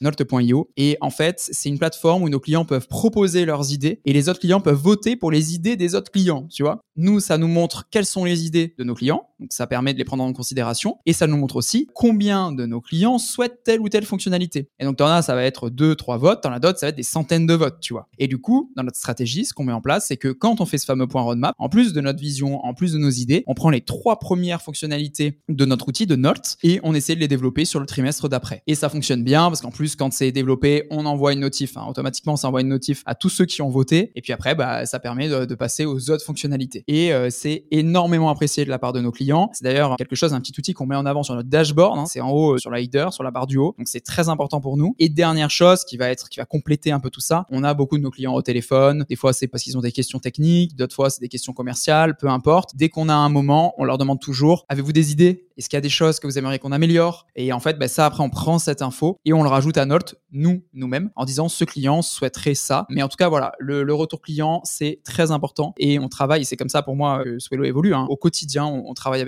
et 0.77 0.97
en 1.01 1.09
fait, 1.09 1.39
c'est 1.39 1.69
une 1.69 1.79
plateforme 1.79 2.23
où 2.23 2.29
nos 2.29 2.39
clients 2.39 2.65
peuvent 2.65 2.87
proposer 2.87 3.45
leurs 3.45 3.71
idées 3.71 4.01
et 4.05 4.13
les 4.13 4.29
autres 4.29 4.39
clients 4.39 4.61
peuvent 4.61 4.75
voter 4.75 5.15
pour 5.15 5.31
les 5.31 5.53
idées 5.53 5.75
des 5.75 5.95
autres 5.95 6.11
clients, 6.11 6.47
tu 6.49 6.63
vois. 6.63 6.81
Nous, 6.95 7.19
ça 7.19 7.37
nous 7.37 7.47
montre 7.47 7.87
quelles 7.89 8.05
sont 8.05 8.25
les 8.25 8.45
idées 8.45 8.73
de 8.77 8.83
nos 8.83 8.95
clients, 8.95 9.28
donc 9.39 9.53
ça 9.53 9.67
permet 9.67 9.93
de 9.93 9.97
les 9.97 10.03
prendre 10.03 10.23
en 10.23 10.33
considération 10.33 10.97
et 11.05 11.13
ça 11.13 11.27
nous 11.27 11.37
montre 11.37 11.55
aussi 11.55 11.87
combien 11.93 12.51
de 12.51 12.65
nos 12.65 12.81
clients 12.81 13.17
souhaitent 13.17 13.63
telle 13.63 13.79
ou 13.79 13.89
telle 13.89 14.05
fonctionnalité. 14.05 14.69
Et 14.79 14.85
donc 14.85 14.97
dans 14.97 15.07
là, 15.07 15.21
ça 15.21 15.35
va 15.35 15.43
être 15.43 15.69
deux, 15.69 15.95
trois 15.95 16.17
votes, 16.17 16.43
dans 16.43 16.49
la 16.49 16.59
d'autres, 16.59 16.79
ça 16.79 16.87
va 16.87 16.89
être 16.89 16.95
des 16.95 17.03
centaines 17.03 17.45
de 17.45 17.53
votes, 17.53 17.79
tu 17.79 17.93
vois. 17.93 18.07
Et 18.17 18.27
du 18.27 18.37
coup, 18.37 18.71
dans 18.75 18.83
notre 18.83 18.97
stratégie, 18.97 19.45
ce 19.45 19.53
qu'on 19.53 19.63
met 19.63 19.73
en 19.73 19.81
place, 19.81 20.07
c'est 20.07 20.17
que 20.17 20.29
quand 20.29 20.61
on 20.61 20.65
fait 20.65 20.77
ce 20.77 20.85
fameux 20.85 21.07
point 21.07 21.21
roadmap, 21.21 21.55
en 21.57 21.69
plus 21.69 21.93
de 21.93 22.01
notre 22.01 22.19
vision, 22.19 22.63
en 22.65 22.73
plus 22.73 22.93
de 22.93 22.97
nos 22.97 23.09
idées, 23.09 23.43
on 23.47 23.53
prend 23.53 23.69
les 23.69 23.81
trois 23.81 24.19
premières 24.19 24.61
fonctionnalités 24.61 25.39
de 25.47 25.65
notre 25.65 25.87
outil 25.87 26.05
de 26.05 26.15
Note 26.15 26.57
et 26.63 26.79
on 26.83 26.93
essaie 26.93 27.15
de 27.15 27.19
les 27.19 27.27
développer 27.27 27.65
sur 27.65 27.79
le 27.79 27.85
trimestre 27.85 28.29
d'après. 28.29 28.63
Et 28.67 28.75
ça 28.75 28.89
fonctionne 28.89 29.23
bien 29.23 29.47
parce 29.47 29.61
qu'en 29.61 29.71
plus, 29.71 29.95
quand 29.95 30.11
c'est 30.11 30.31
développé, 30.31 30.85
on 30.89 31.05
envoie 31.05 31.33
une 31.33 31.39
notif, 31.39 31.77
hein. 31.77 31.85
automatiquement 31.87 32.35
ça 32.35 32.47
envoie 32.47 32.61
une 32.61 32.67
notif 32.67 33.03
à 33.05 33.15
tous 33.15 33.29
ceux 33.29 33.45
qui 33.45 33.61
ont 33.61 33.69
voté, 33.69 34.11
et 34.15 34.21
puis 34.21 34.33
après 34.33 34.55
bah, 34.55 34.85
ça 34.85 34.99
permet 34.99 35.29
de, 35.29 35.55
passer 35.55 35.85
aux 35.85 36.09
autres 36.09 36.23
fonctionnalités. 36.23 36.85
Et 36.87 37.11
euh, 37.13 37.29
c'est 37.29 37.65
énormément 37.71 38.29
apprécié 38.29 38.63
de 38.63 38.69
la 38.69 38.79
part 38.79 38.93
de 38.93 39.01
nos 39.01 39.11
clients. 39.11 39.28
C'est 39.53 39.63
d'ailleurs 39.63 39.95
quelque 39.97 40.15
chose, 40.15 40.33
un 40.33 40.39
petit 40.39 40.53
outil 40.57 40.73
qu'on 40.73 40.85
met 40.85 40.95
en 40.95 41.05
avant 41.05 41.23
sur 41.23 41.35
notre 41.35 41.49
dashboard, 41.49 41.99
hein. 41.99 42.05
c'est 42.05 42.21
en 42.21 42.31
haut 42.31 42.55
euh, 42.55 42.57
sur 42.57 42.71
la 42.71 42.79
header, 42.79 43.07
sur 43.11 43.23
la 43.23 43.31
barre 43.31 43.47
du 43.47 43.57
haut, 43.57 43.75
donc 43.77 43.87
c'est 43.87 44.01
très 44.01 44.29
important 44.29 44.61
pour 44.61 44.77
nous. 44.77 44.95
Et 44.99 45.09
dernière 45.09 45.49
chose 45.49 45.83
qui 45.83 45.97
va 45.97 46.09
être, 46.09 46.29
qui 46.29 46.39
va 46.39 46.45
compléter 46.45 46.91
un 46.91 46.99
peu 46.99 47.09
tout 47.09 47.21
ça, 47.21 47.45
on 47.49 47.63
a 47.63 47.73
beaucoup 47.73 47.97
de 47.97 48.03
nos 48.03 48.11
clients 48.11 48.33
au 48.33 48.41
téléphone, 48.41 49.05
des 49.09 49.15
fois 49.15 49.33
c'est 49.33 49.47
parce 49.47 49.63
qu'ils 49.63 49.77
ont 49.77 49.81
des 49.81 49.91
questions 49.91 50.19
techniques, 50.19 50.75
d'autres 50.75 50.95
fois 50.95 51.09
c'est 51.09 51.21
des 51.21 51.29
questions 51.29 51.53
commerciales, 51.53 52.15
peu 52.17 52.27
importe. 52.27 52.75
Dès 52.75 52.89
qu'on 52.89 53.09
a 53.09 53.13
un 53.13 53.29
moment, 53.29 53.73
on 53.77 53.83
leur 53.83 53.97
demande 53.97 54.19
toujours, 54.19 54.65
avez-vous 54.69 54.93
des 54.93 55.11
idées? 55.11 55.49
Est-ce 55.59 55.67
qu'il 55.67 55.75
y 55.75 55.77
a 55.77 55.81
des 55.81 55.89
choses 55.89 56.21
que 56.21 56.27
vous 56.27 56.37
aimeriez 56.37 56.57
qu'on 56.57 56.71
améliore? 56.71 57.27
Et 57.35 57.51
en 57.51 57.59
fait, 57.59 57.77
bah, 57.77 57.89
ça, 57.89 58.05
après, 58.05 58.23
on 58.23 58.29
prend 58.29 58.59
cette 58.59 58.81
info 58.81 59.17
et 59.25 59.33
on 59.33 59.43
le 59.43 59.49
rajoute 59.49 59.77
à 59.77 59.85
Note, 59.85 60.15
nous, 60.31 60.63
nous-mêmes, 60.71 61.09
en 61.17 61.25
disant 61.25 61.49
ce 61.49 61.65
client 61.65 62.01
souhaiterait 62.01 62.55
ça. 62.55 62.85
Mais 62.89 63.03
en 63.03 63.09
tout 63.09 63.17
cas, 63.17 63.27
voilà, 63.27 63.51
le, 63.59 63.93
retour 63.93 64.21
client, 64.21 64.61
c'est 64.63 65.01
très 65.03 65.31
important 65.31 65.73
et 65.77 65.99
on 65.99 66.07
travaille. 66.07 66.45
C'est 66.45 66.55
comme 66.55 66.69
ça 66.69 66.81
pour 66.81 66.95
moi 66.95 67.25
que 67.25 67.39
Swello 67.39 67.65
évolue. 67.65 67.93
Hein. 67.93 68.05
Au 68.09 68.15
quotidien, 68.15 68.65
on, 68.65 68.93
travaille 68.93 69.18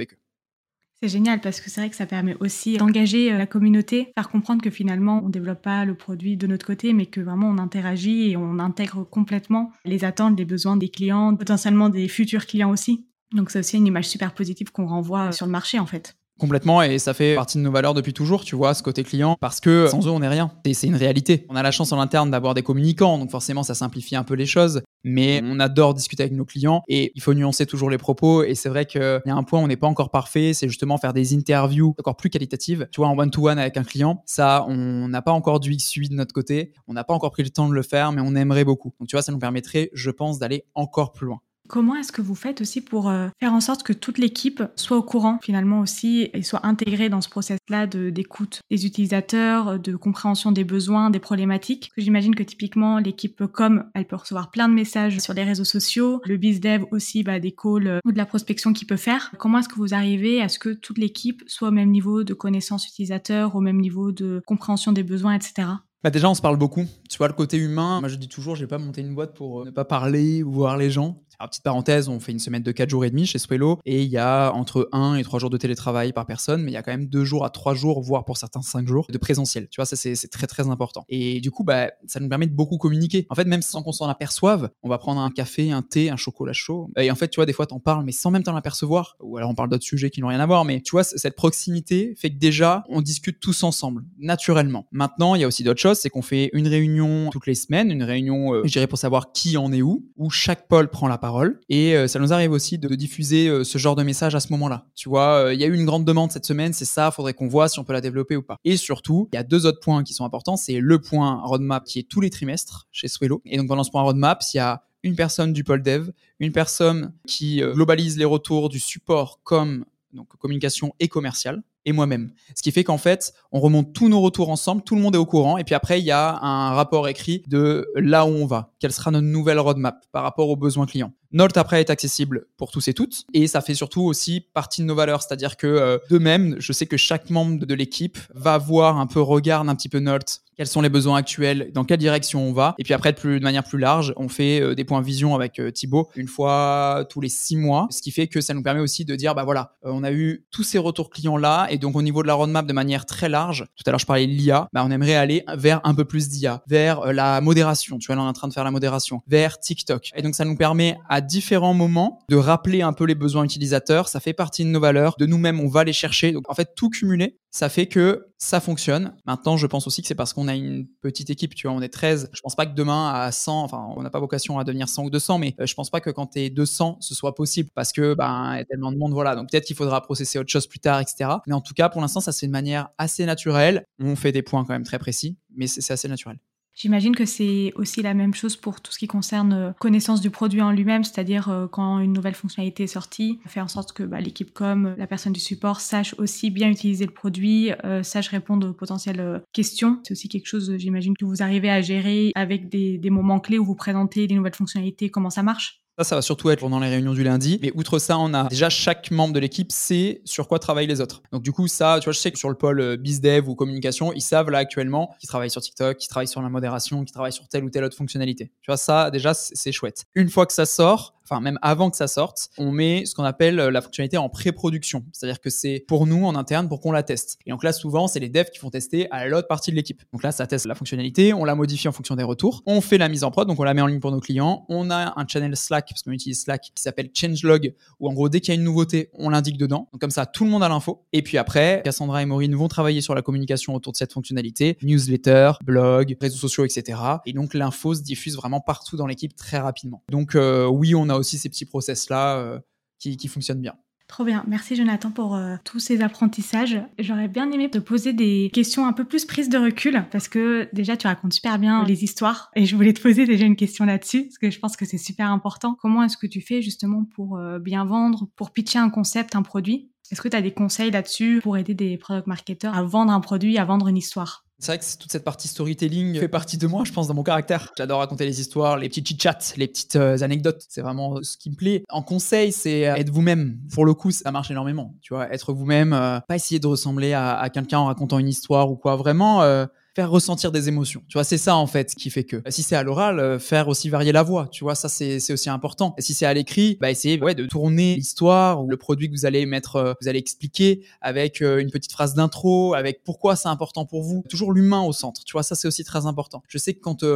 C'est 1.01 1.10
génial 1.10 1.41
parce 1.41 1.62
que 1.62 1.71
c'est 1.71 1.82
vrai 1.82 1.89
que 1.89 1.95
ça 1.95 2.06
permet 2.06 2.36
aussi 2.39 2.77
d'engager 2.77 3.34
euh, 3.34 3.38
la 3.38 3.47
communauté, 3.47 4.12
faire 4.15 4.30
comprendre 4.30 4.62
que 4.62 4.69
finalement 4.69 5.21
on 5.23 5.27
ne 5.27 5.32
développe 5.32 5.63
pas 5.63 5.84
le 5.84 5.95
produit 5.95 6.38
de 6.38 6.45
notre 6.45 6.65
côté, 6.65 6.93
mais 6.93 7.08
que 7.08 7.21
vraiment 7.21 7.49
on 7.49 7.58
interagit 7.58 8.30
et 8.30 8.38
on 8.38 8.60
intègre 8.60 9.04
complètement 9.04 9.71
les 9.84 10.06
attentes, 10.06 10.38
les 10.38 10.45
besoins 10.45 10.77
des 10.77 10.89
clients, 10.89 11.36
potentiellement 11.36 11.89
des 11.89 12.08
futurs 12.08 12.45
clients 12.45 12.69
aussi. 12.69 13.08
Donc 13.34 13.49
c'est 13.49 13.60
aussi 13.60 13.77
une 13.77 13.88
image 13.88 14.10
super 14.10 14.36
positive 14.36 14.71
qu'on 14.71 14.86
renvoie 14.86 15.32
sur 15.32 15.47
le 15.47 15.51
marché 15.51 15.80
en 15.80 15.88
fait. 15.88 16.17
Complètement, 16.41 16.82
et 16.82 16.97
ça 16.97 17.13
fait 17.13 17.36
partie 17.36 17.60
de 17.60 17.62
nos 17.62 17.71
valeurs 17.71 17.93
depuis 17.93 18.13
toujours, 18.13 18.43
tu 18.43 18.56
vois, 18.56 18.73
ce 18.73 18.82
côté 18.82 19.04
client, 19.04 19.38
parce 19.39 19.60
que 19.60 19.86
sans 19.86 20.08
eux, 20.08 20.10
on 20.10 20.21
n'est 20.21 20.27
rien. 20.27 20.51
C'est 20.73 20.88
une 20.88 20.95
réalité. 20.95 21.45
On 21.49 21.56
a 21.56 21.62
la 21.62 21.69
chance 21.69 21.91
en 21.91 21.99
interne 21.99 22.32
d'avoir 22.32 22.56
des 22.56 22.63
communicants, 22.63 23.19
donc 23.19 23.30
forcément, 23.30 23.62
ça 23.62 23.75
simplifie 23.75 24.15
un 24.15 24.23
peu 24.23 24.34
les 24.34 24.47
choses. 24.47 24.82
Mais 25.04 25.41
on 25.43 25.60
adore 25.60 25.93
discuter 25.93 26.23
avec 26.23 26.34
nos 26.34 26.43
clients 26.43 26.82
et 26.88 27.12
il 27.13 27.21
faut 27.21 27.36
nuancer 27.36 27.67
toujours 27.67 27.91
les 27.91 27.99
propos. 27.99 28.43
Et 28.43 28.56
c'est 28.56 28.69
vrai 28.69 28.88
qu'il 28.88 29.21
y 29.23 29.30
a 29.30 29.36
un 29.36 29.43
point 29.43 29.60
où 29.60 29.63
on 29.63 29.67
n'est 29.67 29.75
pas 29.75 29.86
encore 29.86 30.10
parfait, 30.10 30.54
c'est 30.56 30.67
justement 30.67 30.97
faire 30.97 31.13
des 31.13 31.36
interviews 31.36 31.93
encore 31.99 32.17
plus 32.17 32.32
qualitatives. 32.32 32.88
Tu 32.91 33.01
vois, 33.01 33.10
en 33.10 33.17
one-to-one 33.17 33.60
avec 33.60 33.77
un 33.77 33.84
client, 33.84 34.23
ça, 34.25 34.65
on 34.67 35.08
n'a 35.10 35.21
pas 35.21 35.34
encore 35.34 35.60
du 35.60 35.75
XUI 35.75 36.10
de 36.10 36.15
notre 36.15 36.34
côté. 36.34 36.73
On 36.88 36.93
n'a 36.93 37.04
pas 37.04 37.13
encore 37.13 37.32
pris 37.32 37.43
le 37.43 37.51
temps 37.51 37.69
de 37.69 37.75
le 37.75 37.84
faire, 37.84 38.12
mais 38.13 38.21
on 38.23 38.34
aimerait 38.34 38.65
beaucoup. 38.65 38.95
Donc, 38.99 39.08
tu 39.10 39.15
vois, 39.15 39.21
ça 39.21 39.32
nous 39.32 39.39
permettrait, 39.39 39.91
je 39.93 40.10
pense, 40.10 40.39
d'aller 40.39 40.65
encore 40.73 41.12
plus 41.12 41.27
loin. 41.27 41.39
Comment 41.72 41.96
est-ce 41.96 42.12
que 42.12 42.22
vous 42.22 42.36
faites 42.36 42.60
aussi 42.60 42.82
pour 42.82 43.10
euh, 43.10 43.30
faire 43.40 43.54
en 43.54 43.62
sorte 43.62 43.84
que 43.84 43.94
toute 43.94 44.18
l'équipe 44.18 44.62
soit 44.76 44.98
au 44.98 45.04
courant 45.04 45.40
finalement 45.42 45.80
aussi 45.80 46.30
et 46.34 46.44
soit 46.44 46.66
intégrée 46.66 47.08
dans 47.08 47.22
ce 47.22 47.30
process-là 47.30 47.88
d'écoute 47.88 48.60
des 48.70 48.86
utilisateurs, 48.86 49.80
de 49.80 49.96
compréhension 49.96 50.52
des 50.52 50.66
besoins, 50.66 51.10
des 51.10 51.20
problématiques? 51.20 51.90
J'imagine 51.96 52.36
que 52.36 52.44
typiquement 52.44 52.98
l'équipe 52.98 53.46
com, 53.46 53.86
elle 53.94 54.04
peut 54.04 54.18
recevoir 54.18 54.52
plein 54.52 54.68
de 54.68 54.74
messages 54.74 55.20
sur 55.20 55.34
les 55.34 55.46
réseaux 55.46 55.64
sociaux, 55.64 56.20
le 56.26 56.36
bizdev 56.36 56.84
aussi 56.92 57.24
bah, 57.24 57.40
des 57.40 57.54
calls 57.54 57.88
euh, 57.88 58.00
ou 58.04 58.12
de 58.12 58.18
la 58.18 58.26
prospection 58.26 58.74
qu'il 58.74 58.86
peut 58.86 58.98
faire. 58.98 59.32
Comment 59.40 59.60
est-ce 59.60 59.70
que 59.70 59.76
vous 59.76 59.94
arrivez 59.94 60.42
à 60.42 60.50
ce 60.50 60.60
que 60.60 60.74
toute 60.74 60.98
l'équipe 60.98 61.42
soit 61.48 61.70
au 61.70 61.72
même 61.72 61.92
niveau 61.92 62.26
de 62.26 62.34
connaissance 62.34 62.86
utilisateur, 62.86 63.56
au 63.56 63.62
même 63.62 63.80
niveau 63.80 64.12
de 64.12 64.42
compréhension 64.46 64.92
des 64.92 65.04
besoins, 65.04 65.36
etc. 65.36 65.70
Bah 66.04 66.10
déjà, 66.10 66.28
on 66.30 66.34
se 66.34 66.42
parle 66.42 66.58
beaucoup. 66.58 66.84
Tu 67.10 67.18
vois, 67.20 67.28
le 67.28 67.34
côté 67.34 67.58
humain, 67.58 68.00
moi 68.00 68.10
je 68.10 68.16
dis 68.16 68.28
toujours, 68.28 68.56
je 68.56 68.62
vais 68.62 68.68
pas 68.68 68.80
monter 68.80 69.02
une 69.02 69.14
boîte 69.14 69.36
pour 69.36 69.62
euh, 69.62 69.66
ne 69.66 69.70
pas 69.70 69.86
parler 69.86 70.42
ou 70.42 70.52
voir 70.52 70.76
les 70.78 70.90
gens. 70.90 71.22
Alors, 71.39 71.50
petite 71.50 71.63
parenthèse, 71.63 72.08
on 72.08 72.20
fait 72.20 72.32
une 72.32 72.39
semaine 72.39 72.63
de 72.63 72.72
4 72.72 72.89
jours 72.89 73.06
et 73.06 73.10
demi 73.10 73.26
chez 73.26 73.39
Swello 73.39 73.80
et 73.86 74.04
il 74.04 74.10
y 74.10 74.17
a 74.17 74.52
entre 74.52 74.89
1 74.91 75.15
et 75.15 75.24
3 75.24 75.39
jours 75.39 75.50
de 75.50 75.58
télétravail 75.58 76.13
par 76.13 76.26
personne, 76.26 76.62
mais 76.62 76.72
il 76.72 76.74
y 76.74 76.78
a 76.78 76.84
quand 76.84 76.91
même 76.91 77.08
2 77.08 77.24
jours 77.24 77.46
à 77.46 77.50
3 77.50 77.74
jours, 77.74 78.02
voire 78.02 78.26
pour 78.26 78.38
certains 78.38 78.62
5 78.62 78.88
jours 78.88 79.08
de 79.10 79.17
présentiel. 79.17 79.67
Tu 79.70 79.78
vois, 79.78 79.86
ça 79.86 79.96
c'est 79.96 80.15
très 80.30 80.48
très 80.48 80.70
important. 80.70 81.06
Et 81.10 81.41
du 81.41 81.52
coup, 81.52 81.63
bah, 81.63 81.91
ça 82.08 82.20
nous 82.20 82.30
permet 82.30 82.48
de 82.48 82.54
beaucoup 82.54 82.78
communiquer. 82.78 83.26
En 83.30 83.36
fait, 83.36 83.46
même 83.46 83.62
sans 83.62 83.82
qu'on 83.84 83.91
s'en 83.91 84.08
aperçoive, 84.08 84.70
on 84.84 84.89
va 84.89 84.98
prendre 84.98 85.22
un 85.22 85.32
café, 85.32 85.72
un 85.72 85.82
thé, 85.82 86.10
un 86.10 86.17
chocolat 86.17 86.54
chaud. 86.54 86.91
Et 86.98 87.10
en 87.10 87.15
fait, 87.15 87.30
tu 87.30 87.38
vois, 87.38 87.46
des 87.46 87.54
fois, 87.54 87.65
t'en 87.65 87.80
parles, 87.80 88.06
mais 88.06 88.12
sans 88.12 88.32
même 88.32 88.44
t'en 88.44 88.56
apercevoir. 88.56 89.15
Ou 89.22 89.38
alors 89.38 89.50
on 89.50 89.56
parle 89.56 89.70
d'autres 89.70 89.84
sujets 89.84 90.10
qui 90.10 90.22
n'ont 90.22 90.28
rien 90.28 90.39
à 90.39 90.46
voir, 90.46 90.65
mais 90.65 90.82
tu 90.82 90.91
vois, 90.91 91.04
cette 91.04 91.36
proximité 91.36 92.13
fait 92.17 92.30
que 92.30 92.38
déjà, 92.38 92.84
on 92.89 93.02
discute 93.02 93.39
tous 93.39 93.63
ensemble, 93.63 94.04
naturellement. 94.20 94.86
Maintenant, 94.91 95.36
il 95.36 95.41
y 95.41 95.44
a 95.44 95.48
aussi 95.48 95.63
d'autres 95.63 95.82
choses, 95.82 95.98
c'est 95.98 96.10
qu'on 96.10 96.22
fait 96.22 96.50
une 96.54 96.67
réunion 96.67 97.30
toutes 97.32 97.48
les 97.48 97.56
semaines, 97.56 97.91
une 97.91 98.04
réunion, 98.04 98.54
euh, 98.54 98.62
je 98.65 98.72
dirais, 98.72 98.88
pour 98.88 98.98
savoir 98.98 99.32
qui 99.32 99.58
en 99.58 99.72
est 99.72 99.82
où, 99.82 100.06
où 100.17 100.30
chaque 100.30 100.67
pôle 100.67 100.89
prend 100.89 101.08
la 101.08 101.17
parole. 101.22 101.62
Et 101.70 101.96
euh, 101.96 102.08
ça 102.08 102.20
nous 102.20 102.34
arrive 102.34 102.52
aussi 102.52 102.78
de, 102.78 102.94
diffuser 102.96 103.48
euh, 103.48 103.64
ce 103.64 103.78
genre 103.78 103.96
de 103.96 104.04
message 104.04 104.36
à 104.36 104.42
ce 104.42 104.52
moment-là. 104.52 104.88
Tu 104.96 105.08
vois, 105.08 105.46
euh, 105.46 105.54
il 105.54 105.62
y 105.62 105.64
a 105.64 105.68
eu 105.68 105.74
une 105.74 105.86
grande 105.86 106.04
demande 106.04 106.32
cette 106.32 106.46
semaine, 106.46 106.74
c'est 106.74 106.84
ça, 106.84 107.12
faudrait 107.12 107.34
qu'on 107.34 107.48
voit 107.48 107.70
si 107.70 107.80
on 107.80 107.86
peut 107.86 107.94
la 107.94 108.02
développer 108.02 108.36
ou 108.36 108.42
pas. 108.42 108.58
Et 108.66 108.76
surtout, 108.76 109.30
il 109.32 109.38
y 109.38 109.40
a 109.40 109.44
deux 109.44 109.66
autres 109.66 109.80
points 109.80 110.04
qui 110.04 110.14
sont 110.14 110.26
importants. 110.26 110.58
C'est 110.58 110.80
le 110.80 111.00
point 111.00 111.42
roadmap 111.46 111.86
qui 111.86 112.00
est 112.00 112.10
tous 112.10 112.20
les 112.20 112.30
trimestres 112.30 112.88
chez 112.92 113.08
Swello. 113.08 113.42
Et 113.46 113.58
donc 113.58 113.70
pendant 113.70 113.84
ce 113.84 113.92
point 113.92 114.02
roadmap, 114.02 114.44
il 114.54 114.58
y 114.58 114.60
a 114.60 114.84
une 115.04 115.16
personne 115.16 115.54
du 115.54 115.64
pôle 115.64 115.82
dev, 115.82 116.10
une 116.40 116.52
personne 116.52 117.14
qui 117.26 117.62
globalise 117.62 118.18
les 118.18 118.26
retours 118.26 118.70
du 118.70 118.80
support 118.80 119.40
comme 119.44 119.86
donc 120.14 120.28
communication 120.38 120.94
et 121.00 121.08
commerciale. 121.08 121.64
Et 121.86 121.91
moi-même. 121.91 122.32
Ce 122.56 122.62
qui 122.62 122.72
fait 122.72 122.84
qu'en 122.84 122.98
fait, 122.98 123.34
on 123.52 123.60
remonte 123.60 123.94
tous 123.94 124.10
nos 124.10 124.22
retours 124.22 124.50
ensemble, 124.50 124.84
tout 124.84 124.96
le 124.96 125.02
monde 125.02 125.15
est 125.15 125.20
au 125.20 125.26
courant, 125.26 125.58
et 125.58 125.63
puis 125.63 125.76
après, 125.76 126.00
il 126.00 126.06
y 126.06 126.12
a 126.12 126.39
un 126.41 126.74
rapport 126.74 127.08
écrit 127.08 127.44
de 127.48 127.88
là 127.96 128.26
où 128.26 128.30
on 128.30 128.46
va, 128.46 128.74
quelle 128.80 128.91
sera 128.91 129.12
notre 129.12 129.28
nouvelle 129.28 129.60
roadmap 129.60 130.06
par 130.12 130.24
rapport 130.24 130.50
aux 130.50 130.56
besoins 130.56 130.86
clients. 130.86 131.13
Note 131.34 131.56
après 131.56 131.80
est 131.80 131.89
accessible 131.89 132.46
pour 132.58 132.72
tous 132.72 132.88
et 132.89 132.94
toutes 132.94 133.24
et 133.34 133.48
ça 133.48 133.62
fait 133.62 133.74
surtout 133.74 134.02
aussi 134.02 134.41
partie 134.54 134.82
de 134.82 134.88
nos 134.88 134.96
valeurs, 134.96 135.22
c'est-à-dire 135.22 135.56
que 135.56 135.67
euh, 135.67 135.98
de 136.10 136.17
même, 136.17 136.56
je 136.60 136.74
sais 136.74 136.86
que 136.86 136.98
chaque 136.98 137.30
membre 137.30 137.65
de 137.65 137.74
l'équipe 137.74 138.17
va 138.34 138.58
voir 138.58 138.98
un 138.98 139.08
peu, 139.08 139.22
regarde 139.22 139.70
un 139.70 139.76
petit 139.76 139.89
peu 139.89 140.00
Note, 140.00 140.41
quels 140.58 140.67
sont 140.67 140.82
les 140.82 140.89
besoins 140.89 141.17
actuels, 141.17 141.72
dans 141.74 141.86
quelle 141.86 142.00
direction 142.00 142.44
on 142.48 142.52
va 142.52 142.76
et 142.78 142.84
puis 142.84 142.94
après 142.94 143.13
de 143.13 143.39
manière 143.39 143.63
plus 143.63 143.80
large, 143.80 144.13
on 144.17 144.28
fait 144.28 144.62
euh, 144.62 144.76
des 144.76 144.84
points 144.84 145.02
vision 145.02 145.34
avec 145.36 145.60
euh, 145.60 145.72
Thibaut 145.72 146.10
une 146.15 146.28
fois 146.28 147.06
tous 147.10 147.22
les 147.22 147.30
six 147.30 147.56
mois, 147.56 147.88
ce 147.91 148.02
qui 148.02 148.12
fait 148.12 148.28
que 148.28 148.41
ça 148.41 148.54
nous 148.54 148.62
permet 148.62 148.82
aussi 148.82 149.06
de 149.06 149.15
dire 149.15 149.34
bah 149.34 149.44
voilà, 149.44 149.76
on 149.84 150.04
a 150.04 150.12
eu 150.12 150.46
tous 150.52 150.63
ces 150.63 150.78
retours 150.78 151.10
clients 151.10 151.38
là 151.38 151.67
et 151.70 151.78
donc 151.78 151.96
au 151.96 152.02
niveau 152.02 152.22
de 152.24 152.28
la 152.28 152.34
roadmap 152.34 152.65
de 152.65 152.74
manière 152.74 153.06
très 153.06 153.30
large, 153.30 153.65
tout 153.78 153.84
à 153.86 153.91
l'heure 153.91 154.00
je 154.00 154.06
parlais 154.06 154.28
de 154.28 154.32
l'IA, 154.32 154.67
bah 154.74 154.84
on 154.86 154.91
aimerait 154.91 155.15
aller 155.15 155.44
vers 155.56 155.80
un 155.86 155.94
peu 155.94 156.04
plus 156.04 156.28
d'IA, 156.28 156.62
vers 156.67 157.13
la 157.13 157.39
modération, 157.39 157.98
tu 157.98 158.08
vois 158.08 158.15
là 158.17 158.24
on 158.24 158.26
est 158.26 158.30
en 158.30 158.34
train 158.34 158.50
de 158.50 158.54
faire 158.54 158.65
la 158.65 158.72
modération, 158.72 159.22
vers 159.28 159.58
TikTok 159.60 160.10
et 160.15 160.22
donc 160.22 160.36
ça 160.36 160.44
nous 160.44 160.58
permet 160.58 160.98
à 161.10 161.21
différents 161.22 161.74
moments 161.74 162.20
de 162.30 162.36
rappeler 162.36 162.82
un 162.82 162.94
peu 162.94 163.06
les 163.06 163.16
besoins 163.16 163.44
utilisateurs. 163.44 164.08
Ça 164.08 164.20
fait 164.20 164.34
partie 164.34 164.64
de 164.64 164.70
nos 164.70 164.80
valeurs. 164.80 165.16
De 165.18 165.26
nous-mêmes, 165.26 165.60
on 165.60 165.68
va 165.68 165.84
les 165.84 165.94
chercher. 165.94 166.32
Donc, 166.32 166.50
en 166.50 166.54
fait, 166.54 166.74
tout 166.76 166.90
cumulé, 166.90 167.38
ça 167.52 167.70
fait 167.70 167.88
que 167.88 168.28
ça 168.38 168.60
fonctionne. 168.60 169.16
Maintenant, 169.26 169.58
je 169.58 169.68
pense 169.68 169.88
aussi 169.88 170.02
que 170.02 170.08
c'est 170.08 170.16
parce 170.16 170.34
qu'on 170.34 170.48
a 170.48 170.56
une 170.56 170.88
petite 171.02 171.30
équipe, 171.30 171.54
tu 171.54 171.68
vois, 171.68 171.76
on 171.76 171.82
est 171.82 171.90
13. 171.90 172.30
Je 172.34 172.42
pense 172.42 172.56
pas 172.56 172.66
que 172.66 172.74
demain 172.74 173.12
à 173.14 173.32
100, 173.32 173.64
enfin, 173.64 173.88
on 173.96 174.02
n'a 174.04 174.10
pas 174.10 174.20
vocation 174.20 174.58
à 174.58 174.64
devenir 174.64 174.90
100 174.90 175.06
ou 175.06 175.10
200, 175.10 175.38
mais 175.38 175.56
euh, 175.60 175.66
je 175.66 175.76
pense 175.76 175.90
pas 175.90 176.02
que 176.02 176.10
quand 176.10 176.28
tu 176.28 176.40
es 176.40 176.50
200, 176.50 176.98
ce 177.02 177.14
soit 177.14 177.36
possible 177.36 177.70
parce 177.76 177.92
que, 177.92 178.14
ben, 178.14 178.54
il 178.54 178.58
y 178.60 178.62
a 178.62 178.66
tellement 178.66 178.92
de 178.92 178.98
monde, 178.98 179.14
voilà. 179.14 179.36
Donc, 179.36 179.50
peut-être 179.52 179.66
qu'il 179.66 179.76
faudra 179.76 180.02
processer 180.02 180.40
autre 180.40 180.52
chose 180.52 180.68
plus 180.68 180.80
tard, 180.80 181.00
etc. 181.00 181.30
Mais 181.48 181.54
en 181.54 181.62
tout 181.62 181.74
cas, 181.74 181.90
pour 181.90 182.02
l'instant, 182.02 182.22
ça 182.22 182.32
c'est 182.32 182.48
de 182.48 182.52
manière 182.52 182.90
assez 182.98 183.26
naturelle. 183.26 183.86
On 184.00 184.16
fait 184.16 184.32
des 184.32 184.42
points 184.42 184.64
quand 184.64 184.74
même 184.74 184.84
très 184.84 185.00
précis, 185.00 185.38
mais 185.56 185.68
c'est 185.68 185.92
assez 185.92 186.08
naturel. 186.08 186.38
J'imagine 186.74 187.16
que 187.16 187.26
c'est 187.26 187.74
aussi 187.76 188.02
la 188.02 188.14
même 188.14 188.34
chose 188.34 188.56
pour 188.56 188.82
tout 188.82 188.92
ce 188.92 189.00
qui 189.00 189.08
concerne 189.08 189.54
euh, 189.54 189.72
connaissance 189.80 190.22
du 190.22 190.30
produit 190.30 190.62
en 190.62 190.72
lui-même, 190.72 191.04
c'est-à-dire 191.04 191.50
euh, 191.50 191.68
quand 191.68 192.00
une 192.00 192.14
nouvelle 192.14 192.34
fonctionnalité 192.34 192.84
est 192.84 192.88
sortie, 192.88 193.40
faire 193.46 193.66
en 193.66 193.68
sorte 193.68 193.92
que 193.92 194.04
bah, 194.04 194.22
l'équipe 194.22 194.54
com, 194.54 194.96
la 194.98 195.08
personne 195.08 195.34
du 195.34 195.40
support 195.40 195.82
sache 195.82 196.16
aussi 196.18 196.50
bien 196.50 196.70
utiliser 196.70 197.06
le 197.06 197.12
produit, 197.12 197.72
euh, 197.84 198.04
sache 198.04 198.30
répondre 198.30 198.70
aux 198.70 198.74
potentielles 198.74 199.44
questions. 199.54 200.00
C'est 200.04 200.14
aussi 200.14 200.30
quelque 200.30 200.48
chose, 200.48 200.74
j'imagine, 200.78 201.16
que 201.18 201.26
vous 201.26 201.44
arrivez 201.44 201.70
à 201.70 201.82
gérer 201.82 202.32
avec 202.36 202.70
des, 202.70 202.98
des 202.98 203.10
moments 203.10 203.40
clés 203.40 203.60
où 203.60 203.66
vous 203.66 203.76
présentez 203.76 204.28
les 204.28 204.36
nouvelles 204.36 204.56
fonctionnalités, 204.56 205.10
comment 205.10 205.30
ça 205.30 205.44
marche. 205.44 205.81
Ça, 206.04 206.16
va 206.16 206.22
surtout 206.22 206.50
être 206.50 206.60
pendant 206.60 206.80
les 206.80 206.90
réunions 206.90 207.14
du 207.14 207.24
lundi. 207.24 207.60
Mais 207.62 207.72
outre 207.76 208.00
ça, 208.00 208.18
on 208.18 208.34
a 208.34 208.48
déjà 208.48 208.70
chaque 208.70 209.12
membre 209.12 209.34
de 209.34 209.40
l'équipe 209.40 209.72
sait 209.72 210.22
sur 210.26 210.48
quoi 210.48 210.60
travaillent 210.60 210.88
les 210.88 211.02
autres. 211.02 211.22
Donc 211.32 211.44
du 211.44 211.52
coup, 211.52 211.68
ça, 211.68 211.98
tu 212.00 212.06
vois, 212.06 212.14
je 212.14 212.20
sais 212.20 212.32
que 212.32 212.40
sur 212.40 212.50
le 212.50 212.56
pôle 212.56 212.80
euh, 212.80 212.98
bizdev 212.98 213.50
ou 213.50 213.56
communication, 213.56 214.14
ils 214.14 214.22
savent 214.22 214.50
là 214.50 214.60
actuellement 214.60 215.16
qu'ils 215.20 215.30
travaillent 215.30 215.50
sur 215.50 215.62
TikTok, 215.62 215.98
qu'ils 215.98 216.10
travaillent 216.10 216.28
sur 216.28 216.42
la 216.42 216.50
modération, 216.50 217.04
qu'ils 217.04 217.14
travaillent 217.14 217.34
sur 217.34 217.48
telle 217.48 217.64
ou 217.64 217.70
telle 217.70 217.84
autre 217.84 217.98
fonctionnalité. 217.98 218.52
Tu 218.62 218.70
vois, 218.72 218.78
ça, 218.78 219.12
déjà, 219.12 219.34
c'est 219.34 219.72
chouette. 219.72 220.06
Une 220.16 220.30
fois 220.30 220.46
que 220.46 220.54
ça 220.54 220.66
sort, 220.66 221.21
enfin 221.32 221.41
même 221.41 221.58
avant 221.62 221.89
que 221.89 221.98
ça 221.98 222.08
sorte, 222.08 222.50
on 222.58 222.72
met 222.72 223.06
ce 223.06 223.15
qu'on 223.15 223.24
appelle 223.24 223.60
euh, 223.60 223.72
la 223.72 223.82
fonctionnalité 223.82 224.17
en 224.17 224.30
pré-production. 224.30 225.06
C'est-à-dire 225.13 225.39
que 225.39 225.50
c'est 225.50 225.86
pour 225.88 226.06
nous 226.06 226.26
en 226.26 226.36
interne 226.36 226.67
pour 226.67 226.82
qu'on 226.82 226.91
la 226.91 227.04
teste. 227.04 227.39
Et 227.46 227.52
donc 227.52 227.63
là, 227.63 227.74
souvent, 227.74 228.08
c'est 228.08 228.20
les 228.20 228.30
devs 228.30 228.50
qui 228.52 228.60
font 228.60 228.70
tester 228.70 229.10
à 229.12 229.28
l'autre 229.28 229.48
partie 229.48 229.72
de 229.72 229.76
l'équipe. 229.76 230.04
Donc 230.12 230.24
là, 230.24 230.32
ça 230.32 230.48
teste 230.48 230.65
la 230.65 230.76
fonctionnalité, 230.76 231.34
on 231.34 231.46
la 231.46 231.56
modifie 231.56 231.88
en 231.88 231.91
fonction 231.91 232.15
des 232.15 232.24
retours, 232.24 232.63
on 232.65 232.82
fait 232.82 232.98
la 232.98 233.10
mise 233.10 233.24
en 233.24 233.32
prod, 233.32 233.48
donc 233.48 233.60
on 233.60 233.63
la 233.63 233.74
met 233.74 233.82
en 233.82 233.88
ligne 233.88 234.00
pour 234.00 234.12
nos 234.12 234.20
clients, 234.20 234.65
on 234.70 234.89
a 234.89 235.13
un 235.20 235.26
channel 235.28 235.56
Slack, 235.56 235.88
parce 235.89 236.04
qu'on 236.04 236.12
utilise 236.12 236.41
Slack, 236.41 236.72
qui 236.76 236.82
s'appelle 236.82 237.10
Changelog, 237.13 237.74
où 238.00 238.10
en 238.10 238.13
gros, 238.13 238.30
dès 238.30 238.41
qu'il 238.41 238.54
y 238.54 238.58
a 238.58 238.60
une 238.60 238.65
nouveauté, 238.65 239.10
on 239.13 239.30
l'indique 239.30 239.58
dedans. 239.58 239.88
Donc 239.91 240.02
comme 240.02 240.12
ça, 240.12 240.26
tout 240.26 240.44
le 240.44 240.50
monde 240.50 240.63
a 240.63 240.70
l'info. 240.70 241.06
Et 241.13 241.22
puis 241.22 241.38
après, 241.38 241.82
Cassandra 241.84 242.22
et 242.22 242.26
Maureen 242.26 242.56
vont 242.56 242.67
travailler 242.67 243.02
sur 243.02 243.15
la 243.15 243.22
communication 243.22 243.76
autour 243.76 243.94
de 243.94 243.98
cette 243.98 244.13
fonctionnalité, 244.13 244.78
newsletter, 244.82 245.54
blog, 245.63 246.17
réseaux 246.20 246.38
sociaux, 246.38 246.65
etc. 246.65 247.00
Et 247.26 247.34
donc 247.34 247.54
l'info 247.54 247.94
se 247.94 248.02
diffuse 248.02 248.36
vraiment 248.36 248.60
partout 248.60 248.98
dans 248.98 249.08
l'équipe 249.08 249.36
très 249.36 249.58
rapidement. 249.58 250.04
Donc 250.10 250.36
euh, 250.36 250.65
oui, 250.65 250.96
on 250.96 251.10
a 251.10 251.21
aussi 251.22 251.38
ces 251.38 251.50
petits 251.50 251.66
process 251.66 252.10
là 252.10 252.38
euh, 252.38 252.60
qui, 253.00 253.18
qui 253.18 253.28
fonctionne 253.28 253.62
bien. 253.62 253.74
Trop 254.12 254.26
bien. 254.26 254.44
Merci 254.46 254.76
Jonathan 254.76 255.10
pour 255.10 255.36
euh, 255.36 255.56
tous 255.64 255.80
ces 255.80 256.02
apprentissages. 256.02 256.78
J'aurais 257.00 257.30
bien 257.30 257.50
aimé 257.50 257.70
te 257.70 257.78
poser 257.78 258.12
des 258.12 258.50
questions 258.52 258.86
un 258.86 258.92
peu 258.92 259.06
plus 259.06 259.24
prises 259.24 259.48
de 259.48 259.58
recul 259.58 260.04
parce 260.12 260.28
que 260.28 260.68
déjà 260.74 260.98
tu 260.98 261.08
racontes 261.08 261.32
super 261.32 261.58
bien 261.58 261.86
les 261.86 262.04
histoires 262.04 262.52
et 262.58 262.66
je 262.66 262.76
voulais 262.76 262.92
te 262.92 263.02
poser 263.02 263.26
déjà 263.26 263.46
une 263.46 263.56
question 263.56 263.86
là-dessus 263.86 264.24
parce 264.24 264.38
que 264.38 264.52
je 264.52 264.60
pense 264.60 264.76
que 264.76 264.84
c'est 264.84 264.98
super 264.98 265.32
important. 265.32 265.78
Comment 265.80 266.04
est-ce 266.04 266.18
que 266.18 266.28
tu 266.28 266.42
fais 266.42 266.62
justement 266.62 267.06
pour 267.06 267.38
euh, 267.38 267.58
bien 267.58 267.86
vendre, 267.86 268.28
pour 268.36 268.52
pitcher 268.52 268.80
un 268.80 268.90
concept, 268.90 269.34
un 269.38 269.44
produit? 269.44 269.90
Est-ce 270.12 270.22
que 270.22 270.28
tu 270.28 270.36
as 270.36 270.42
des 270.42 270.52
conseils 270.52 270.92
là-dessus 270.92 271.40
pour 271.42 271.56
aider 271.56 271.74
des 271.74 271.98
product 271.98 272.28
marketeurs 272.28 272.76
à 272.76 272.84
vendre 272.84 273.14
un 273.14 273.22
produit, 273.22 273.58
à 273.58 273.64
vendre 273.64 273.88
une 273.88 273.98
histoire? 273.98 274.44
C'est 274.62 274.71
vrai 274.74 274.78
que 274.78 274.97
toute 275.00 275.12
cette 275.12 275.24
partie 275.24 275.47
storytelling 275.47 276.19
fait 276.19 276.28
partie 276.28 276.58
de 276.58 276.67
moi, 276.67 276.84
je 276.86 276.91
pense, 276.91 277.08
dans 277.08 277.15
mon 277.15 277.24
caractère. 277.24 277.71
J'adore 277.76 278.00
raconter 278.00 278.26
les 278.26 278.39
histoires, 278.39 278.78
les 278.78 278.89
petits 278.89 279.04
chit-chats, 279.04 279.56
les 279.58 279.67
petites 279.67 279.95
euh, 279.95 280.21
anecdotes. 280.21 280.63
C'est 280.69 280.82
vraiment 280.82 281.17
ce 281.24 281.36
qui 281.36 281.50
me 281.50 281.56
plaît. 281.56 281.84
En 281.89 282.04
conseil, 282.04 282.52
c'est 282.52 282.82
être 282.82 283.10
vous-même. 283.10 283.58
Pour 283.74 283.86
le 283.86 283.95
coup, 283.95 284.12
ça 284.12 284.32
marche 284.32 284.52
énormément. 284.52 284.93
Tu 285.02 285.15
vois, 285.15 285.34
être 285.34 285.52
vous-même, 285.52 285.93
euh, 285.93 286.19
pas 286.19 286.36
essayer 286.36 286.60
de 286.60 286.67
ressembler 286.67 287.13
à, 287.13 287.50
quelqu'un 287.52 287.80
en 287.80 287.86
racontant 287.88 288.19
une 288.19 288.28
histoire 288.28 288.69
ou 288.71 288.76
quoi. 288.76 288.95
Vraiment, 288.95 289.41
euh, 289.41 289.65
faire 289.95 290.10
ressentir 290.10 290.51
des 290.51 290.67
émotions. 290.69 291.04
Tu 291.08 291.13
vois, 291.13 291.23
c'est 291.23 291.38
ça 291.38 291.56
en 291.56 291.67
fait 291.67 291.93
qui 291.95 292.10
fait 292.10 292.23
que. 292.23 292.41
Si 292.49 292.63
c'est 292.63 292.75
à 292.75 292.84
l'oral, 292.84 293.19
euh, 293.19 293.39
faire 293.39 293.67
aussi 293.67 293.89
varier 293.89 294.12
la 294.12 294.23
voix. 294.23 294.47
Tu 294.51 294.63
vois, 294.63 294.75
ça 294.75 294.89
c'est 294.89 295.17
aussi 295.32 295.49
important. 295.49 295.93
Et 295.97 296.01
si 296.01 296.13
c'est 296.13 296.25
à 296.25 296.34
l'écrit, 296.34 296.77
bah 296.80 296.89
essayer 296.89 297.21
ouais, 297.21 297.36
de 297.36 297.45
tourner 297.45 297.95
l'histoire 297.95 298.63
ou 298.63 298.69
le 298.69 298.77
produit 298.77 299.10
que 299.10 299.13
vous 299.13 299.25
allez 299.25 299.45
mettre, 299.45 299.75
euh, 299.75 299.93
vous 300.01 300.08
allez 300.08 300.19
expliquer 300.19 300.84
avec 301.01 301.41
euh, 301.41 301.60
une 301.60 301.71
petite 301.71 301.91
phrase 301.91 302.13
d'intro, 302.13 302.73
avec 302.73 303.04
pourquoi 303.04 303.36
c'est 303.36 303.49
important 303.49 303.86
pour 303.86 304.04
vous. 304.04 304.23
Toujours 304.30 304.54
l'humain 304.54 304.82
au 304.82 304.93
centre. 304.93 305.23
Tu 305.25 305.34
vois, 305.34 305.43
ça 305.43 305.56
c'est 305.56 305.67
aussi 305.67 305.84
très 305.84 306.06
important. 306.06 306.41
Je 306.47 306.58
sais 306.58 306.73
que 306.73 306.80
quand 306.80 307.01
il 307.01 307.08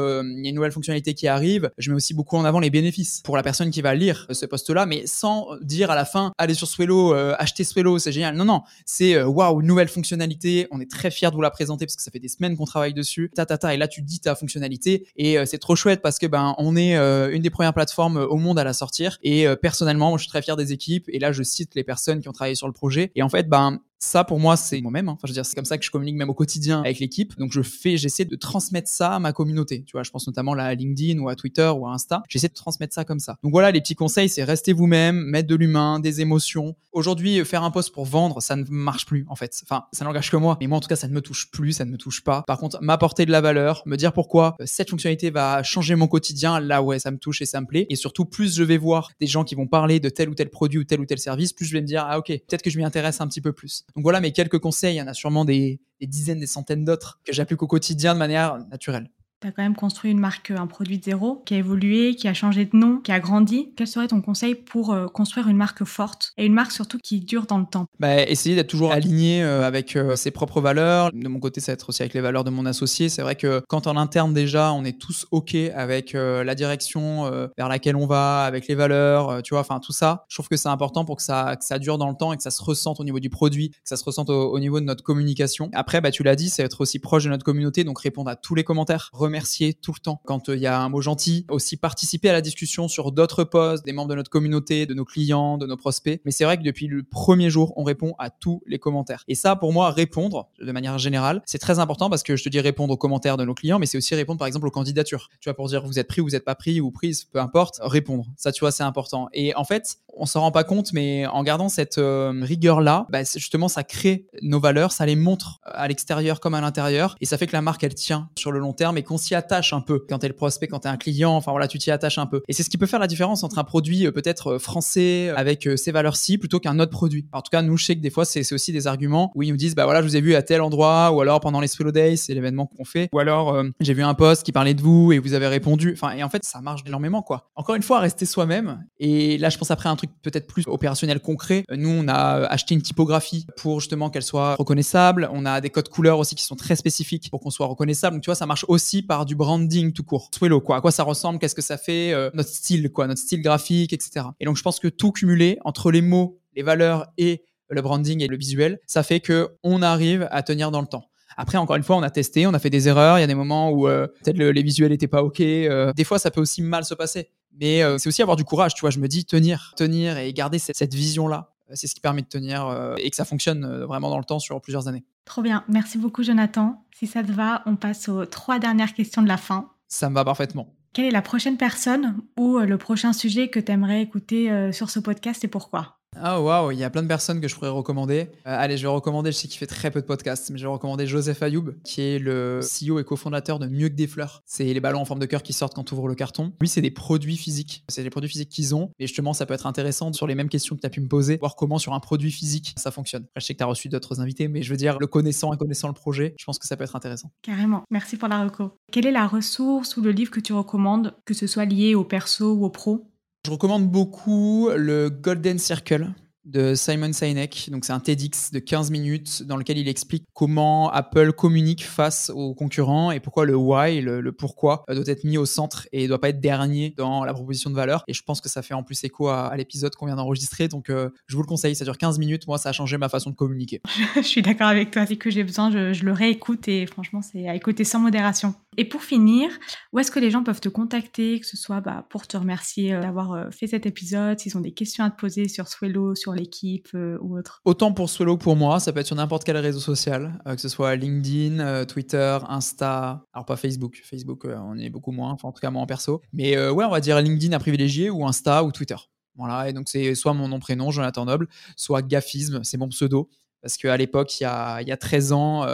y 0.43 0.47
a 0.47 0.49
une 0.49 0.55
nouvelle 0.55 0.71
fonctionnalité 0.71 1.13
qui 1.13 1.27
arrive, 1.27 1.71
je 1.77 1.89
mets 1.89 1.95
aussi 1.95 2.13
beaucoup 2.13 2.37
en 2.37 2.45
avant 2.45 2.59
les 2.59 2.69
bénéfices 2.69 3.21
pour 3.23 3.37
la 3.37 3.43
personne 3.43 3.71
qui 3.71 3.81
va 3.81 3.95
lire 3.95 4.27
ce 4.29 4.45
poste-là, 4.45 4.85
mais 4.85 5.07
sans 5.07 5.47
dire 5.61 5.91
à 5.91 5.95
la 5.95 6.05
fin, 6.05 6.33
allez 6.37 6.53
sur 6.53 6.67
Swello, 6.67 7.13
achetez 7.13 7.63
Swello, 7.63 7.99
c'est 7.99 8.11
génial. 8.11 8.35
Non, 8.35 8.45
non, 8.45 8.61
c'est 8.85 9.21
waouh, 9.21 9.61
nouvelle 9.61 9.87
fonctionnalité. 9.87 10.67
On 10.71 10.79
est 10.79 10.89
très 10.89 11.11
fiers 11.11 11.29
de 11.29 11.35
vous 11.35 11.41
la 11.41 11.51
présenter 11.51 11.85
parce 11.85 11.95
que 11.95 12.03
ça 12.03 12.11
fait 12.11 12.19
des 12.19 12.29
semaines 12.29 12.57
qu'on 12.57 12.64
travaille 12.65 12.93
dessus, 12.93 13.31
ta, 13.33 13.45
ta, 13.45 13.57
ta, 13.57 13.73
et 13.73 13.77
là 13.77 13.87
tu 13.87 14.01
dis 14.01 14.19
ta 14.19 14.35
fonctionnalité 14.35 15.07
et 15.15 15.37
euh, 15.37 15.45
c'est 15.45 15.57
trop 15.57 15.75
chouette 15.75 16.01
parce 16.01 16.19
que 16.19 16.27
ben 16.27 16.55
on 16.57 16.75
est 16.75 16.97
euh, 16.97 17.31
une 17.31 17.41
des 17.41 17.49
premières 17.49 17.73
plateformes 17.73 18.17
au 18.17 18.37
monde 18.37 18.59
à 18.59 18.63
la 18.63 18.73
sortir 18.73 19.17
et 19.23 19.47
euh, 19.47 19.55
personnellement 19.55 20.17
je 20.17 20.23
suis 20.23 20.29
très 20.29 20.41
fier 20.41 20.55
des 20.55 20.71
équipes 20.71 21.05
et 21.09 21.19
là 21.19 21.31
je 21.31 21.43
cite 21.43 21.75
les 21.75 21.83
personnes 21.83 22.21
qui 22.21 22.29
ont 22.29 22.33
travaillé 22.33 22.55
sur 22.55 22.67
le 22.67 22.73
projet 22.73 23.11
et 23.15 23.23
en 23.23 23.29
fait 23.29 23.47
ben 23.47 23.79
ça 23.99 24.23
pour 24.23 24.39
moi 24.39 24.57
c'est 24.57 24.81
moi-même 24.81 25.09
hein. 25.09 25.13
enfin 25.13 25.21
je 25.25 25.31
veux 25.31 25.35
dire 25.35 25.45
c'est 25.45 25.55
comme 25.55 25.65
ça 25.65 25.77
que 25.77 25.85
je 25.85 25.91
communique 25.91 26.15
même 26.15 26.29
au 26.29 26.33
quotidien 26.33 26.81
avec 26.81 26.99
l'équipe. 26.99 27.37
Donc 27.37 27.51
je 27.51 27.61
fais 27.61 27.97
j'essaie 27.97 28.25
de 28.25 28.35
transmettre 28.35 28.89
ça 28.89 29.15
à 29.15 29.19
ma 29.19 29.33
communauté. 29.33 29.83
Tu 29.83 29.93
vois 29.93 30.03
je 30.03 30.11
pense 30.11 30.27
notamment 30.27 30.53
à 30.53 30.73
LinkedIn 30.73 31.19
ou 31.19 31.29
à 31.29 31.35
Twitter 31.35 31.71
ou 31.75 31.87
à 31.87 31.91
Insta. 31.91 32.23
J'essaie 32.29 32.47
de 32.47 32.53
transmettre 32.53 32.93
ça 32.93 33.05
comme 33.05 33.19
ça. 33.19 33.37
Donc 33.43 33.51
voilà 33.51 33.71
les 33.71 33.81
petits 33.81 33.95
conseils 33.95 34.29
c'est 34.29 34.43
rester 34.43 34.73
vous-même 34.73 35.17
mettre 35.17 35.47
de 35.47 35.55
l'humain 35.55 35.99
des 35.99 36.21
émotions. 36.21 36.75
Aujourd'hui 36.91 37.43
faire 37.45 37.63
un 37.63 37.71
post 37.71 37.93
pour 37.93 38.05
vendre 38.05 38.41
ça 38.41 38.55
ne 38.55 38.65
marche 38.69 39.05
plus 39.05 39.25
en 39.29 39.35
fait. 39.35 39.57
Enfin 39.63 39.85
ça 39.91 40.05
n'engage 40.05 40.29
que 40.29 40.37
moi 40.37 40.57
mais 40.59 40.67
moi 40.67 40.77
en 40.77 40.81
tout 40.81 40.89
cas 40.89 40.95
ça 40.95 41.07
ne 41.07 41.13
me 41.13 41.21
touche 41.21 41.49
plus 41.51 41.73
ça 41.73 41.85
ne 41.85 41.91
me 41.91 41.97
touche 41.97 42.23
pas. 42.23 42.43
Par 42.47 42.57
contre 42.57 42.81
m'apporter 42.81 43.25
de 43.25 43.31
la 43.31 43.41
valeur 43.41 43.83
me 43.85 43.95
dire 43.95 44.13
pourquoi 44.13 44.55
euh, 44.59 44.65
cette 44.65 44.89
fonctionnalité 44.89 45.29
va 45.29 45.63
changer 45.63 45.95
mon 45.95 46.07
quotidien 46.07 46.59
là 46.59 46.81
ouais 46.81 46.99
ça 46.99 47.11
me 47.11 47.17
touche 47.17 47.41
et 47.41 47.45
ça 47.45 47.61
me 47.61 47.65
plaît. 47.65 47.87
Et 47.89 47.95
surtout 47.95 48.25
plus 48.25 48.55
je 48.55 48.63
vais 48.63 48.77
voir 48.77 49.11
des 49.19 49.27
gens 49.27 49.43
qui 49.43 49.55
vont 49.55 49.67
parler 49.67 49.99
de 49.99 50.09
tel 50.09 50.29
ou 50.29 50.35
tel 50.35 50.49
produit 50.49 50.79
ou 50.79 50.83
tel 50.83 50.99
ou 50.99 51.05
tel 51.05 51.19
service 51.19 51.53
plus 51.53 51.65
je 51.65 51.73
vais 51.73 51.81
me 51.81 51.87
dire 51.87 52.05
ah 52.07 52.19
ok 52.19 52.27
peut-être 52.27 52.61
que 52.61 52.69
je 52.69 52.77
m'y 52.77 52.83
intéresse 52.83 53.21
un 53.21 53.27
petit 53.27 53.41
peu 53.41 53.53
plus 53.53 53.85
donc 53.95 54.03
voilà 54.03 54.19
mes 54.19 54.31
quelques 54.31 54.59
conseils. 54.59 54.95
Il 54.95 54.97
y 54.97 55.01
en 55.01 55.07
a 55.07 55.13
sûrement 55.13 55.45
des, 55.45 55.79
dizaines, 56.01 56.39
des 56.39 56.47
centaines 56.47 56.83
d'autres 56.83 57.19
que 57.23 57.33
j'applique 57.33 57.63
au 57.63 57.67
quotidien 57.67 58.13
de 58.13 58.19
manière 58.19 58.57
naturelle 58.69 59.09
tu 59.41 59.47
as 59.47 59.51
quand 59.51 59.63
même 59.63 59.75
construit 59.75 60.11
une 60.11 60.19
marque, 60.19 60.51
un 60.51 60.67
produit 60.67 60.97
de 60.97 61.03
zéro, 61.03 61.43
qui 61.45 61.53
a 61.53 61.57
évolué, 61.57 62.15
qui 62.15 62.27
a 62.27 62.33
changé 62.33 62.65
de 62.65 62.75
nom, 62.75 62.97
qui 62.97 63.11
a 63.11 63.19
grandi. 63.19 63.71
Quel 63.75 63.87
serait 63.87 64.07
ton 64.07 64.21
conseil 64.21 64.55
pour 64.55 64.93
euh, 64.93 65.07
construire 65.07 65.47
une 65.47 65.57
marque 65.57 65.83
forte 65.83 66.33
et 66.37 66.45
une 66.45 66.53
marque 66.53 66.71
surtout 66.71 66.97
qui 66.97 67.19
dure 67.19 67.45
dans 67.45 67.59
le 67.59 67.65
temps? 67.65 67.85
Bah, 67.99 68.23
Essayer 68.23 68.55
d'être 68.55 68.69
toujours 68.69 68.91
aligné 68.91 69.43
euh, 69.43 69.65
avec 69.65 69.95
euh, 69.95 70.15
ses 70.15 70.31
propres 70.31 70.61
valeurs. 70.61 71.11
De 71.13 71.27
mon 71.27 71.39
côté, 71.39 71.61
ça 71.61 71.71
va 71.71 71.73
être 71.73 71.89
aussi 71.89 72.01
avec 72.01 72.13
les 72.13 72.21
valeurs 72.21 72.43
de 72.43 72.49
mon 72.49 72.65
associé. 72.65 73.09
C'est 73.09 73.21
vrai 73.21 73.35
que 73.35 73.61
quand 73.67 73.87
en 73.87 73.97
interne 73.97 74.33
déjà, 74.33 74.71
on 74.73 74.83
est 74.83 74.99
tous 74.99 75.25
OK 75.31 75.55
avec 75.55 76.13
la 76.13 76.55
direction 76.55 77.29
vers 77.57 77.67
laquelle 77.67 77.95
on 77.95 78.05
va, 78.05 78.43
avec 78.43 78.67
les 78.67 78.75
valeurs, 78.75 79.41
tu 79.43 79.53
vois, 79.53 79.61
enfin 79.61 79.79
tout 79.79 79.91
ça, 79.91 80.25
je 80.29 80.35
trouve 80.35 80.47
que 80.47 80.57
c'est 80.57 80.69
important 80.69 81.05
pour 81.05 81.17
que 81.17 81.23
ça, 81.23 81.55
que 81.55 81.65
ça 81.65 81.79
dure 81.79 81.97
dans 81.97 82.09
le 82.09 82.15
temps 82.15 82.33
et 82.33 82.37
que 82.37 82.43
ça 82.43 82.51
se 82.51 82.61
ressente 82.63 82.99
au 82.99 83.03
niveau 83.03 83.19
du 83.19 83.29
produit, 83.29 83.69
que 83.69 83.77
ça 83.83 83.97
se 83.97 84.03
ressente 84.03 84.29
au, 84.29 84.59
niveau 84.59 84.79
de 84.79 84.85
notre 84.85 85.03
communication. 85.03 85.69
Après, 85.73 86.01
bah, 86.01 86.11
tu 86.11 86.23
l'as 86.23 86.35
dit, 86.35 86.49
c'est 86.49 86.63
être 86.63 86.81
aussi 86.81 86.99
proche 86.99 87.25
de 87.25 87.29
notre 87.29 87.43
communauté, 87.43 87.83
donc 87.83 87.99
répondre 87.99 88.29
à 88.29 88.35
tous 88.35 88.55
les 88.55 88.63
commentaires, 88.63 89.09
remercier 89.25 89.73
tout 89.73 89.93
le 89.95 89.99
temps 89.99 90.21
quand 90.25 90.49
euh, 90.49 90.55
il 90.55 90.61
y 90.61 90.67
a 90.67 90.79
un 90.79 90.89
mot 90.89 91.01
gentil, 91.01 91.45
aussi 91.49 91.77
participer 91.77 92.29
à 92.29 92.33
la 92.33 92.41
discussion 92.41 92.87
sur 92.87 93.11
d'autres 93.11 93.43
posts, 93.43 93.85
des 93.85 93.93
membres 93.93 94.09
de 94.09 94.15
notre 94.15 94.29
communauté, 94.29 94.85
de 94.85 94.93
nos 94.93 95.05
clients, 95.05 95.57
de 95.57 95.65
nos 95.65 95.77
prospects. 95.77 96.21
Mais 96.25 96.31
c'est 96.31 96.45
vrai 96.45 96.57
que 96.57 96.63
depuis 96.63 96.87
le 96.87 97.03
premier 97.03 97.49
jour, 97.49 97.73
on 97.75 97.83
répond 97.83 98.15
à 98.19 98.29
tous 98.29 98.61
les 98.65 98.79
commentaires. 98.79 99.23
Et 99.27 99.35
ça, 99.35 99.55
pour 99.55 99.73
moi, 99.73 99.91
répondre 99.91 100.49
de 100.59 100.71
manière 100.71 100.97
générale, 100.97 101.41
c'est 101.45 101.57
très 101.57 101.79
important 101.79 102.09
parce 102.09 102.23
que 102.23 102.35
je 102.35 102.43
te 102.43 102.49
dis 102.49 102.59
répondre 102.59 102.93
aux 102.93 102.97
commentaires 102.97 103.37
de 103.37 103.45
nos 103.45 103.53
clients, 103.53 103.79
mais 103.79 103.85
c'est 103.85 103.97
aussi 103.97 104.15
répondre 104.15 104.39
par 104.39 104.47
exemple 104.47 104.67
aux 104.67 104.71
candidatures. 104.71 105.29
Tu 105.39 105.49
vois, 105.49 105.55
pour 105.55 105.67
dire 105.67 105.85
vous 105.85 105.99
êtes 105.99 106.07
pris, 106.07 106.21
vous 106.21 106.31
n'êtes 106.31 106.45
pas 106.45 106.55
pris 106.55 106.81
ou 106.81 106.91
prise, 106.91 107.25
peu 107.25 107.39
importe, 107.39 107.79
répondre. 107.81 108.25
Ça, 108.37 108.51
tu 108.51 108.61
vois, 108.61 108.71
c'est 108.71 108.83
important. 108.83 109.27
Et 109.33 109.55
en 109.55 109.63
fait, 109.63 109.97
on 110.17 110.25
s'en 110.25 110.41
rend 110.41 110.51
pas 110.51 110.63
compte, 110.63 110.93
mais 110.93 111.25
en 111.27 111.43
gardant 111.43 111.69
cette 111.69 111.97
euh, 111.97 112.33
rigueur-là, 112.41 113.05
bah, 113.09 113.19
justement, 113.23 113.67
ça 113.67 113.83
crée 113.83 114.27
nos 114.41 114.59
valeurs, 114.59 114.91
ça 114.91 115.05
les 115.05 115.15
montre 115.15 115.59
à 115.63 115.87
l'extérieur 115.87 116.39
comme 116.39 116.53
à 116.53 116.61
l'intérieur, 116.61 117.15
et 117.21 117.25
ça 117.25 117.37
fait 117.37 117.47
que 117.47 117.53
la 117.53 117.61
marque, 117.61 117.83
elle 117.83 117.95
tient 117.95 118.29
sur 118.37 118.51
le 118.51 118.59
long 118.59 118.73
terme 118.73 118.97
et 118.97 119.03
qu'on 119.03 119.17
s'y 119.17 119.35
attache 119.35 119.73
un 119.73 119.81
peu 119.81 120.05
quand 120.09 120.19
t'es 120.19 120.27
le 120.27 120.35
prospect, 120.35 120.67
quand 120.67 120.79
t'es 120.79 120.89
un 120.89 120.97
client, 120.97 121.35
enfin 121.35 121.51
voilà, 121.51 121.67
tu 121.67 121.77
t'y 121.77 121.91
attaches 121.91 122.17
un 122.17 122.25
peu. 122.25 122.41
Et 122.47 122.53
c'est 122.53 122.63
ce 122.63 122.69
qui 122.69 122.77
peut 122.77 122.85
faire 122.85 122.99
la 122.99 123.07
différence 123.07 123.43
entre 123.43 123.57
un 123.57 123.63
produit 123.63 124.05
euh, 124.05 124.11
peut-être 124.11 124.53
euh, 124.53 124.59
français 124.59 125.29
avec 125.35 125.67
ses 125.75 125.91
valeurs-ci 125.91 126.37
plutôt 126.37 126.59
qu'un 126.59 126.79
autre 126.79 126.91
produit. 126.91 127.27
En 127.31 127.41
tout 127.41 127.49
cas, 127.51 127.61
nous, 127.61 127.77
je 127.77 127.85
sais 127.85 127.95
que 127.95 128.01
des 128.01 128.09
fois, 128.09 128.25
c'est 128.25 128.51
aussi 128.53 128.71
des 128.71 128.87
arguments 128.87 129.31
où 129.35 129.43
ils 129.43 129.51
nous 129.51 129.57
disent, 129.57 129.75
bah 129.75 129.85
voilà, 129.85 130.01
je 130.01 130.07
vous 130.07 130.15
ai 130.15 130.21
vu 130.21 130.35
à 130.35 130.41
tel 130.41 130.61
endroit, 130.61 131.11
ou 131.11 131.21
alors 131.21 131.39
pendant 131.39 131.59
les 131.59 131.67
Swallow 131.67 131.91
Days, 131.91 132.17
c'est 132.17 132.33
l'événement 132.33 132.65
qu'on 132.65 132.85
fait, 132.85 133.09
ou 133.13 133.19
alors 133.19 133.63
j'ai 133.79 133.93
vu 133.93 134.03
un 134.03 134.13
post 134.13 134.43
qui 134.43 134.51
parlait 134.51 134.73
de 134.73 134.81
vous 134.81 135.11
et 135.11 135.19
vous 135.19 135.33
avez 135.33 135.47
répondu. 135.47 135.93
Enfin, 135.93 136.15
et 136.15 136.23
en 136.23 136.29
fait, 136.29 136.43
ça 136.43 136.61
marche 136.61 136.81
énormément, 136.85 137.21
quoi. 137.21 137.49
Encore 137.55 137.75
une 137.75 137.83
fois, 137.83 137.99
rester 137.99 138.25
soi-même. 138.25 138.85
Et 138.99 139.37
là, 139.37 139.49
je 139.49 139.57
pense 139.57 139.71
après 139.71 139.89
un 139.89 139.95
truc 139.95 140.04
peut-être 140.21 140.47
plus 140.47 140.63
opérationnel 140.67 141.19
concret. 141.19 141.63
Nous, 141.69 141.89
on 141.89 142.07
a 142.07 142.45
acheté 142.45 142.75
une 142.75 142.81
typographie 142.81 143.45
pour 143.57 143.79
justement 143.79 144.09
qu'elle 144.09 144.23
soit 144.23 144.55
reconnaissable. 144.55 145.29
On 145.31 145.45
a 145.45 145.61
des 145.61 145.69
codes 145.69 145.89
couleurs 145.89 146.19
aussi 146.19 146.35
qui 146.35 146.43
sont 146.43 146.55
très 146.55 146.75
spécifiques 146.75 147.29
pour 147.29 147.39
qu'on 147.39 147.49
soit 147.49 147.67
reconnaissable. 147.67 148.15
Donc, 148.15 148.23
tu 148.23 148.27
vois, 148.27 148.35
ça 148.35 148.45
marche 148.45 148.65
aussi 148.67 149.01
par 149.01 149.25
du 149.25 149.35
branding 149.35 149.93
tout 149.93 150.03
court. 150.03 150.29
Swello, 150.33 150.61
quoi. 150.61 150.77
À 150.77 150.81
quoi 150.81 150.91
ça 150.91 151.03
ressemble? 151.03 151.39
Qu'est-ce 151.39 151.55
que 151.55 151.61
ça 151.61 151.77
fait 151.77 152.13
euh, 152.13 152.29
Notre 152.33 152.49
style, 152.49 152.91
quoi. 152.91 153.07
Notre 153.07 153.21
style 153.21 153.41
graphique, 153.41 153.93
etc. 153.93 154.27
Et 154.39 154.45
donc, 154.45 154.57
je 154.57 154.63
pense 154.63 154.79
que 154.79 154.87
tout 154.87 155.11
cumulé 155.11 155.59
entre 155.63 155.91
les 155.91 156.01
mots, 156.01 156.39
les 156.55 156.63
valeurs 156.63 157.07
et 157.17 157.43
le 157.69 157.81
branding 157.81 158.21
et 158.21 158.27
le 158.27 158.37
visuel, 158.37 158.79
ça 158.85 159.03
fait 159.03 159.19
que 159.19 159.49
on 159.63 159.81
arrive 159.81 160.27
à 160.31 160.43
tenir 160.43 160.71
dans 160.71 160.81
le 160.81 160.87
temps. 160.87 161.09
Après, 161.37 161.57
encore 161.57 161.75
une 161.75 161.83
fois, 161.83 161.97
on 161.97 162.03
a 162.03 162.09
testé, 162.09 162.47
on 162.47 162.53
a 162.53 162.59
fait 162.59 162.69
des 162.69 162.87
erreurs. 162.87 163.17
Il 163.17 163.21
y 163.21 163.23
a 163.23 163.27
des 163.27 163.35
moments 163.35 163.69
où 163.69 163.87
euh, 163.87 164.07
peut-être 164.23 164.37
les 164.37 164.63
visuels 164.63 164.91
n'étaient 164.91 165.07
pas 165.07 165.23
OK. 165.23 165.41
Euh. 165.41 165.91
des 165.93 166.03
fois, 166.03 166.17
ça 166.17 166.31
peut 166.31 166.41
aussi 166.41 166.61
mal 166.61 166.85
se 166.85 166.93
passer. 166.93 167.29
Mais 167.59 167.83
euh, 167.83 167.97
c'est 167.97 168.09
aussi 168.09 168.21
avoir 168.21 168.37
du 168.37 168.43
courage, 168.43 168.73
tu 168.73 168.81
vois. 168.81 168.89
Je 168.89 168.99
me 168.99 169.07
dis 169.07 169.25
tenir, 169.25 169.73
tenir 169.75 170.17
et 170.17 170.31
garder 170.33 170.59
cette, 170.59 170.93
vision-là. 170.93 171.51
C'est 171.73 171.87
ce 171.87 171.95
qui 171.95 172.01
permet 172.01 172.21
de 172.21 172.27
tenir 172.27 172.93
et 172.99 173.09
que 173.09 173.15
ça 173.15 173.25
fonctionne 173.25 173.83
vraiment 173.85 174.11
dans 174.11 174.19
le 174.19 174.23
temps 174.23 174.37
sur 174.37 174.61
plusieurs 174.61 174.87
années. 174.87 175.03
Trop 175.25 175.41
bien. 175.41 175.63
Merci 175.67 175.97
beaucoup, 175.97 176.21
Jonathan. 176.21 176.85
Si 176.95 177.07
ça 177.07 177.23
te 177.23 177.31
va, 177.31 177.63
on 177.65 177.75
passe 177.75 178.07
aux 178.07 178.25
trois 178.27 178.59
dernières 178.59 178.93
questions 178.93 179.23
de 179.23 179.27
la 179.27 179.37
fin. 179.37 179.71
Ça 179.87 180.09
me 180.11 180.13
va 180.13 180.23
parfaitement. 180.23 180.75
Quelle 180.93 181.05
est 181.05 181.11
la 181.11 181.23
prochaine 181.23 181.57
personne 181.57 182.17
ou 182.37 182.59
le 182.59 182.77
prochain 182.77 183.13
sujet 183.13 183.47
que 183.47 183.59
tu 183.59 183.71
aimerais 183.71 184.03
écouter 184.03 184.71
sur 184.71 184.91
ce 184.91 184.99
podcast 184.99 185.43
et 185.43 185.47
pourquoi? 185.47 185.97
Ah 186.17 186.41
waouh, 186.41 186.71
il 186.71 186.79
y 186.79 186.83
a 186.83 186.89
plein 186.89 187.03
de 187.03 187.07
personnes 187.07 187.41
que 187.41 187.47
je 187.47 187.55
pourrais 187.55 187.69
recommander. 187.69 188.29
Euh, 188.47 188.55
allez, 188.57 188.77
je 188.77 188.83
vais 188.83 188.93
recommander, 188.93 189.31
je 189.31 189.37
sais 189.37 189.47
qu'il 189.47 189.57
fait 189.57 189.67
très 189.67 189.91
peu 189.91 190.01
de 190.01 190.05
podcasts, 190.05 190.49
mais 190.49 190.57
je 190.57 190.63
vais 190.63 190.71
recommander 190.71 191.07
Joseph 191.07 191.41
Ayoub, 191.41 191.73
qui 191.83 192.01
est 192.01 192.19
le 192.19 192.59
CEO 192.61 192.99
et 192.99 193.03
cofondateur 193.03 193.59
de 193.59 193.67
Mieux 193.67 193.89
que 193.89 193.95
des 193.95 194.07
fleurs. 194.07 194.41
C'est 194.45 194.65
les 194.65 194.79
ballons 194.79 195.01
en 195.01 195.05
forme 195.05 195.19
de 195.19 195.25
cœur 195.25 195.43
qui 195.43 195.53
sortent 195.53 195.73
quand 195.73 195.83
tu 195.83 195.93
ouvres 195.93 196.07
le 196.07 196.15
carton. 196.15 196.53
Lui, 196.61 196.67
c'est 196.67 196.81
des 196.81 196.91
produits 196.91 197.37
physiques. 197.37 197.83
C'est 197.89 198.03
des 198.03 198.09
produits 198.09 198.29
physiques 198.29 198.49
qu'ils 198.49 198.75
ont. 198.75 198.91
Et 198.99 199.07
justement, 199.07 199.33
ça 199.33 199.45
peut 199.45 199.53
être 199.53 199.67
intéressant 199.67 200.13
sur 200.13 200.27
les 200.27 200.35
mêmes 200.35 200.49
questions 200.49 200.75
que 200.75 200.81
tu 200.81 200.87
as 200.87 200.89
pu 200.89 201.01
me 201.01 201.07
poser, 201.07 201.37
voir 201.37 201.55
comment 201.55 201.77
sur 201.77 201.93
un 201.93 201.99
produit 201.99 202.31
physique 202.31 202.73
ça 202.77 202.91
fonctionne. 202.91 203.25
Je 203.35 203.45
sais 203.45 203.53
que 203.53 203.57
tu 203.57 203.63
as 203.63 203.67
reçu 203.67 203.89
d'autres 203.89 204.21
invités, 204.21 204.47
mais 204.47 204.61
je 204.61 204.69
veux 204.69 204.77
dire, 204.77 204.97
le 204.99 205.07
connaissant 205.07 205.53
et 205.53 205.57
connaissant 205.57 205.87
le 205.87 205.93
projet, 205.93 206.35
je 206.37 206.45
pense 206.45 206.59
que 206.59 206.67
ça 206.67 206.77
peut 206.77 206.83
être 206.83 206.95
intéressant. 206.95 207.31
Carrément. 207.41 207.83
Merci 207.89 208.17
pour 208.17 208.27
la 208.27 208.43
reco. 208.43 208.77
Quelle 208.91 209.07
est 209.07 209.11
la 209.11 209.27
ressource 209.27 209.97
ou 209.97 210.01
le 210.01 210.11
livre 210.11 210.31
que 210.31 210.39
tu 210.39 210.53
recommandes, 210.53 211.15
que 211.25 211.33
ce 211.33 211.47
soit 211.47 211.65
lié 211.65 211.95
au 211.95 212.03
perso 212.03 212.53
ou 212.53 212.65
au 212.65 212.69
pro? 212.69 213.11
Je 213.45 213.51
recommande 213.51 213.87
beaucoup 213.91 214.69
le 214.75 215.09
Golden 215.09 215.59
Circle 215.59 216.09
de 216.45 216.73
Simon 216.73 217.13
Sinek. 217.13 217.69
Donc, 217.71 217.85
c'est 217.85 217.93
un 217.93 217.99
TEDx 217.99 218.51
de 218.51 218.57
15 218.57 218.89
minutes 218.89 219.43
dans 219.43 219.57
lequel 219.57 219.77
il 219.77 219.87
explique 219.87 220.25
comment 220.33 220.91
Apple 220.91 221.31
communique 221.33 221.83
face 221.83 222.31
aux 222.33 222.55
concurrents 222.55 223.11
et 223.11 223.19
pourquoi 223.19 223.45
le 223.45 223.55
why, 223.55 224.01
le, 224.01 224.31
pourquoi, 224.31 224.83
euh, 224.89 224.95
doit 224.95 225.03
être 225.07 225.23
mis 225.23 225.37
au 225.37 225.45
centre 225.45 225.87
et 225.91 226.03
ne 226.03 226.07
doit 226.07 226.19
pas 226.19 226.29
être 226.29 226.39
dernier 226.39 226.93
dans 226.97 227.23
la 227.23 227.33
proposition 227.33 227.69
de 227.69 227.75
valeur. 227.75 228.03
Et 228.07 228.13
je 228.13 228.23
pense 228.23 228.41
que 228.41 228.49
ça 228.49 228.61
fait 228.61 228.73
en 228.73 228.83
plus 228.83 229.03
écho 229.03 229.27
à, 229.27 229.55
l'épisode 229.57 229.95
qu'on 229.95 230.05
vient 230.05 230.15
d'enregistrer. 230.15 230.67
Donc, 230.67 230.89
euh, 230.89 231.09
je 231.27 231.35
vous 231.35 231.41
le 231.41 231.47
conseille. 231.47 231.75
Ça 231.75 231.85
dure 231.85 231.97
15 231.97 232.19
minutes. 232.19 232.47
Moi, 232.47 232.57
ça 232.57 232.69
a 232.69 232.71
changé 232.71 232.97
ma 232.97 233.09
façon 233.09 233.29
de 233.31 233.35
communiquer. 233.35 233.81
je 234.15 234.21
suis 234.21 234.41
d'accord 234.41 234.67
avec 234.67 234.91
toi. 234.91 235.05
Dès 235.05 235.17
que 235.17 235.29
j'ai 235.29 235.43
besoin, 235.43 235.71
je, 235.71 235.93
je, 235.93 236.03
le 236.03 236.11
réécoute 236.11 236.67
et 236.67 236.85
franchement, 236.85 237.21
c'est 237.21 237.47
à 237.47 237.55
écouter 237.55 237.83
sans 237.83 237.99
modération. 237.99 238.55
Et 238.77 238.85
pour 238.85 239.03
finir, 239.03 239.49
où 239.93 239.99
est-ce 239.99 240.11
que 240.11 240.19
les 240.19 240.31
gens 240.31 240.43
peuvent 240.43 240.61
te 240.61 240.69
contacter, 240.69 241.39
que 241.39 241.45
ce 241.45 241.57
soit 241.57 241.81
bah, 241.81 242.05
pour 242.09 242.27
te 242.27 242.37
remercier 242.37 242.93
euh, 242.93 243.01
d'avoir 243.01 243.53
fait 243.53 243.67
cet 243.67 243.85
épisode, 243.85 244.39
s'ils 244.39 244.57
ont 244.57 244.61
des 244.61 244.73
questions 244.73 245.03
à 245.03 245.09
te 245.09 245.19
poser 245.19 245.47
sur 245.47 245.67
Swello, 245.67 246.15
sur 246.15 246.33
l'équipe 246.33 246.89
euh, 246.93 247.17
ou 247.21 247.37
autre? 247.37 247.61
Autant 247.65 247.91
pour 247.91 248.09
Swallow 248.09 248.37
que 248.37 248.43
pour 248.43 248.55
moi, 248.55 248.79
ça 248.79 248.93
peut 248.93 248.99
être 248.99 249.07
sur 249.07 249.15
n'importe 249.15 249.43
quel 249.43 249.57
réseau 249.57 249.79
social, 249.79 250.39
euh, 250.47 250.55
que 250.55 250.61
ce 250.61 250.69
soit 250.69 250.95
LinkedIn, 250.95 251.59
euh, 251.59 251.85
Twitter, 251.85 252.37
Insta, 252.47 253.25
alors 253.33 253.45
pas 253.45 253.55
Facebook. 253.55 254.01
Facebook, 254.03 254.45
on 254.45 254.77
est 254.77 254.89
beaucoup 254.89 255.11
moins, 255.11 255.37
en 255.41 255.51
tout 255.51 255.61
cas 255.61 255.71
moi 255.71 255.81
en 255.81 255.85
perso. 255.85 256.21
Mais 256.33 256.57
ouais, 256.69 256.85
on 256.85 256.91
va 256.91 256.99
dire 256.99 257.21
LinkedIn 257.21 257.53
à 257.55 257.59
privilégier 257.59 258.09
ou 258.09 258.25
Insta 258.25 258.63
ou 258.63 258.71
Twitter. 258.71 258.95
Voilà, 259.37 259.69
et 259.69 259.73
donc 259.73 259.89
c'est 259.89 260.15
soit 260.15 260.33
mon 260.33 260.47
nom 260.47 260.59
prénom, 260.59 260.91
Jonathan 260.91 261.25
Noble, 261.25 261.47
soit 261.75 262.01
Gafisme, 262.01 262.63
c'est 262.63 262.77
mon 262.77 262.87
pseudo. 262.87 263.29
Parce 263.65 263.77
qu'à 263.77 263.97
l'époque, 263.97 264.39
il 264.39 264.43
y 264.43 264.45
a, 264.45 264.79
il 264.83 264.87
y 264.87 264.91
a 264.91 264.97
13 264.97 265.31
ans, 265.31 265.65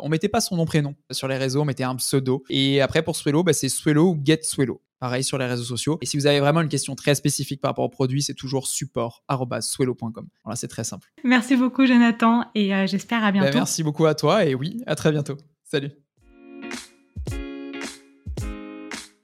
on 0.00 0.08
mettait 0.08 0.28
pas 0.28 0.40
son 0.40 0.54
nom 0.56 0.66
prénom 0.66 0.94
sur 1.10 1.26
les 1.26 1.36
réseaux, 1.36 1.62
on 1.62 1.64
mettait 1.64 1.82
un 1.82 1.96
pseudo. 1.96 2.44
Et 2.48 2.80
après, 2.80 3.02
pour 3.02 3.16
Swello, 3.16 3.42
bah, 3.42 3.52
c'est 3.52 3.68
Swello 3.68 4.10
ou 4.10 4.20
Get 4.24 4.42
Swello. 4.44 4.80
Pareil 5.00 5.24
sur 5.24 5.36
les 5.36 5.46
réseaux 5.46 5.64
sociaux. 5.64 5.98
Et 6.00 6.06
si 6.06 6.16
vous 6.16 6.26
avez 6.28 6.38
vraiment 6.38 6.60
une 6.60 6.68
question 6.68 6.94
très 6.94 7.16
spécifique 7.16 7.60
par 7.60 7.70
rapport 7.70 7.86
au 7.86 7.88
produit, 7.88 8.22
c'est 8.22 8.34
toujours 8.34 8.68
support.swello.com. 8.68 10.28
Voilà, 10.44 10.54
c'est 10.54 10.68
très 10.68 10.84
simple. 10.84 11.10
Merci 11.24 11.56
beaucoup, 11.56 11.86
Jonathan, 11.86 12.44
et 12.54 12.72
euh, 12.72 12.86
j'espère 12.86 13.24
à 13.24 13.32
bientôt. 13.32 13.48
Ben, 13.48 13.56
merci 13.56 13.82
beaucoup 13.82 14.06
à 14.06 14.14
toi, 14.14 14.44
et 14.44 14.54
oui, 14.54 14.80
à 14.86 14.94
très 14.94 15.10
bientôt. 15.10 15.36
Salut. 15.64 15.90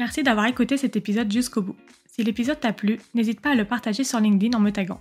Merci 0.00 0.24
d'avoir 0.24 0.46
écouté 0.46 0.76
cet 0.76 0.96
épisode 0.96 1.30
jusqu'au 1.30 1.62
bout. 1.62 1.76
Si 2.10 2.24
l'épisode 2.24 2.58
t'a 2.58 2.72
plu, 2.72 2.98
n'hésite 3.14 3.40
pas 3.40 3.50
à 3.50 3.54
le 3.54 3.66
partager 3.66 4.02
sur 4.02 4.18
LinkedIn 4.18 4.56
en 4.56 4.60
me 4.60 4.72
taguant. 4.72 5.00